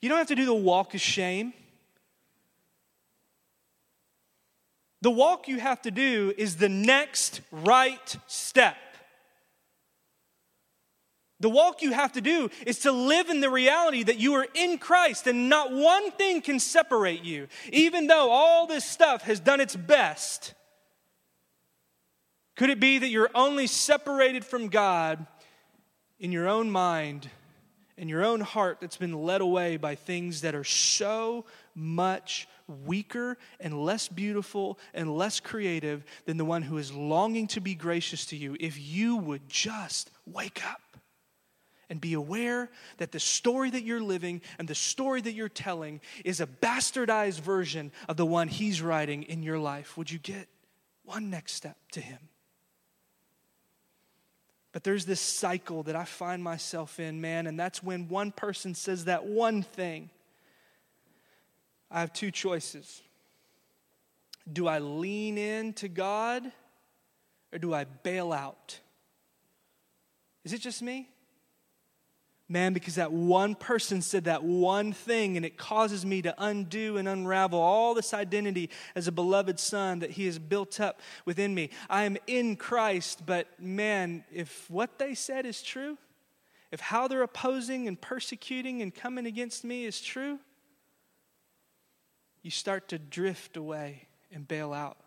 You 0.01 0.09
don't 0.09 0.19
have 0.19 0.29
to 0.29 0.35
do 0.35 0.47
the 0.47 0.55
walk 0.55 0.95
of 0.95 1.03
shame. 1.03 1.53
The 5.03 5.11
walk 5.11 5.49
you 5.49 5.59
have 5.59 5.83
to 5.83 5.91
do 5.91 6.33
is 6.37 6.57
the 6.57 6.69
next 6.69 7.41
right 7.51 8.17
step. 8.27 8.77
The 11.39 11.51
walk 11.51 11.83
you 11.83 11.93
have 11.93 12.13
to 12.13 12.23
do 12.23 12.49
is 12.67 12.81
to 12.81 12.93
live 12.93 13.29
in 13.29 13.41
the 13.41 13.51
reality 13.51 14.03
that 14.05 14.19
you 14.19 14.35
are 14.35 14.47
in 14.55 14.79
Christ 14.79 15.27
and 15.27 15.51
not 15.51 15.71
one 15.71 16.11
thing 16.13 16.41
can 16.41 16.59
separate 16.59 17.23
you. 17.23 17.49
Even 17.71 18.07
though 18.07 18.31
all 18.31 18.67
this 18.67 18.87
stuff 18.87 19.23
has 19.23 19.39
done 19.39 19.61
its 19.61 19.77
best, 19.77 20.55
could 22.57 22.71
it 22.71 22.81
be 22.81 22.99
that 22.99 23.09
you're 23.09 23.31
only 23.35 23.67
separated 23.67 24.47
from 24.47 24.69
God 24.69 25.27
in 26.19 26.33
your 26.33 26.49
own 26.49 26.71
mind 26.71 27.29
and 27.99 28.09
your 28.09 28.25
own 28.25 28.41
heart 28.41 28.79
that's 28.81 28.97
been 28.97 29.13
led 29.13 29.43
away 29.43 29.77
by 29.77 29.95
things 29.95 30.41
that 30.41 30.55
are 30.55 30.65
so 30.65 31.45
much 31.75 32.49
weaker 32.67 33.39
and 33.61 33.85
less 33.85 34.09
beautiful 34.09 34.79
and 34.95 35.17
less 35.17 35.41
creative 35.41 36.05
than 36.25 36.37
the 36.37 36.45
one 36.45 36.63
who 36.63 36.79
is 36.79 36.93
longing 36.93 37.47
to 37.49 37.61
be 37.61 37.75
gracious 37.75 38.27
to 38.27 38.37
you 38.37 38.57
if 38.59 38.79
you 38.79 39.17
would 39.17 39.49
just 39.49 40.11
wake 40.27 40.63
up 40.69 40.81
and 41.89 42.01
be 42.01 42.15
aware 42.15 42.69
that 42.99 43.13
the 43.13 43.21
story 43.21 43.71
that 43.71 43.85
you're 43.85 44.01
living 44.01 44.43
and 44.59 44.67
the 44.67 44.75
story 44.75 45.21
that 45.21 45.33
you're 45.33 45.49
telling 45.49 46.01
is 46.25 46.41
a 46.41 46.47
bastardized 46.47 47.41
version 47.41 47.93
of 48.09 48.17
the 48.17 48.27
one 48.27 48.49
he's 48.49 48.83
writing 48.83 49.23
in 49.25 49.43
your 49.43 49.59
life. 49.59 49.97
Would 49.97 50.11
you 50.11 50.19
get 50.19 50.49
one 51.05 51.31
next 51.31 51.53
step 51.53 51.77
to 51.93 52.01
him? 52.01 52.19
But 54.73 54.85
there's 54.85 55.07
this 55.07 55.21
cycle 55.21 55.85
that 55.85 55.97
I 55.97 56.05
find 56.05 56.43
myself 56.43 57.01
in, 57.01 57.21
man, 57.21 57.47
and 57.47 57.59
that's 57.59 57.83
when 57.83 58.09
one 58.09 58.31
person 58.31 58.75
says 58.75 59.07
that 59.07 59.25
one 59.25 59.63
thing 59.63 60.11
I 61.91 62.01
have 62.01 62.13
two 62.13 62.31
choices. 62.31 63.03
Do 64.51 64.67
I 64.67 64.79
lean 64.79 65.39
in 65.39 65.73
to 65.75 65.89
God 65.89 66.51
or 67.53 67.59
do 67.59 67.75
I 67.75 67.85
bail 67.85 68.33
out? 68.33 68.79
Is 70.45 70.53
it 70.53 70.61
just 70.61 70.83
me? 70.83 71.09
Man, 72.49 72.73
because 72.73 72.95
that 72.95 73.11
one 73.11 73.57
person 73.57 74.01
said 74.01 74.25
that 74.25 74.45
one 74.45 74.93
thing, 74.93 75.37
and 75.37 75.45
it 75.45 75.57
causes 75.57 76.07
me 76.07 76.23
to 76.23 76.35
undo 76.39 76.97
and 76.97 77.09
unravel 77.09 77.59
all 77.59 77.93
this 77.93 78.15
identity 78.15 78.71
as 78.95 79.09
a 79.09 79.13
beloved 79.13 79.59
son 79.59 79.99
that 79.99 80.13
he 80.13 80.27
has 80.27 80.39
built 80.39 80.79
up 80.79 81.01
within 81.25 81.53
me. 81.53 81.71
I 81.91 82.05
am 82.05 82.17
in 82.29 82.55
Christ, 82.55 83.27
but 83.27 83.49
man, 83.59 84.23
if 84.33 84.71
what 84.71 85.01
they 85.01 85.15
said 85.15 85.45
is 85.45 85.61
true, 85.61 85.99
if 86.71 86.79
how 86.79 87.09
they're 87.09 87.23
opposing 87.23 87.89
and 87.89 88.01
persecuting 88.01 88.81
and 88.81 88.95
coming 88.95 89.27
against 89.27 89.65
me 89.65 89.85
is 89.85 90.01
true, 90.01 90.39
you 92.47 92.51
start 92.53 92.87
to 92.87 92.97
drift 92.97 93.57
away 93.57 94.07
and 94.31 94.47
bail 94.47 94.73
out. 94.73 94.99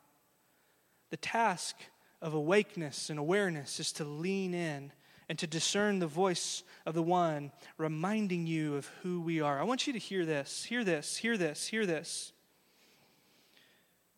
The 1.10 1.16
task 1.16 1.74
of 2.22 2.34
awakeness 2.34 3.10
and 3.10 3.18
awareness 3.18 3.80
is 3.80 3.94
to 3.94 4.04
lean 4.04 4.54
in 4.54 4.92
and 5.30 5.40
to 5.40 5.48
discern 5.48 6.00
the 6.00 6.06
voice 6.06 6.64
of 6.86 6.96
the 6.96 7.02
one 7.02 7.54
reminding 7.78 8.46
you 8.46 8.76
of 8.76 8.92
who 9.04 9.22
we 9.22 9.40
are. 9.40 9.58
I 9.58 9.64
want 9.64 9.88
you 9.88 9.94
to 9.94 10.00
hear 10.00 10.26
this, 10.26 10.66
hear 10.66 10.84
this, 10.84 11.16
hear 11.16 11.38
this, 11.38 11.66
hear 11.66 11.86
this. 11.86 12.34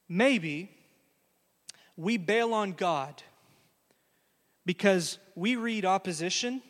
Maybe 0.10 0.72
we 1.96 2.18
bail 2.18 2.56
on 2.56 2.72
God 2.72 3.22
because 4.66 5.20
we 5.36 5.58
read 5.58 5.86
opposition 5.86 6.64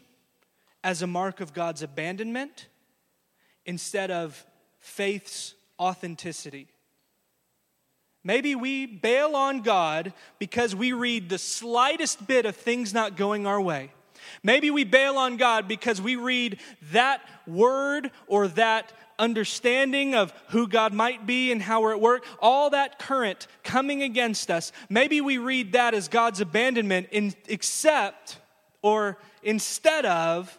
as 0.83 1.01
a 1.01 1.07
mark 1.07 1.39
of 1.39 1.53
God's 1.53 1.81
abandonment 1.81 2.67
instead 3.65 4.11
of 4.11 4.45
faith's 4.81 5.53
authenticity. 5.81 6.67
Maybe 8.23 8.53
we 8.53 8.85
bail 8.85 9.35
on 9.35 9.61
God 9.61 10.13
because 10.37 10.75
we 10.75 10.93
read 10.93 11.27
the 11.27 11.39
slightest 11.39 12.27
bit 12.27 12.45
of 12.45 12.55
things 12.55 12.93
not 12.93 13.17
going 13.17 13.47
our 13.47 13.59
way. 13.59 13.91
Maybe 14.43 14.69
we 14.69 14.83
bail 14.83 15.17
on 15.17 15.37
God 15.37 15.67
because 15.67 15.99
we 15.99 16.15
read 16.15 16.59
that 16.91 17.21
word 17.47 18.11
or 18.27 18.47
that 18.49 18.93
understanding 19.17 20.13
of 20.15 20.33
who 20.49 20.67
God 20.67 20.93
might 20.93 21.25
be 21.25 21.51
and 21.51 21.61
how 21.61 21.81
we're 21.81 21.93
at 21.93 22.01
work, 22.01 22.25
all 22.39 22.69
that 22.71 22.99
current 22.99 23.47
coming 23.63 24.03
against 24.03 24.51
us. 24.51 24.71
Maybe 24.89 25.19
we 25.21 25.39
read 25.39 25.73
that 25.73 25.93
as 25.95 26.07
God's 26.07 26.41
abandonment, 26.41 27.09
in, 27.11 27.33
except 27.47 28.37
or 28.83 29.17
instead 29.43 30.05
of 30.05 30.57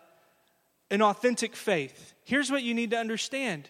an 0.90 1.00
authentic 1.00 1.56
faith. 1.56 2.14
Here's 2.24 2.50
what 2.50 2.62
you 2.62 2.74
need 2.74 2.90
to 2.90 2.98
understand 2.98 3.68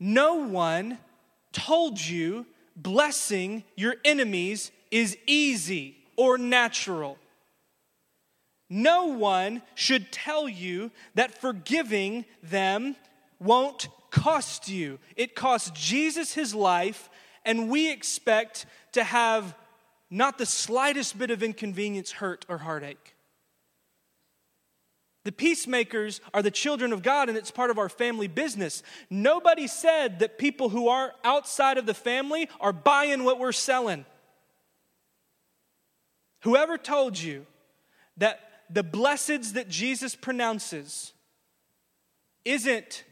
no 0.00 0.36
one 0.36 0.98
told 1.52 2.00
you 2.00 2.46
blessing 2.74 3.62
your 3.76 3.96
enemies 4.04 4.72
is 4.90 5.16
easy 5.26 5.96
or 6.16 6.38
natural. 6.38 7.18
No 8.68 9.06
one 9.06 9.62
should 9.74 10.10
tell 10.10 10.48
you 10.48 10.90
that 11.14 11.40
forgiving 11.40 12.24
them 12.42 12.96
won't 13.38 13.88
cost 14.10 14.68
you. 14.68 14.98
It 15.16 15.34
cost 15.34 15.74
Jesus 15.74 16.32
his 16.32 16.54
life, 16.54 17.10
and 17.44 17.68
we 17.68 17.90
expect 17.90 18.66
to 18.92 19.04
have 19.04 19.54
not 20.08 20.38
the 20.38 20.46
slightest 20.46 21.18
bit 21.18 21.30
of 21.30 21.42
inconvenience, 21.42 22.12
hurt, 22.12 22.46
or 22.48 22.58
heartache. 22.58 23.14
The 25.24 25.32
peacemakers 25.32 26.20
are 26.32 26.42
the 26.42 26.50
children 26.50 26.92
of 26.92 27.02
God, 27.02 27.28
and 27.28 27.36
it's 27.36 27.50
part 27.50 27.70
of 27.70 27.78
our 27.78 27.90
family 27.90 28.26
business. 28.26 28.82
Nobody 29.10 29.66
said 29.66 30.20
that 30.20 30.38
people 30.38 30.70
who 30.70 30.88
are 30.88 31.12
outside 31.24 31.76
of 31.76 31.84
the 31.84 31.94
family 31.94 32.48
are 32.58 32.72
buying 32.72 33.24
what 33.24 33.38
we're 33.38 33.52
selling. 33.52 34.06
Whoever 36.42 36.78
told 36.78 37.20
you 37.20 37.44
that 38.16 38.40
the 38.70 38.82
blessings 38.82 39.52
that 39.54 39.68
Jesus 39.68 40.14
pronounces 40.14 41.12
isn't 42.46 43.04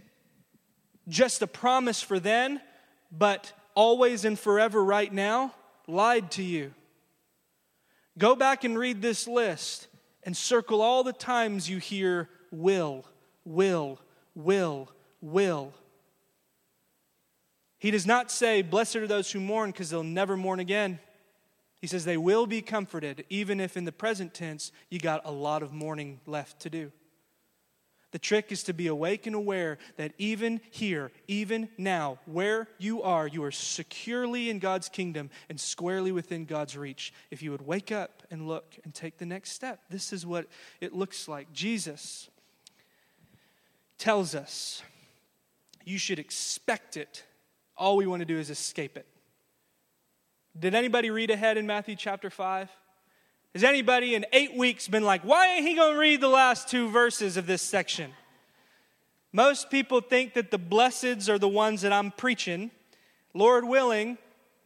just 1.08 1.42
a 1.42 1.46
promise 1.46 2.00
for 2.00 2.18
then, 2.18 2.60
but 3.12 3.52
always 3.74 4.24
and 4.24 4.38
forever 4.38 4.82
right 4.82 5.12
now, 5.12 5.54
lied 5.86 6.30
to 6.32 6.42
you. 6.42 6.72
Go 8.16 8.34
back 8.34 8.64
and 8.64 8.78
read 8.78 9.02
this 9.02 9.28
list 9.28 9.87
and 10.28 10.36
circle 10.36 10.82
all 10.82 11.02
the 11.04 11.12
times 11.14 11.70
you 11.70 11.78
hear 11.78 12.28
will, 12.50 13.06
will, 13.46 13.98
will, 14.34 14.90
will. 15.22 15.72
He 17.78 17.90
does 17.90 18.06
not 18.06 18.30
say, 18.30 18.60
Blessed 18.60 18.96
are 18.96 19.06
those 19.06 19.32
who 19.32 19.40
mourn 19.40 19.70
because 19.70 19.88
they'll 19.88 20.02
never 20.02 20.36
mourn 20.36 20.60
again. 20.60 20.98
He 21.80 21.86
says 21.86 22.04
they 22.04 22.18
will 22.18 22.46
be 22.46 22.60
comforted, 22.60 23.24
even 23.30 23.58
if 23.58 23.74
in 23.74 23.86
the 23.86 23.90
present 23.90 24.34
tense 24.34 24.70
you 24.90 24.98
got 25.00 25.22
a 25.24 25.32
lot 25.32 25.62
of 25.62 25.72
mourning 25.72 26.20
left 26.26 26.60
to 26.60 26.68
do. 26.68 26.92
The 28.10 28.18
trick 28.18 28.50
is 28.50 28.62
to 28.64 28.72
be 28.72 28.86
awake 28.86 29.26
and 29.26 29.36
aware 29.36 29.76
that 29.96 30.12
even 30.16 30.60
here, 30.70 31.12
even 31.26 31.68
now, 31.76 32.18
where 32.24 32.68
you 32.78 33.02
are, 33.02 33.26
you 33.26 33.44
are 33.44 33.50
securely 33.50 34.48
in 34.48 34.60
God's 34.60 34.88
kingdom 34.88 35.28
and 35.50 35.60
squarely 35.60 36.10
within 36.10 36.46
God's 36.46 36.76
reach. 36.76 37.12
If 37.30 37.42
you 37.42 37.50
would 37.50 37.66
wake 37.66 37.92
up 37.92 38.22
and 38.30 38.48
look 38.48 38.76
and 38.82 38.94
take 38.94 39.18
the 39.18 39.26
next 39.26 39.52
step, 39.52 39.80
this 39.90 40.12
is 40.12 40.24
what 40.24 40.46
it 40.80 40.94
looks 40.94 41.28
like. 41.28 41.52
Jesus 41.52 42.30
tells 43.98 44.34
us 44.34 44.82
you 45.84 45.98
should 45.98 46.18
expect 46.18 46.96
it. 46.96 47.24
All 47.76 47.96
we 47.96 48.06
want 48.06 48.20
to 48.20 48.26
do 48.26 48.38
is 48.38 48.48
escape 48.48 48.96
it. 48.96 49.06
Did 50.58 50.74
anybody 50.74 51.10
read 51.10 51.30
ahead 51.30 51.58
in 51.58 51.66
Matthew 51.66 51.94
chapter 51.94 52.30
5? 52.30 52.70
Has 53.54 53.64
anybody 53.64 54.14
in 54.14 54.26
eight 54.32 54.54
weeks 54.56 54.88
been 54.88 55.04
like, 55.04 55.22
why 55.22 55.54
ain't 55.54 55.66
he 55.66 55.74
going 55.74 55.94
to 55.94 55.98
read 55.98 56.20
the 56.20 56.28
last 56.28 56.68
two 56.68 56.90
verses 56.90 57.36
of 57.36 57.46
this 57.46 57.62
section? 57.62 58.12
Most 59.32 59.70
people 59.70 60.00
think 60.00 60.34
that 60.34 60.50
the 60.50 60.58
blesseds 60.58 61.28
are 61.28 61.38
the 61.38 61.48
ones 61.48 61.80
that 61.82 61.92
I'm 61.92 62.10
preaching. 62.10 62.70
Lord 63.32 63.64
willing, 63.64 64.18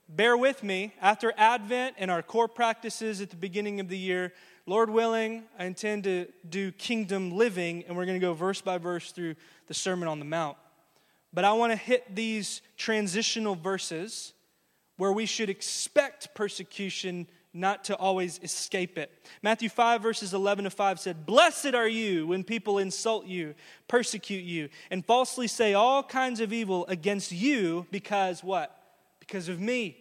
bear 0.09 0.37
with 0.37 0.65
me. 0.65 0.95
After 1.01 1.33
Advent 1.37 1.95
and 1.99 2.11
our 2.11 2.23
core 2.23 2.49
practices 2.49 3.21
at 3.21 3.31
the 3.31 3.37
beginning 3.37 3.79
of 3.79 3.89
the 3.89 3.99
year, 3.99 4.33
Lord 4.67 4.91
willing, 4.91 5.45
I 5.59 5.65
intend 5.65 6.05
to 6.05 6.27
do 6.49 6.73
kingdom 6.73 7.37
living, 7.37 7.85
and 7.87 7.97
we're 7.97 8.07
going 8.07 8.21
to 8.21 8.25
go 8.25 8.35
verse 8.35 8.61
by 8.61 8.79
verse 8.79 9.13
through 9.13 9.37
the 9.69 9.75
Sermon 9.75 10.09
on 10.09 10.19
the 10.19 10.25
Mount. 10.25 10.57
But 11.33 11.45
I 11.45 11.53
want 11.53 11.73
to 11.73 11.77
hit 11.77 12.15
these 12.15 12.63
transitional 12.77 13.55
verses 13.55 14.33
where 14.97 15.13
we 15.13 15.27
should 15.27 15.51
expect 15.51 16.35
persecution 16.35 17.27
not 17.55 17.85
to 17.85 17.97
always 17.97 18.41
escape 18.43 18.99
it. 18.99 19.11
Matthew 19.43 19.69
5, 19.69 20.03
verses 20.03 20.33
11 20.33 20.65
to 20.65 20.71
5 20.71 21.01
said, 21.01 21.27
Blessed 21.27 21.75
are 21.75 21.89
you 21.89 22.27
when 22.27 22.45
people 22.45 22.79
insult 22.79 23.27
you, 23.27 23.55
persecute 23.89 24.45
you, 24.45 24.69
and 24.91 25.05
falsely 25.05 25.47
say 25.47 25.75
all 25.75 26.03
kinds 26.03 26.41
of 26.41 26.53
evil 26.53 26.87
against 26.87 27.33
you 27.33 27.87
because 27.91 28.43
what? 28.43 28.77
Because 29.21 29.49
of 29.49 29.61
me. 29.61 29.99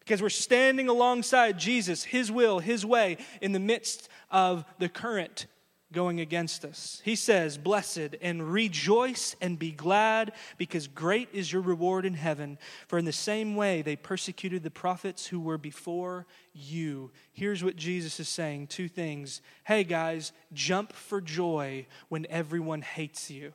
Because 0.00 0.20
we're 0.20 0.28
standing 0.28 0.88
alongside 0.88 1.58
Jesus, 1.58 2.04
His 2.04 2.30
will, 2.30 2.58
His 2.58 2.84
way, 2.84 3.18
in 3.40 3.52
the 3.52 3.60
midst 3.60 4.08
of 4.30 4.64
the 4.78 4.88
current 4.88 5.46
going 5.92 6.20
against 6.20 6.64
us. 6.64 7.00
He 7.04 7.14
says, 7.14 7.56
Blessed 7.56 8.16
and 8.20 8.52
rejoice 8.52 9.36
and 9.40 9.58
be 9.58 9.70
glad, 9.70 10.32
because 10.58 10.86
great 10.86 11.28
is 11.32 11.52
your 11.52 11.62
reward 11.62 12.04
in 12.04 12.14
heaven. 12.14 12.58
For 12.88 12.98
in 12.98 13.04
the 13.04 13.12
same 13.12 13.56
way 13.56 13.82
they 13.82 13.96
persecuted 13.96 14.62
the 14.62 14.70
prophets 14.70 15.26
who 15.26 15.40
were 15.40 15.58
before 15.58 16.26
you. 16.52 17.10
Here's 17.32 17.64
what 17.64 17.76
Jesus 17.76 18.20
is 18.20 18.28
saying 18.28 18.66
two 18.68 18.88
things. 18.88 19.40
Hey, 19.64 19.84
guys, 19.84 20.32
jump 20.52 20.92
for 20.92 21.20
joy 21.20 21.86
when 22.08 22.26
everyone 22.28 22.82
hates 22.82 23.30
you. 23.30 23.52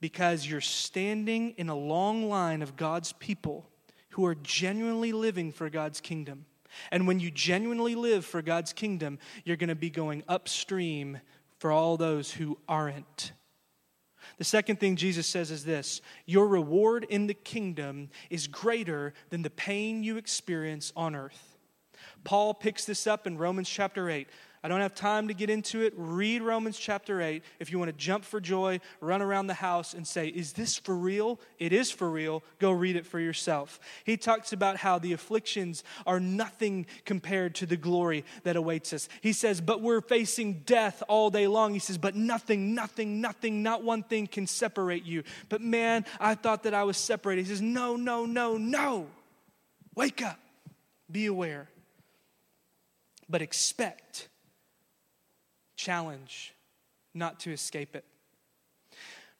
Because 0.00 0.46
you're 0.46 0.60
standing 0.60 1.54
in 1.56 1.68
a 1.68 1.76
long 1.76 2.28
line 2.28 2.62
of 2.62 2.76
God's 2.76 3.12
people 3.14 3.68
who 4.10 4.26
are 4.26 4.34
genuinely 4.34 5.12
living 5.12 5.52
for 5.52 5.68
God's 5.68 6.00
kingdom. 6.00 6.46
And 6.90 7.06
when 7.06 7.20
you 7.20 7.30
genuinely 7.30 7.94
live 7.94 8.24
for 8.24 8.42
God's 8.42 8.72
kingdom, 8.72 9.18
you're 9.44 9.56
going 9.56 9.68
to 9.68 9.74
be 9.74 9.90
going 9.90 10.22
upstream 10.28 11.20
for 11.58 11.70
all 11.70 11.96
those 11.96 12.32
who 12.32 12.58
aren't. 12.68 13.32
The 14.38 14.44
second 14.44 14.80
thing 14.80 14.96
Jesus 14.96 15.26
says 15.26 15.50
is 15.50 15.64
this 15.64 16.00
Your 16.26 16.46
reward 16.46 17.04
in 17.04 17.26
the 17.26 17.34
kingdom 17.34 18.10
is 18.30 18.46
greater 18.46 19.14
than 19.30 19.42
the 19.42 19.50
pain 19.50 20.02
you 20.02 20.16
experience 20.16 20.92
on 20.96 21.14
earth. 21.14 21.56
Paul 22.24 22.54
picks 22.54 22.84
this 22.84 23.06
up 23.06 23.26
in 23.26 23.38
Romans 23.38 23.68
chapter 23.68 24.10
8. 24.10 24.28
I 24.66 24.68
don't 24.68 24.80
have 24.80 24.96
time 24.96 25.28
to 25.28 25.34
get 25.34 25.48
into 25.48 25.82
it. 25.82 25.94
Read 25.96 26.42
Romans 26.42 26.76
chapter 26.76 27.22
8. 27.22 27.44
If 27.60 27.70
you 27.70 27.78
want 27.78 27.88
to 27.88 27.96
jump 27.96 28.24
for 28.24 28.40
joy, 28.40 28.80
run 29.00 29.22
around 29.22 29.46
the 29.46 29.54
house 29.54 29.94
and 29.94 30.04
say, 30.04 30.26
Is 30.26 30.54
this 30.54 30.76
for 30.76 30.96
real? 30.96 31.38
It 31.60 31.72
is 31.72 31.92
for 31.92 32.10
real. 32.10 32.42
Go 32.58 32.72
read 32.72 32.96
it 32.96 33.06
for 33.06 33.20
yourself. 33.20 33.78
He 34.02 34.16
talks 34.16 34.52
about 34.52 34.78
how 34.78 34.98
the 34.98 35.12
afflictions 35.12 35.84
are 36.04 36.18
nothing 36.18 36.86
compared 37.04 37.54
to 37.54 37.66
the 37.66 37.76
glory 37.76 38.24
that 38.42 38.56
awaits 38.56 38.92
us. 38.92 39.08
He 39.20 39.32
says, 39.32 39.60
But 39.60 39.82
we're 39.82 40.00
facing 40.00 40.62
death 40.66 41.00
all 41.06 41.30
day 41.30 41.46
long. 41.46 41.72
He 41.72 41.78
says, 41.78 41.96
But 41.96 42.16
nothing, 42.16 42.74
nothing, 42.74 43.20
nothing, 43.20 43.62
not 43.62 43.84
one 43.84 44.02
thing 44.02 44.26
can 44.26 44.48
separate 44.48 45.04
you. 45.04 45.22
But 45.48 45.60
man, 45.60 46.04
I 46.18 46.34
thought 46.34 46.64
that 46.64 46.74
I 46.74 46.82
was 46.82 46.96
separated. 46.96 47.42
He 47.42 47.50
says, 47.50 47.62
No, 47.62 47.94
no, 47.94 48.26
no, 48.26 48.56
no. 48.56 49.06
Wake 49.94 50.22
up. 50.22 50.40
Be 51.08 51.26
aware. 51.26 51.68
But 53.28 53.42
expect 53.42 54.26
challenge 55.76 56.54
not 57.14 57.40
to 57.40 57.52
escape 57.52 57.94
it. 57.94 58.04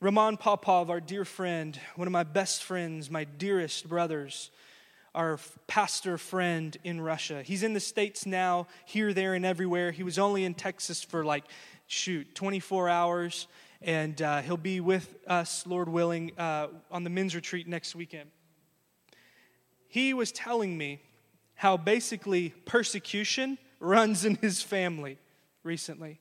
Roman 0.01 0.37
Popov, 0.37 0.91
our 0.91 1.01
dear 1.01 1.25
friend, 1.25 1.79
one 1.95 2.07
of 2.07 2.13
my 2.13 2.23
best 2.23 2.63
friends, 2.63 3.11
my 3.11 3.25
dearest 3.25 3.89
brothers, 3.89 4.51
our 5.15 5.41
pastor 5.67 6.19
friend 6.19 6.77
in 6.85 7.01
Russia. 7.01 7.43
He's 7.43 7.63
in 7.63 7.73
the 7.73 7.81
States 7.81 8.27
now, 8.27 8.67
here, 8.85 9.15
there, 9.15 9.33
and 9.33 9.47
everywhere. 9.47 9.91
He 9.91 10.03
was 10.03 10.19
only 10.19 10.45
in 10.45 10.53
Texas 10.53 11.03
for 11.03 11.25
like, 11.25 11.45
shoot, 11.87 12.35
24 12.35 12.91
hours, 12.91 13.47
and 13.81 14.21
uh, 14.21 14.43
he'll 14.43 14.59
be 14.59 14.81
with 14.81 15.17
us, 15.27 15.67
Lord 15.67 15.89
willing, 15.89 16.39
uh, 16.39 16.69
on 16.91 17.03
the 17.03 17.11
men's 17.11 17.35
retreat 17.35 17.67
next 17.67 17.95
weekend. 17.95 18.31
He 19.89 20.13
was 20.13 20.31
telling 20.31 20.77
me 20.77 21.01
how 21.55 21.79
basically 21.79 22.51
persecution 22.67 23.57
runs 23.81 24.27
in 24.27 24.35
his 24.37 24.61
family 24.61 25.19
recently. 25.63 26.21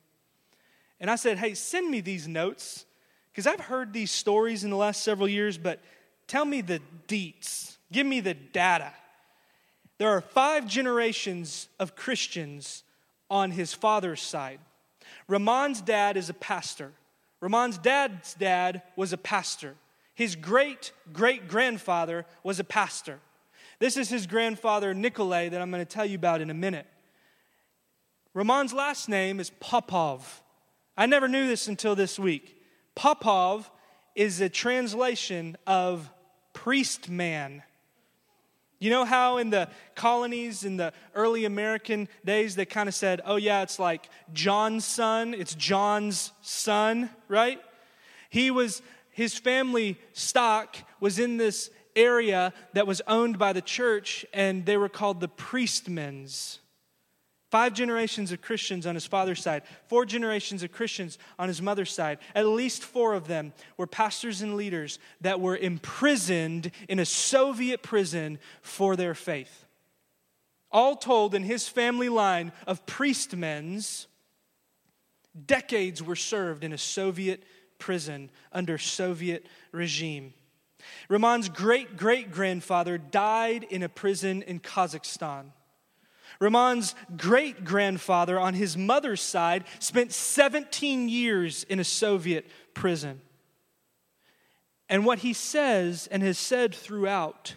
And 1.00 1.12
I 1.12 1.16
said, 1.16 1.38
hey, 1.38 1.54
send 1.54 1.90
me 1.90 2.02
these 2.02 2.28
notes 2.28 2.86
because 3.32 3.48
I've 3.48 3.60
heard 3.60 3.92
these 3.92 4.12
stories 4.12 4.64
in 4.64 4.70
the 4.70 4.76
last 4.78 5.04
several 5.04 5.28
years, 5.28 5.58
but 5.58 5.82
tell 6.28 6.46
me 6.46 6.62
the 6.62 6.82
deets, 7.08 7.78
give 7.92 8.08
me 8.08 8.22
the 8.22 8.34
data. 8.34 8.94
There 9.98 10.10
are 10.10 10.22
five 10.22 10.68
generations 10.68 11.68
of 11.80 11.96
Christians 11.96 12.84
on 13.30 13.52
his 13.52 13.74
father's 13.74 14.22
side. 14.22 14.60
Roman's 15.28 15.82
dad 15.82 16.18
is 16.18 16.30
a 16.30 16.34
pastor. 16.34 16.92
Roman's 17.42 17.78
dad's 17.78 18.34
dad 18.34 18.82
was 18.96 19.14
a 19.14 19.18
pastor. 19.18 19.76
His 20.14 20.36
great 20.36 20.92
great 21.12 21.48
grandfather 21.48 22.26
was 22.44 22.60
a 22.60 22.64
pastor. 22.64 23.20
This 23.80 23.98
is 23.98 24.10
his 24.10 24.28
grandfather, 24.28 24.94
Nikolay, 24.94 25.50
that 25.50 25.62
I'm 25.62 25.70
going 25.70 25.86
to 25.86 25.86
tell 25.86 26.06
you 26.06 26.16
about 26.16 26.42
in 26.42 26.50
a 26.50 26.54
minute. 26.54 26.88
Roman's 28.34 28.74
last 28.74 29.10
name 29.10 29.40
is 29.40 29.50
Popov. 29.60 30.42
I 30.98 31.06
never 31.06 31.28
knew 31.28 31.48
this 31.48 31.68
until 31.68 31.96
this 31.96 32.18
week. 32.18 32.62
Popov 32.96 33.70
is 34.16 34.40
a 34.40 34.50
translation 34.50 35.58
of 35.68 36.10
priest 36.54 37.10
man. 37.10 37.64
You 38.80 38.90
know 38.90 39.06
how 39.06 39.38
in 39.38 39.50
the 39.50 39.70
colonies 39.96 40.64
in 40.64 40.78
the 40.78 40.94
early 41.14 41.46
American 41.46 42.08
days 42.24 42.56
they 42.56 42.66
kind 42.66 42.88
of 42.88 42.96
said, 42.96 43.22
oh, 43.26 43.36
yeah, 43.38 43.62
it's 43.62 43.80
like 43.80 44.10
John's 44.34 44.86
son, 44.86 45.34
it's 45.34 45.56
John's 45.56 46.32
son, 46.42 47.10
right? 47.28 47.60
He 48.30 48.52
was, 48.52 48.82
his 49.12 49.38
family 49.38 49.98
stock 50.14 50.78
was 51.00 51.20
in 51.20 51.38
this 51.38 51.70
area 51.96 52.54
that 52.74 52.86
was 52.86 53.02
owned 53.08 53.40
by 53.40 53.54
the 53.54 53.62
church, 53.62 54.26
and 54.34 54.66
they 54.66 54.78
were 54.78 54.90
called 54.90 55.22
the 55.22 55.30
priestmen's. 55.30 56.60
Five 57.56 57.74
generations 57.74 58.34
of 58.34 58.42
Christians 58.42 58.86
on 58.86 58.96
his 58.96 59.06
father's 59.06 59.42
side, 59.42 59.64
four 59.88 60.06
generations 60.06 60.62
of 60.62 60.74
Christians 60.74 61.18
on 61.40 61.48
his 61.48 61.62
mother's 61.62 61.94
side. 61.94 62.18
At 62.36 62.48
least 62.48 62.84
four 62.84 63.14
of 63.14 63.30
them 63.30 63.54
were 63.78 63.88
pastors 63.88 64.42
and 64.42 64.58
leaders 64.58 65.00
that 65.22 65.40
were 65.40 65.56
imprisoned 65.56 66.70
in 66.90 67.00
a 67.00 67.06
Soviet 67.06 67.82
prison 67.82 68.40
for 68.62 68.98
their 68.98 69.16
faith. 69.16 69.68
All 70.70 70.98
told, 70.98 71.34
in 71.34 71.44
his 71.44 71.66
family 71.66 72.10
line 72.10 72.52
of 72.68 72.86
priestmen's, 72.86 74.08
decades 75.46 76.04
were 76.04 76.18
served 76.18 76.66
in 76.66 76.74
a 76.74 76.78
Soviet 76.78 77.42
prison 77.80 78.32
under 78.52 78.78
Soviet 78.78 79.46
regime. 79.72 80.34
Roman's 81.08 81.48
great 81.48 81.96
great 81.96 82.32
grandfather 82.32 82.98
died 82.98 83.64
in 83.70 83.82
a 83.82 83.88
prison 83.88 84.42
in 84.42 84.60
Kazakhstan. 84.60 85.54
Roman's 86.40 86.96
great 87.18 87.64
grandfather 87.64 88.40
on 88.40 88.54
his 88.54 88.78
mother's 88.78 89.22
side 89.22 89.64
spent 89.80 90.12
17 90.12 91.10
years 91.10 91.64
in 91.66 91.80
a 91.80 91.84
Soviet 91.84 92.46
prison. 92.74 93.22
And 94.90 95.06
what 95.06 95.20
he 95.20 95.34
says 95.34 96.08
and 96.12 96.22
has 96.22 96.38
said 96.38 96.76
throughout 96.76 97.56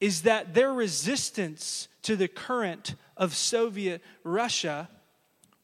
is 0.00 0.22
that 0.22 0.54
their 0.54 0.72
resistance 0.72 1.88
to 2.02 2.16
the 2.16 2.28
current 2.28 2.94
of 3.16 3.34
Soviet 3.34 4.02
Russia 4.22 4.88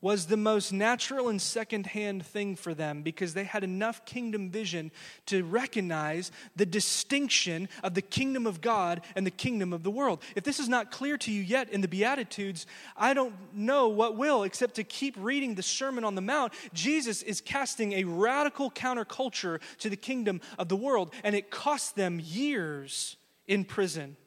was 0.05 0.27
the 0.27 0.37
most 0.37 0.71
natural 0.71 1.31
and 1.31 1.41
secondhand 1.41 2.27
thing 2.27 2.55
for 2.55 2.75
them 2.75 3.01
because 3.01 3.33
they 3.33 3.45
had 3.45 3.65
enough 3.65 4.05
kingdom 4.05 4.51
vision 4.51 4.91
to 5.25 5.43
recognize 5.45 6.31
the 6.57 6.67
distinction 6.67 7.67
of 7.83 7.95
the 7.95 8.03
kingdom 8.03 8.47
of 8.47 8.61
God 8.61 9.01
and 9.17 9.27
the 9.27 9.31
kingdom 9.31 9.73
of 9.73 9.83
the 9.83 9.91
world. 9.91 10.23
If 10.37 10.45
this 10.45 10.61
is 10.61 10.69
not 10.69 10.91
clear 10.91 11.17
to 11.17 11.33
you 11.33 11.41
yet 11.41 11.71
in 11.71 11.81
the 11.81 11.89
Beatitudes, 11.89 12.67
I 12.99 13.15
don't 13.15 13.35
know 13.55 13.89
what 13.89 14.15
will, 14.15 14.43
except 14.43 14.75
to 14.75 14.85
keep 14.85 15.17
reading 15.19 15.55
the 15.55 15.63
Sermon 15.63 16.05
on 16.05 16.17
the 16.17 16.21
Mount. 16.21 16.53
Jesus 16.75 17.23
is 17.23 17.41
casting 17.41 17.95
a 17.95 18.05
radical 18.05 18.71
counterculture 18.71 19.59
to 19.79 19.89
the 19.89 19.97
kingdom 19.97 20.43
of 20.59 20.69
the 20.69 20.77
world, 20.77 21.15
and 21.25 21.35
it 21.35 21.51
cost 21.51 21.97
them 21.97 22.21
years 22.23 23.17
in 23.47 23.65
prison. 23.65 24.19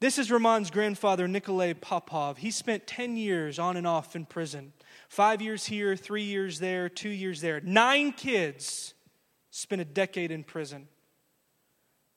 This 0.00 0.16
is 0.16 0.30
Roman's 0.30 0.70
grandfather, 0.70 1.26
Nikolay 1.26 1.74
Popov. 1.74 2.38
He 2.38 2.52
spent 2.52 2.86
10 2.86 3.16
years 3.16 3.58
on 3.58 3.76
and 3.76 3.86
off 3.86 4.14
in 4.14 4.26
prison. 4.26 4.72
Five 5.08 5.42
years 5.42 5.66
here, 5.66 5.96
three 5.96 6.22
years 6.22 6.60
there, 6.60 6.88
two 6.88 7.08
years 7.08 7.40
there. 7.40 7.60
Nine 7.60 8.12
kids 8.12 8.94
spent 9.50 9.82
a 9.82 9.84
decade 9.84 10.30
in 10.30 10.44
prison. 10.44 10.86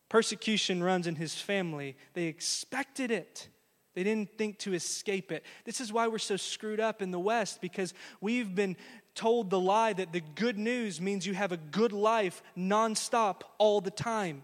Persecution 0.10 0.84
runs 0.84 1.08
in 1.08 1.16
his 1.16 1.34
family. 1.34 1.98
They 2.14 2.26
expected 2.26 3.10
it. 3.10 3.48
They 3.96 4.04
didn't 4.04 4.38
think 4.38 4.60
to 4.60 4.76
escape 4.76 5.32
it. 5.32 5.44
This 5.66 5.82
is 5.82 5.92
why 5.92 6.08
we're 6.08 6.20
so 6.20 6.38
screwed 6.38 6.80
up 6.80 7.02
in 7.02 7.10
the 7.10 7.20
West 7.20 7.62
because 7.62 7.96
we've 8.22 8.54
been 8.54 8.78
told 9.16 9.50
the 9.50 9.60
lie 9.60 9.94
that 9.94 10.14
the 10.14 10.22
good 10.36 10.58
news 10.58 11.02
means 11.02 11.26
you 11.26 11.34
have 11.34 11.52
a 11.52 11.58
good 11.58 11.94
life 11.94 12.44
nonstop 12.56 13.42
all 13.58 13.82
the 13.82 13.92
time 13.92 14.44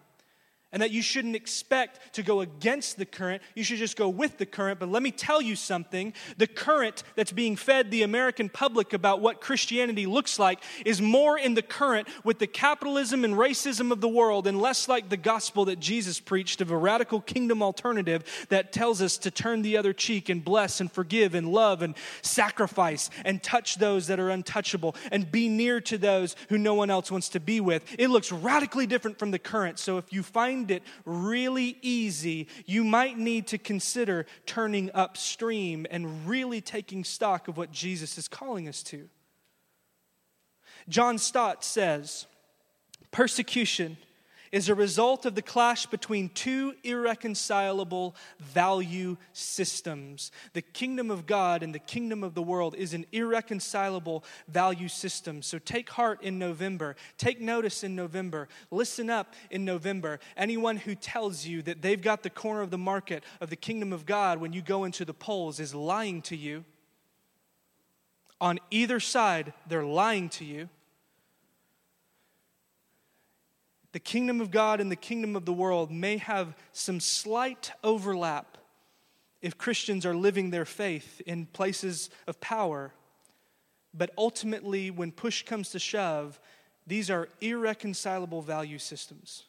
and 0.71 0.81
that 0.81 0.91
you 0.91 1.01
shouldn't 1.01 1.35
expect 1.35 2.13
to 2.13 2.23
go 2.23 2.41
against 2.41 2.97
the 2.97 3.05
current. 3.05 3.41
You 3.55 3.63
should 3.63 3.77
just 3.77 3.95
go 3.95 4.09
with 4.09 4.37
the 4.37 4.45
current. 4.45 4.79
But 4.79 4.89
let 4.89 5.01
me 5.01 5.11
tell 5.11 5.41
you 5.41 5.55
something 5.55 6.13
the 6.37 6.47
current 6.47 7.03
that's 7.15 7.31
being 7.31 7.55
fed 7.55 7.89
the 7.89 8.03
American 8.03 8.49
public 8.49 8.93
about 8.93 9.21
what 9.21 9.39
Christianity 9.39 10.05
looks 10.05 10.37
like 10.39 10.61
is 10.85 11.01
more 11.01 11.37
in 11.37 11.53
the 11.53 11.61
current 11.61 12.07
with 12.23 12.39
the 12.39 12.47
capitalism 12.47 13.23
and 13.23 13.35
racism 13.35 13.91
of 13.91 14.01
the 14.01 14.09
world 14.09 14.45
and 14.45 14.61
less 14.61 14.87
like 14.89 15.09
the 15.09 15.17
gospel 15.17 15.65
that 15.65 15.79
Jesus 15.79 16.19
preached 16.19 16.59
of 16.59 16.69
a 16.69 16.77
radical 16.77 17.21
kingdom 17.21 17.63
alternative 17.63 18.23
that 18.49 18.73
tells 18.73 19.01
us 19.01 19.17
to 19.19 19.31
turn 19.31 19.61
the 19.61 19.77
other 19.77 19.93
cheek 19.93 20.27
and 20.27 20.43
bless 20.43 20.81
and 20.81 20.91
forgive 20.91 21.33
and 21.33 21.47
love 21.47 21.81
and 21.81 21.95
sacrifice 22.21 23.09
and 23.23 23.41
touch 23.41 23.75
those 23.75 24.07
that 24.07 24.19
are 24.19 24.29
untouchable 24.29 24.95
and 25.11 25.31
be 25.31 25.47
near 25.47 25.79
to 25.79 25.97
those 25.97 26.35
who 26.49 26.57
no 26.57 26.73
one 26.73 26.89
else 26.89 27.09
wants 27.09 27.29
to 27.29 27.39
be 27.39 27.61
with. 27.61 27.83
It 27.97 28.09
looks 28.09 28.31
radically 28.31 28.85
different 28.85 29.17
from 29.17 29.31
the 29.31 29.39
current. 29.39 29.79
So 29.79 29.97
if 29.97 30.11
you 30.11 30.23
find 30.23 30.56
find 30.57 30.71
it 30.71 30.83
really 31.05 31.77
easy, 31.81 32.47
you 32.65 32.83
might 32.83 33.17
need 33.17 33.45
to 33.47 33.57
consider 33.59 34.25
turning 34.45 34.89
upstream 34.93 35.85
and 35.91 36.27
really 36.27 36.61
taking 36.61 37.03
stock 37.03 37.47
of 37.47 37.57
what 37.57 37.71
Jesus 37.71 38.17
is 38.17 38.27
calling 38.27 38.67
us 38.67 38.81
to. 38.83 39.07
John 40.89 41.19
Stott 41.19 41.63
says, 41.63 42.25
Persecution 43.11 43.97
is 44.51 44.69
a 44.69 44.75
result 44.75 45.25
of 45.25 45.35
the 45.35 45.41
clash 45.41 45.85
between 45.85 46.29
two 46.29 46.73
irreconcilable 46.83 48.15
value 48.39 49.17
systems. 49.33 50.31
The 50.53 50.61
kingdom 50.61 51.11
of 51.11 51.25
God 51.25 51.63
and 51.63 51.73
the 51.73 51.79
kingdom 51.79 52.23
of 52.23 52.33
the 52.33 52.41
world 52.41 52.75
is 52.75 52.93
an 52.93 53.05
irreconcilable 53.11 54.23
value 54.47 54.87
system. 54.87 55.41
So 55.41 55.59
take 55.59 55.89
heart 55.89 56.23
in 56.23 56.39
November. 56.39 56.95
Take 57.17 57.41
notice 57.41 57.83
in 57.83 57.95
November. 57.95 58.47
Listen 58.71 59.09
up 59.09 59.33
in 59.49 59.65
November. 59.65 60.19
Anyone 60.35 60.77
who 60.77 60.95
tells 60.95 61.45
you 61.45 61.61
that 61.63 61.81
they've 61.81 62.01
got 62.01 62.23
the 62.23 62.29
corner 62.29 62.61
of 62.61 62.71
the 62.71 62.77
market 62.77 63.23
of 63.41 63.49
the 63.49 63.55
kingdom 63.55 63.93
of 63.93 64.05
God 64.05 64.39
when 64.39 64.53
you 64.53 64.61
go 64.61 64.83
into 64.83 65.05
the 65.05 65.13
polls 65.13 65.59
is 65.59 65.73
lying 65.75 66.21
to 66.23 66.35
you. 66.35 66.63
On 68.39 68.59
either 68.69 68.99
side, 68.99 69.53
they're 69.67 69.83
lying 69.83 70.29
to 70.29 70.45
you. 70.45 70.69
The 73.97 74.01
kingdom 74.01 74.41
of 74.41 74.51
God 74.51 74.79
and 74.79 74.91
the 74.91 74.95
kingdom 74.95 75.35
of 75.35 75.45
the 75.45 75.51
world 75.51 75.89
may 75.89 76.17
have 76.17 76.55
some 76.71 76.99
slight 76.99 77.71
overlap 77.83 78.59
if 79.41 79.57
Christians 79.57 80.05
are 80.05 80.13
living 80.13 80.51
their 80.51 80.65
faith 80.65 81.19
in 81.25 81.47
places 81.47 82.11
of 82.27 82.39
power. 82.39 82.93
But 83.95 84.11
ultimately, 84.15 84.91
when 84.91 85.11
push 85.11 85.41
comes 85.41 85.71
to 85.71 85.79
shove, 85.79 86.39
these 86.85 87.09
are 87.09 87.29
irreconcilable 87.41 88.43
value 88.43 88.77
systems. 88.77 89.45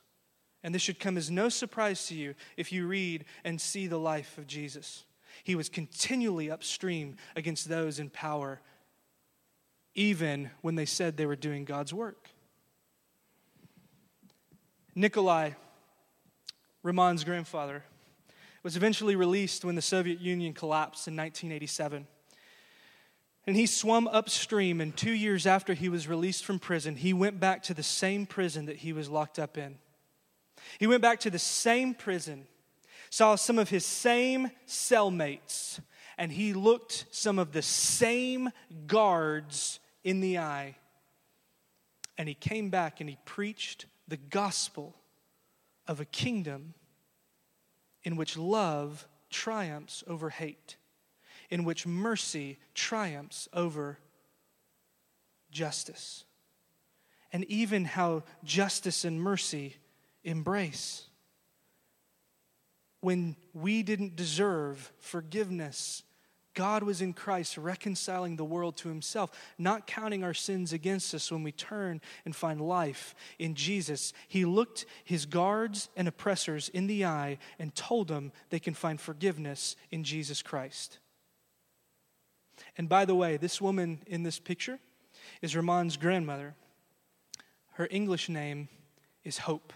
And 0.63 0.75
this 0.75 0.81
should 0.81 0.99
come 0.99 1.19
as 1.19 1.31
no 1.31 1.51
surprise 1.51 2.07
to 2.07 2.15
you 2.15 2.35
if 2.57 2.73
you 2.73 2.87
read 2.87 3.27
and 3.45 3.61
see 3.61 3.87
the 3.87 3.99
life 3.99 4.39
of 4.39 4.47
Jesus. 4.47 5.05
He 5.45 5.57
was 5.57 5.69
continually 5.69 6.51
upstream 6.51 7.17
against 7.37 7.69
those 7.69 7.99
in 7.99 8.09
power, 8.09 8.63
even 9.95 10.49
when 10.63 10.75
they 10.75 10.87
said 10.87 11.19
they 11.19 11.27
were 11.27 11.37
doing 11.37 11.67
God's 11.67 11.93
work. 11.93 12.28
Nikolai, 14.99 15.53
Roman's 16.83 17.23
grandfather, 17.23 17.85
was 18.65 18.77
eventually 18.77 19.15
released 19.15 19.65
when 19.65 19.77
the 19.77 19.83
Soviet 19.83 20.21
Union 20.21 20.53
collapsed 20.53 21.07
in 21.07 21.15
1987. 21.15 22.05
And 23.47 23.55
he 23.55 23.67
swam 23.67 24.09
upstream, 24.09 24.81
and 24.81 24.97
two 24.97 25.13
years 25.13 25.47
after 25.47 25.73
he 25.73 25.89
was 25.89 26.09
released 26.09 26.45
from 26.45 26.59
prison, 26.59 26.97
he 26.97 27.13
went 27.13 27.39
back 27.39 27.63
to 27.65 27.75
the 27.75 27.83
same 27.85 28.27
prison 28.27 28.67
that 28.67 28.79
he 28.79 28.93
was 28.93 29.09
locked 29.09 29.39
up 29.39 29.57
in. 29.57 29.79
He 30.81 30.89
went 30.89 31.01
back 31.01 31.21
to 31.21 31.31
the 31.31 31.39
same 31.39 31.95
prison, 31.95 32.49
saw 33.09 33.37
some 33.37 33.61
of 33.61 33.69
his 33.69 33.87
same 33.87 34.51
cellmates, 34.67 35.79
and 36.19 36.33
he 36.33 36.53
looked 36.55 37.07
some 37.13 37.39
of 37.39 37.53
the 37.53 37.63
same 37.63 38.51
guards 38.89 39.79
in 40.03 40.19
the 40.19 40.39
eye. 40.39 40.75
And 42.19 42.29
he 42.29 42.35
came 42.35 42.69
back 42.69 43.01
and 43.01 43.09
he 43.09 43.17
preached 43.25 43.87
the 44.09 44.17
gospel 44.17 44.97
of 45.87 46.01
a 46.01 46.05
kingdom 46.05 46.75
in 48.03 48.17
which 48.17 48.37
love 48.37 49.07
triumphs 49.31 50.03
over 50.07 50.31
hate, 50.31 50.77
in 51.51 51.65
which 51.65 51.87
mercy 51.87 52.59
triumphs 52.75 53.49
over 53.53 53.99
justice, 55.51 56.25
and 57.33 57.45
even 57.45 57.85
how 57.85 58.23
justice 58.43 59.05
and 59.05 59.21
mercy 59.21 59.77
embrace. 60.25 61.05
When 63.01 63.37
we 63.53 63.83
didn't 63.83 64.17
deserve 64.17 64.93
forgiveness 64.99 66.03
God 66.59 66.83
was 66.83 67.01
in 67.01 67.13
Christ 67.13 67.57
reconciling 67.57 68.35
the 68.35 68.45
world 68.45 68.77
to 68.79 68.89
himself, 68.89 69.31
not 69.59 69.87
counting 69.87 70.25
our 70.25 70.35
sins 70.35 70.73
against 70.73 71.15
us 71.15 71.31
when 71.31 71.45
we 71.45 71.53
turn 71.53 72.01
and 72.25 72.35
find 72.35 72.61
life 72.61 73.15
in 73.39 73.55
Jesus. 73.55 74.13
He 74.27 74.45
looked 74.45 74.85
his 75.05 75.25
guards 75.25 75.89
and 75.97 76.09
oppressors 76.09 76.69
in 76.71 76.89
the 76.89 77.05
eye 77.05 77.39
and 77.61 77.73
told 77.77 78.09
them 78.09 78.33
they 78.51 78.59
can 78.59 78.75
find 78.75 79.01
forgiveness 79.01 79.77
in 79.93 80.03
Jesus 80.03 80.43
Christ. 80.43 80.99
And 82.77 82.89
by 82.89 83.05
the 83.05 83.15
way, 83.15 83.37
this 83.37 83.61
woman 83.61 84.01
in 84.09 84.25
this 84.25 84.41
picture 84.41 84.81
is 85.41 85.55
Roman's 85.55 85.97
grandmother. 85.97 86.57
Her 87.75 87.87
English 87.89 88.29
name 88.29 88.69
is 89.23 89.39
Hope. 89.39 89.73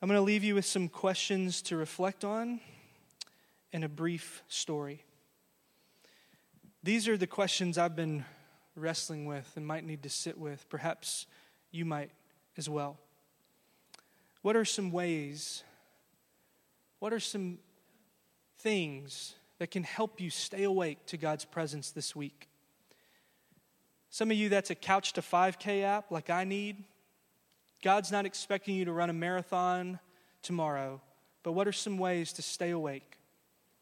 I'm 0.00 0.06
going 0.08 0.16
to 0.16 0.22
leave 0.22 0.44
you 0.44 0.54
with 0.54 0.64
some 0.64 0.88
questions 0.88 1.60
to 1.62 1.76
reflect 1.76 2.24
on 2.24 2.60
and 3.72 3.82
a 3.82 3.88
brief 3.88 4.44
story. 4.46 5.02
These 6.84 7.08
are 7.08 7.16
the 7.16 7.26
questions 7.26 7.76
I've 7.76 7.96
been 7.96 8.24
wrestling 8.76 9.26
with 9.26 9.50
and 9.56 9.66
might 9.66 9.84
need 9.84 10.04
to 10.04 10.08
sit 10.08 10.38
with. 10.38 10.68
Perhaps 10.68 11.26
you 11.72 11.84
might 11.84 12.12
as 12.56 12.68
well. 12.68 12.96
What 14.42 14.54
are 14.54 14.64
some 14.64 14.92
ways, 14.92 15.64
what 17.00 17.12
are 17.12 17.18
some 17.18 17.58
things 18.60 19.34
that 19.58 19.72
can 19.72 19.82
help 19.82 20.20
you 20.20 20.30
stay 20.30 20.62
awake 20.62 21.06
to 21.06 21.16
God's 21.16 21.44
presence 21.44 21.90
this 21.90 22.14
week? 22.14 22.48
Some 24.10 24.30
of 24.30 24.36
you, 24.36 24.48
that's 24.48 24.70
a 24.70 24.76
couch 24.76 25.14
to 25.14 25.22
5K 25.22 25.82
app 25.82 26.12
like 26.12 26.30
I 26.30 26.44
need. 26.44 26.84
God's 27.82 28.10
not 28.10 28.26
expecting 28.26 28.74
you 28.74 28.84
to 28.84 28.92
run 28.92 29.10
a 29.10 29.14
marathon 29.14 30.00
tomorrow, 30.42 31.00
but 31.42 31.52
what 31.52 31.68
are 31.68 31.72
some 31.72 31.98
ways 31.98 32.32
to 32.34 32.42
stay 32.42 32.70
awake? 32.70 33.18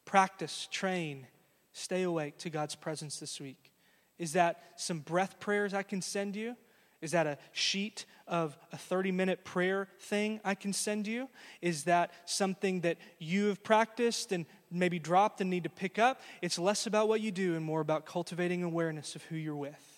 Practice, 0.04 0.68
train, 0.70 1.26
stay 1.72 2.02
awake 2.02 2.38
to 2.38 2.50
God's 2.50 2.74
presence 2.74 3.18
this 3.18 3.40
week. 3.40 3.72
Is 4.18 4.32
that 4.34 4.62
some 4.76 5.00
breath 5.00 5.38
prayers 5.40 5.74
I 5.74 5.82
can 5.82 6.00
send 6.00 6.36
you? 6.36 6.56
Is 7.02 7.12
that 7.12 7.26
a 7.26 7.38
sheet 7.52 8.06
of 8.26 8.56
a 8.72 8.76
30 8.76 9.12
minute 9.12 9.44
prayer 9.44 9.88
thing 10.00 10.40
I 10.44 10.54
can 10.54 10.72
send 10.72 11.06
you? 11.06 11.28
Is 11.60 11.84
that 11.84 12.10
something 12.24 12.80
that 12.80 12.96
you 13.18 13.46
have 13.48 13.62
practiced 13.62 14.32
and 14.32 14.46
maybe 14.70 14.98
dropped 14.98 15.40
and 15.40 15.50
need 15.50 15.64
to 15.64 15.70
pick 15.70 15.98
up? 15.98 16.20
It's 16.40 16.58
less 16.58 16.86
about 16.86 17.08
what 17.08 17.20
you 17.20 17.30
do 17.30 17.54
and 17.54 17.64
more 17.64 17.80
about 17.80 18.06
cultivating 18.06 18.62
awareness 18.62 19.14
of 19.14 19.22
who 19.24 19.36
you're 19.36 19.54
with. 19.54 19.95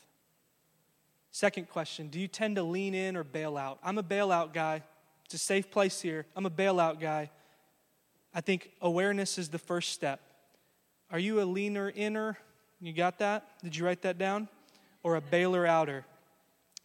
Second 1.38 1.68
question 1.68 2.08
Do 2.08 2.18
you 2.18 2.26
tend 2.26 2.56
to 2.56 2.64
lean 2.64 2.94
in 2.94 3.16
or 3.16 3.22
bail 3.22 3.56
out? 3.56 3.78
I'm 3.84 3.96
a 3.96 4.02
bailout 4.02 4.52
guy. 4.52 4.82
It's 5.24 5.34
a 5.34 5.38
safe 5.38 5.70
place 5.70 6.00
here. 6.00 6.26
I'm 6.34 6.46
a 6.46 6.50
bailout 6.50 6.98
guy. 6.98 7.30
I 8.34 8.40
think 8.40 8.72
awareness 8.82 9.38
is 9.38 9.48
the 9.48 9.58
first 9.60 9.92
step. 9.92 10.18
Are 11.12 11.18
you 11.20 11.40
a 11.40 11.44
leaner 11.44 11.92
inner? 11.94 12.38
You 12.80 12.92
got 12.92 13.20
that? 13.20 13.46
Did 13.62 13.76
you 13.76 13.84
write 13.84 14.02
that 14.02 14.18
down? 14.18 14.48
Or 15.04 15.14
a 15.14 15.20
bailer 15.20 15.64
outer? 15.64 16.04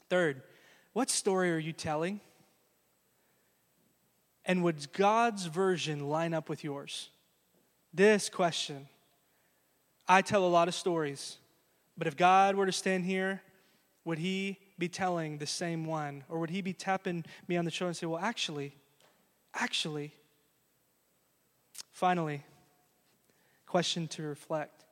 Third, 0.08 0.43
what 0.91 1.10
story 1.10 1.51
are 1.51 1.58
you 1.58 1.74
telling? 1.74 2.20
And 4.45 4.64
would 4.64 4.93
God's 4.93 5.47
version 5.47 6.10
line 6.10 6.36
up 6.36 6.47
with 6.47 6.64
yours? 6.64 7.10
This 7.91 8.30
question. 8.30 8.88
I 10.08 10.22
tell 10.22 10.45
a 10.45 10.47
lot 10.47 10.68
of 10.68 10.76
stories, 10.76 11.38
but 11.97 12.06
if 12.06 12.16
God 12.16 12.54
were 12.54 12.68
to 12.68 12.72
stand 12.72 13.06
here, 13.06 13.41
would 14.06 14.20
he 14.20 14.58
be 14.78 14.89
telling 14.89 15.38
the 15.38 15.47
same 15.47 15.86
one? 15.86 16.24
Or 16.30 16.39
would 16.39 16.49
he 16.49 16.62
be 16.62 16.74
tapping 16.74 17.24
me 17.47 17.58
on 17.58 17.66
the 17.66 17.72
shoulder 17.72 17.89
and 17.89 17.97
say, 17.97 18.06
Well, 18.06 18.22
actually, 18.22 18.76
actually, 19.54 20.14
finally, 21.91 22.43
question 23.66 24.08
to 24.10 24.24
reflect. 24.24 24.86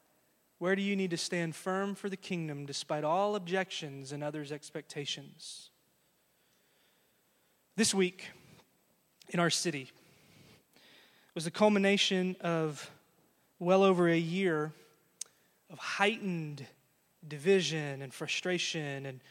Where 0.59 0.75
do 0.75 0.81
you 0.81 0.95
need 0.95 1.09
to 1.09 1.17
stand 1.17 1.55
firm 1.55 1.95
for 1.95 2.07
the 2.07 2.17
kingdom 2.17 2.65
despite 2.65 3.03
all 3.03 3.35
objections 3.35 4.11
and 4.11 4.23
others' 4.23 4.51
expectations? 4.51 5.71
This 7.75 7.93
week 7.93 8.29
in 9.29 9.39
our 9.39 9.49
city 9.49 9.91
was 11.33 11.45
the 11.45 11.51
culmination 11.51 12.35
of 12.41 12.91
well 13.59 13.83
over 13.83 14.07
a 14.07 14.17
year 14.17 14.71
of 15.71 15.79
heightened 15.79 16.65
division 17.27 18.01
and 18.01 18.13
frustration 18.13 19.05
and, 19.05 19.21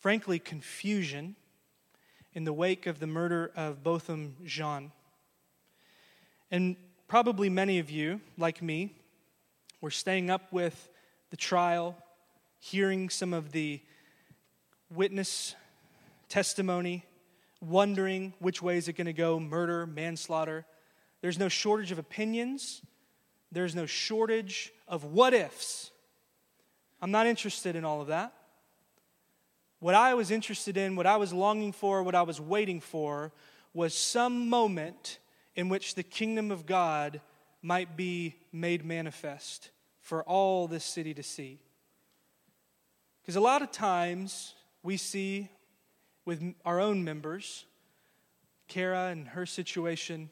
frankly, 0.00 0.38
confusion 0.38 1.36
in 2.34 2.44
the 2.44 2.52
wake 2.52 2.86
of 2.86 2.98
the 2.98 3.06
murder 3.06 3.50
of 3.56 3.82
Botham 3.82 4.36
Jean. 4.44 4.92
And 6.50 6.76
probably 7.08 7.48
many 7.48 7.78
of 7.78 7.90
you, 7.90 8.20
like 8.36 8.62
me, 8.62 8.94
we're 9.80 9.90
staying 9.90 10.30
up 10.30 10.52
with 10.52 10.88
the 11.30 11.36
trial, 11.36 11.96
hearing 12.58 13.08
some 13.08 13.32
of 13.32 13.52
the 13.52 13.80
witness 14.90 15.54
testimony, 16.28 17.04
wondering 17.60 18.34
which 18.38 18.62
way 18.62 18.76
is 18.76 18.88
it 18.88 18.94
going 18.94 19.06
to 19.06 19.12
go 19.12 19.40
murder, 19.40 19.86
manslaughter. 19.86 20.64
There's 21.20 21.38
no 21.38 21.48
shortage 21.48 21.90
of 21.90 21.98
opinions, 21.98 22.82
there's 23.50 23.74
no 23.74 23.86
shortage 23.86 24.72
of 24.86 25.04
what 25.04 25.34
ifs. 25.34 25.90
I'm 27.06 27.12
not 27.12 27.28
interested 27.28 27.76
in 27.76 27.84
all 27.84 28.00
of 28.00 28.08
that. 28.08 28.32
What 29.78 29.94
I 29.94 30.14
was 30.14 30.32
interested 30.32 30.76
in, 30.76 30.96
what 30.96 31.06
I 31.06 31.18
was 31.18 31.32
longing 31.32 31.70
for, 31.70 32.02
what 32.02 32.16
I 32.16 32.22
was 32.22 32.40
waiting 32.40 32.80
for 32.80 33.32
was 33.72 33.94
some 33.94 34.48
moment 34.48 35.20
in 35.54 35.68
which 35.68 35.94
the 35.94 36.02
kingdom 36.02 36.50
of 36.50 36.66
God 36.66 37.20
might 37.62 37.96
be 37.96 38.34
made 38.50 38.84
manifest 38.84 39.70
for 40.00 40.24
all 40.24 40.66
this 40.66 40.82
city 40.82 41.14
to 41.14 41.22
see. 41.22 41.60
Because 43.22 43.36
a 43.36 43.40
lot 43.40 43.62
of 43.62 43.70
times 43.70 44.54
we 44.82 44.96
see 44.96 45.48
with 46.24 46.54
our 46.64 46.80
own 46.80 47.04
members, 47.04 47.66
Kara 48.66 49.10
and 49.12 49.28
her 49.28 49.46
situation, 49.46 50.28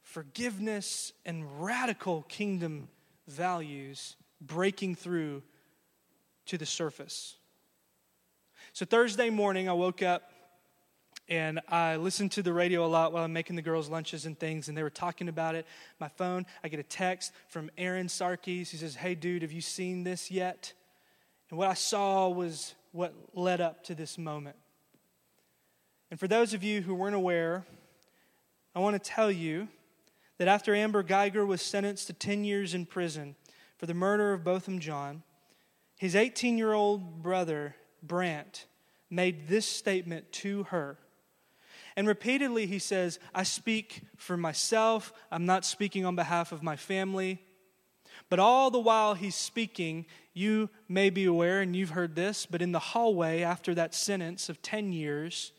forgiveness 0.00 1.12
and 1.26 1.62
radical 1.62 2.22
kingdom 2.22 2.88
values 3.28 4.16
breaking 4.42 4.96
through 4.96 5.42
to 6.46 6.58
the 6.58 6.66
surface. 6.66 7.36
So 8.72 8.84
Thursday 8.84 9.30
morning, 9.30 9.68
I 9.68 9.72
woke 9.72 10.02
up 10.02 10.30
and 11.28 11.60
I 11.68 11.96
listened 11.96 12.32
to 12.32 12.42
the 12.42 12.52
radio 12.52 12.84
a 12.84 12.88
lot 12.88 13.12
while 13.12 13.24
I'm 13.24 13.32
making 13.32 13.56
the 13.56 13.62
girls' 13.62 13.88
lunches 13.88 14.26
and 14.26 14.38
things, 14.38 14.68
and 14.68 14.76
they 14.76 14.82
were 14.82 14.90
talking 14.90 15.28
about 15.28 15.54
it. 15.54 15.66
My 16.00 16.08
phone, 16.08 16.46
I 16.64 16.68
get 16.68 16.80
a 16.80 16.84
text 16.84 17.32
from 17.48 17.70
Aaron 17.78 18.08
Sarkis. 18.08 18.70
He 18.70 18.76
says, 18.76 18.96
Hey, 18.96 19.14
dude, 19.14 19.42
have 19.42 19.52
you 19.52 19.60
seen 19.60 20.04
this 20.04 20.30
yet? 20.30 20.72
And 21.48 21.58
what 21.58 21.68
I 21.68 21.74
saw 21.74 22.28
was 22.28 22.74
what 22.90 23.14
led 23.34 23.60
up 23.60 23.84
to 23.84 23.94
this 23.94 24.18
moment. 24.18 24.56
And 26.10 26.18
for 26.18 26.28
those 26.28 26.54
of 26.54 26.62
you 26.62 26.82
who 26.82 26.94
weren't 26.94 27.14
aware, 27.14 27.64
I 28.74 28.80
want 28.80 29.02
to 29.02 29.10
tell 29.10 29.30
you 29.30 29.68
that 30.38 30.48
after 30.48 30.74
Amber 30.74 31.02
Guyger 31.02 31.46
was 31.46 31.62
sentenced 31.62 32.08
to 32.08 32.12
10 32.12 32.44
years 32.44 32.74
in 32.74 32.84
prison 32.84 33.36
for 33.82 33.86
the 33.86 33.94
murder 33.94 34.32
of 34.32 34.44
Botham 34.44 34.78
Jean, 34.78 35.24
his 35.98 36.14
18 36.14 36.56
year 36.56 36.72
old 36.72 37.20
brother, 37.20 37.74
Brandt, 38.00 38.66
made 39.10 39.48
this 39.48 39.66
statement 39.66 40.30
to 40.30 40.62
her 40.68 40.98
and 41.96 42.06
repeatedly 42.06 42.66
he 42.66 42.78
says, 42.78 43.18
I 43.34 43.42
speak 43.42 44.02
for 44.16 44.36
myself, 44.36 45.12
I'm 45.32 45.46
not 45.46 45.64
speaking 45.64 46.04
on 46.04 46.14
behalf 46.14 46.52
of 46.52 46.62
my 46.62 46.76
family. 46.76 47.42
But 48.28 48.38
all 48.38 48.70
the 48.70 48.78
while 48.78 49.14
he's 49.14 49.34
speaking, 49.34 50.06
you 50.32 50.70
may 50.88 51.10
be 51.10 51.24
aware, 51.24 51.60
and 51.60 51.74
you've 51.74 51.90
heard 51.90 52.14
this, 52.14 52.46
but 52.46 52.62
in 52.62 52.70
the 52.70 52.78
hallway 52.78 53.42
after 53.42 53.74
that 53.74 53.96
sentence 53.96 54.48
of 54.48 54.62
10 54.62 54.92
years 54.92 55.50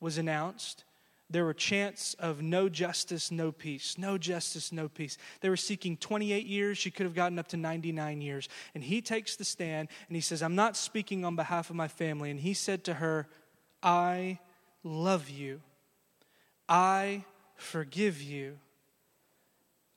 was 0.00 0.18
announced, 0.18 0.84
there 1.30 1.44
were 1.44 1.54
chants 1.54 2.14
of 2.14 2.42
no 2.42 2.68
justice, 2.68 3.30
no 3.30 3.52
peace, 3.52 3.96
no 3.96 4.18
justice, 4.18 4.72
no 4.72 4.88
peace. 4.88 5.16
They 5.40 5.48
were 5.48 5.56
seeking 5.56 5.96
28 5.96 6.44
years. 6.44 6.76
She 6.76 6.90
could 6.90 7.04
have 7.04 7.14
gotten 7.14 7.38
up 7.38 7.48
to 7.48 7.56
99 7.56 8.20
years. 8.20 8.48
And 8.74 8.82
he 8.82 9.00
takes 9.00 9.36
the 9.36 9.44
stand 9.44 9.88
and 10.08 10.16
he 10.16 10.20
says, 10.20 10.42
I'm 10.42 10.56
not 10.56 10.76
speaking 10.76 11.24
on 11.24 11.36
behalf 11.36 11.70
of 11.70 11.76
my 11.76 11.86
family. 11.86 12.30
And 12.30 12.40
he 12.40 12.52
said 12.52 12.82
to 12.84 12.94
her, 12.94 13.28
I 13.80 14.40
love 14.82 15.30
you. 15.30 15.60
I 16.68 17.24
forgive 17.54 18.20
you. 18.20 18.58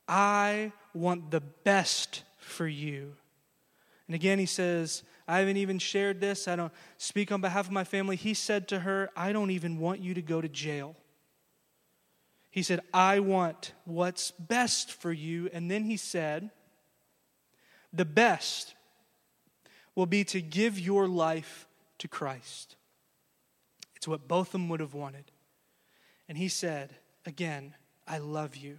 I 0.07 0.71
want 0.93 1.31
the 1.31 1.41
best 1.41 2.23
for 2.37 2.67
you. 2.67 3.15
And 4.07 4.15
again, 4.15 4.37
he 4.37 4.45
says, 4.45 5.01
I 5.27 5.39
haven't 5.39 5.57
even 5.57 5.79
shared 5.79 6.19
this. 6.19 6.47
I 6.47 6.55
don't 6.55 6.73
speak 6.97 7.31
on 7.31 7.41
behalf 7.41 7.65
of 7.65 7.71
my 7.71 7.85
family. 7.85 8.17
He 8.17 8.33
said 8.33 8.67
to 8.67 8.81
her, 8.81 9.09
I 9.15 9.31
don't 9.31 9.49
even 9.49 9.79
want 9.79 10.01
you 10.01 10.13
to 10.13 10.21
go 10.21 10.41
to 10.41 10.49
jail. 10.49 10.95
He 12.53 12.61
said, 12.61 12.81
I 12.93 13.19
want 13.19 13.73
what's 13.83 14.29
best 14.29 14.93
for 14.93 15.11
you. 15.11 15.49
And 15.51 15.71
then 15.71 15.85
he 15.85 15.97
said, 15.97 16.51
The 17.91 18.05
best 18.05 18.75
will 19.95 20.05
be 20.05 20.23
to 20.25 20.39
give 20.39 20.77
your 20.77 21.07
life 21.07 21.67
to 21.97 22.07
Christ. 22.07 22.75
It's 23.95 24.07
what 24.07 24.27
both 24.27 24.49
of 24.49 24.51
them 24.51 24.69
would 24.69 24.81
have 24.81 24.93
wanted. 24.93 25.31
And 26.29 26.37
he 26.37 26.47
said, 26.47 26.93
Again, 27.25 27.73
I 28.07 28.19
love 28.19 28.55
you. 28.55 28.77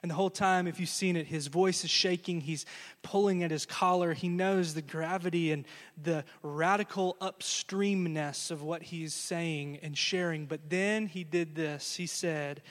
And 0.00 0.08
the 0.08 0.14
whole 0.14 0.30
time, 0.30 0.68
if 0.68 0.78
you've 0.78 0.88
seen 0.88 1.16
it, 1.16 1.26
his 1.26 1.48
voice 1.48 1.82
is 1.82 1.90
shaking. 1.90 2.40
He's 2.40 2.66
pulling 3.02 3.42
at 3.42 3.50
his 3.50 3.66
collar. 3.66 4.12
He 4.14 4.28
knows 4.28 4.74
the 4.74 4.82
gravity 4.82 5.50
and 5.50 5.64
the 6.00 6.24
radical 6.44 7.16
upstreamness 7.20 8.52
of 8.52 8.62
what 8.62 8.80
he's 8.80 9.12
saying 9.12 9.80
and 9.82 9.98
sharing. 9.98 10.46
But 10.46 10.70
then 10.70 11.08
he 11.08 11.24
did 11.24 11.56
this. 11.56 11.96
He 11.96 12.06
said, 12.06 12.62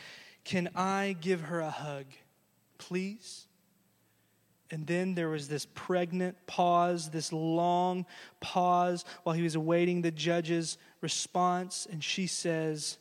Can 0.44 0.70
I 0.76 1.16
give 1.20 1.42
her 1.42 1.60
a 1.60 1.70
hug, 1.70 2.06
please? 2.78 3.48
And 4.72 4.88
then 4.88 5.16
there 5.16 5.30
was 5.30 5.50
this 5.50 5.68
pregnant 5.76 6.38
pause, 6.48 7.10
this 7.10 7.34
long 7.34 8.06
pause 8.40 9.04
while 9.24 9.36
he 9.36 9.44
was 9.44 9.56
awaiting 9.56 10.02
the 10.02 10.12
judge's 10.12 10.78
response. 11.02 11.88
And 11.92 12.02
she 12.04 12.26
says, 12.26 12.98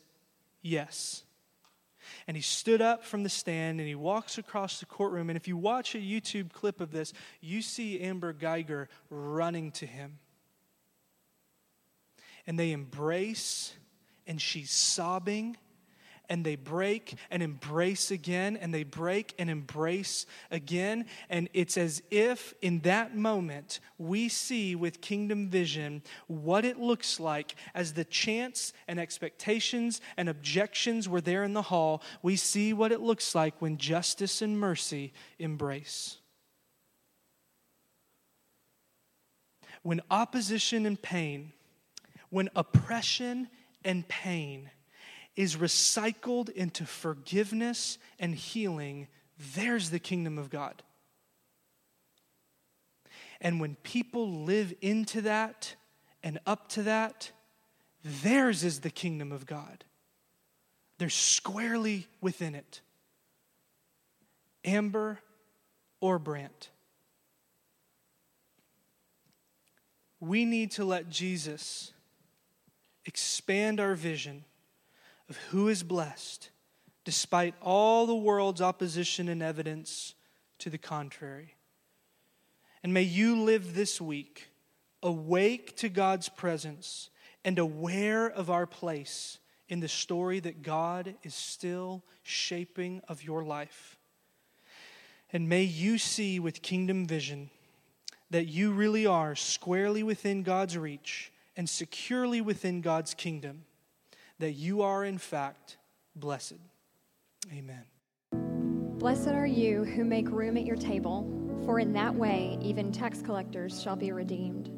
Yes. 0.61 1.23
And 2.27 2.35
he 2.35 2.43
stood 2.43 2.81
up 2.81 3.03
from 3.03 3.23
the 3.23 3.29
stand 3.29 3.79
and 3.79 3.87
he 3.87 3.95
walks 3.95 4.37
across 4.37 4.79
the 4.79 4.85
courtroom. 4.85 5.29
And 5.29 5.37
if 5.37 5.47
you 5.47 5.55
watch 5.55 5.95
a 5.95 5.99
YouTube 5.99 6.51
clip 6.51 6.81
of 6.81 6.91
this, 6.91 7.13
you 7.39 7.61
see 7.61 8.01
Amber 8.01 8.33
Guyger 8.33 8.87
running 9.09 9.71
to 9.73 9.85
him. 9.85 10.19
And 12.45 12.59
they 12.59 12.71
embrace, 12.71 13.73
and 14.25 14.41
she's 14.41 14.71
sobbing 14.71 15.57
and 16.31 16.45
they 16.45 16.55
break 16.55 17.15
and 17.29 17.43
embrace 17.43 18.09
again, 18.09 18.55
and 18.55 18.73
they 18.73 18.85
break 18.85 19.35
and 19.37 19.49
embrace 19.49 20.25
again. 20.49 21.05
And 21.29 21.49
it's 21.53 21.75
as 21.75 22.01
if 22.09 22.53
in 22.61 22.79
that 22.79 23.17
moment 23.17 23.81
we 23.97 24.29
see 24.29 24.73
with 24.73 25.01
kingdom 25.01 25.49
vision 25.49 26.01
what 26.27 26.63
it 26.63 26.79
looks 26.79 27.19
like 27.19 27.55
as 27.75 27.91
the 27.91 28.05
chants 28.05 28.71
and 28.87 28.97
expectations 28.97 29.99
and 30.15 30.29
objections 30.29 31.09
were 31.09 31.19
there 31.19 31.43
in 31.43 31.51
the 31.51 31.63
hall. 31.63 32.01
We 32.21 32.37
see 32.37 32.71
what 32.71 32.93
it 32.93 33.01
looks 33.01 33.35
like 33.35 33.61
when 33.61 33.77
justice 33.77 34.41
and 34.41 34.57
mercy 34.57 35.11
embrace. 35.37 36.17
When 39.83 39.99
opposition 40.09 40.85
and 40.85 41.01
pain, 41.01 41.51
when 42.29 42.49
oppression 42.55 43.49
and 43.83 44.07
pain, 44.07 44.69
is 45.35 45.55
recycled 45.55 46.49
into 46.49 46.85
forgiveness 46.85 47.97
and 48.19 48.35
healing, 48.35 49.07
there's 49.55 49.89
the 49.89 49.99
kingdom 49.99 50.37
of 50.37 50.49
God. 50.49 50.83
And 53.39 53.59
when 53.59 53.75
people 53.75 54.43
live 54.43 54.73
into 54.81 55.21
that 55.21 55.75
and 56.21 56.39
up 56.45 56.69
to 56.69 56.83
that, 56.83 57.31
theirs 58.03 58.63
is 58.63 58.81
the 58.81 58.91
kingdom 58.91 59.31
of 59.31 59.45
God. 59.45 59.83
They're 60.97 61.09
squarely 61.09 62.07
within 62.21 62.53
it. 62.53 62.81
Amber 64.63 65.19
or 65.99 66.19
Brandt. 66.19 66.69
We 70.19 70.45
need 70.45 70.69
to 70.71 70.85
let 70.85 71.09
Jesus 71.09 71.93
expand 73.05 73.79
our 73.79 73.95
vision 73.95 74.45
of 75.31 75.37
who 75.51 75.69
is 75.69 75.81
blessed, 75.81 76.49
despite 77.05 77.55
all 77.61 78.05
the 78.05 78.13
world's 78.13 78.61
opposition 78.61 79.29
and 79.29 79.41
evidence 79.41 80.13
to 80.59 80.69
the 80.69 80.77
contrary. 80.77 81.55
And 82.83 82.93
may 82.93 83.03
you 83.03 83.41
live 83.41 83.73
this 83.73 84.01
week 84.01 84.49
awake 85.01 85.77
to 85.77 85.87
God's 85.87 86.27
presence 86.27 87.09
and 87.45 87.57
aware 87.57 88.29
of 88.29 88.49
our 88.49 88.65
place 88.65 89.37
in 89.69 89.79
the 89.79 89.87
story 89.87 90.41
that 90.41 90.63
God 90.63 91.15
is 91.23 91.33
still 91.33 92.03
shaping 92.23 93.01
of 93.07 93.23
your 93.23 93.41
life. 93.41 93.97
And 95.31 95.47
may 95.47 95.63
you 95.63 95.97
see 95.97 96.41
with 96.41 96.61
kingdom 96.61 97.07
vision 97.07 97.51
that 98.31 98.47
you 98.47 98.73
really 98.73 99.05
are 99.05 99.33
squarely 99.37 100.03
within 100.03 100.43
God's 100.43 100.77
reach 100.77 101.31
and 101.55 101.69
securely 101.69 102.41
within 102.41 102.81
God's 102.81 103.13
kingdom 103.13 103.63
that 104.41 104.53
you 104.53 104.81
are, 104.81 105.05
in 105.05 105.19
fact, 105.19 105.77
blessed. 106.15 106.57
Amen. 107.55 107.83
Blessed 108.97 109.27
are 109.27 109.45
you 109.45 109.83
who 109.83 110.03
make 110.03 110.31
room 110.31 110.57
at 110.57 110.65
your 110.65 110.75
table, 110.75 111.29
for 111.63 111.79
in 111.79 111.93
that 111.93 112.15
way 112.15 112.57
even 112.59 112.91
tax 112.91 113.21
collectors 113.21 113.79
shall 113.83 113.95
be 113.95 114.11
redeemed. 114.11 114.71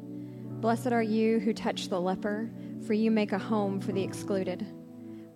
Blessed 0.60 0.88
are 0.88 1.02
you 1.02 1.38
who 1.40 1.54
touch 1.54 1.88
the 1.88 1.98
leper, 1.98 2.50
for 2.86 2.92
you 2.92 3.10
make 3.10 3.32
a 3.32 3.38
home 3.38 3.80
for 3.80 3.92
the 3.92 4.02
excluded. 4.02 4.66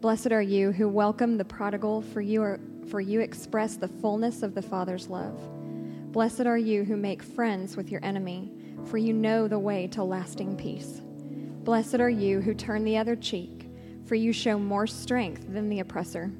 Blessed 0.03 0.31
are 0.31 0.43
you 0.43 0.73
who 0.73 0.91
welcome 0.91 1.39
the 1.39 1.45
prodigal, 1.47 2.03
for 2.03 2.21
you, 2.21 2.43
are, 2.43 2.61
for 2.91 3.01
you 3.01 3.21
express 3.21 3.77
the 3.77 3.89
fullness 3.89 4.43
of 4.43 4.55
the 4.55 4.61
Father's 4.61 5.09
love. 5.09 5.41
Blessed 6.13 6.45
are 6.45 6.59
you 6.59 6.85
who 6.85 6.99
make 6.99 7.23
friends 7.23 7.79
with 7.79 7.91
your 7.91 8.05
enemy, 8.05 8.53
for 8.85 8.99
you 8.99 9.15
know 9.15 9.49
the 9.49 9.59
way 9.59 9.87
to 9.87 10.05
lasting 10.05 10.55
peace. 10.59 11.01
Blessed 11.65 12.01
are 12.01 12.11
you 12.11 12.43
who 12.43 12.53
turn 12.53 12.85
the 12.85 12.99
other 12.99 13.17
cheek 13.17 13.58
for 14.09 14.15
you 14.15 14.33
show 14.33 14.59
more 14.59 14.87
strength 14.87 15.45
than 15.53 15.69
the 15.69 15.81
oppressor. 15.81 16.33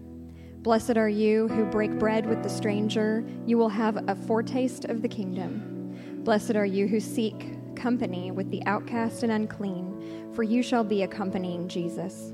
Blessed 0.63 0.97
are 0.97 1.09
you 1.09 1.49
who 1.49 1.67
break 1.67 1.99
bread 1.99 2.27
with 2.27 2.43
the 2.43 2.49
stranger, 2.49 3.23
you 3.47 3.59
will 3.59 3.69
have 3.69 4.09
a 4.09 4.17
foretaste 4.17 4.87
of 4.87 5.03
the 5.03 5.09
kingdom. 5.09 5.95
Blessed 6.25 6.57
are 6.57 6.67
you 6.67 6.89
who 6.89 6.99
seek 6.99 7.55
company 7.77 8.31
with 8.31 8.51
the 8.51 8.65
outcast 8.65 9.23
and 9.23 9.31
unclean, 9.31 10.33
for 10.35 10.43
you 10.43 10.63
shall 10.63 10.83
be 10.83 11.03
accompanying 11.03 11.69
Jesus. 11.69 12.33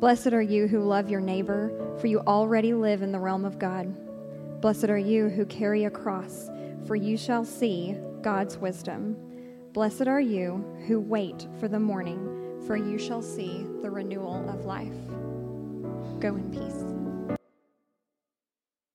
Blessed 0.00 0.32
are 0.32 0.42
you 0.42 0.66
who 0.66 0.80
love 0.80 1.10
your 1.10 1.20
neighbor, 1.20 1.70
for 2.00 2.06
you 2.06 2.20
already 2.20 2.72
live 2.72 3.02
in 3.02 3.12
the 3.12 3.20
realm 3.20 3.44
of 3.44 3.58
God. 3.58 3.94
Blessed 4.60 4.86
are 4.86 4.98
you 4.98 5.28
who 5.28 5.44
carry 5.46 5.84
a 5.84 5.90
cross, 5.90 6.50
for 6.86 6.96
you 6.96 7.16
shall 7.16 7.44
see 7.44 7.96
God's 8.22 8.56
wisdom. 8.56 9.16
Blessed 9.72 10.08
are 10.08 10.20
you 10.20 10.64
who 10.86 11.00
wait 11.00 11.46
for 11.60 11.68
the 11.68 11.78
morning 11.78 12.43
for 12.66 12.76
you 12.76 12.98
shall 12.98 13.22
see 13.22 13.66
the 13.82 13.90
renewal 13.90 14.48
of 14.48 14.64
life. 14.64 14.92
Go 16.20 16.36
in 16.36 16.50
peace. 16.50 16.93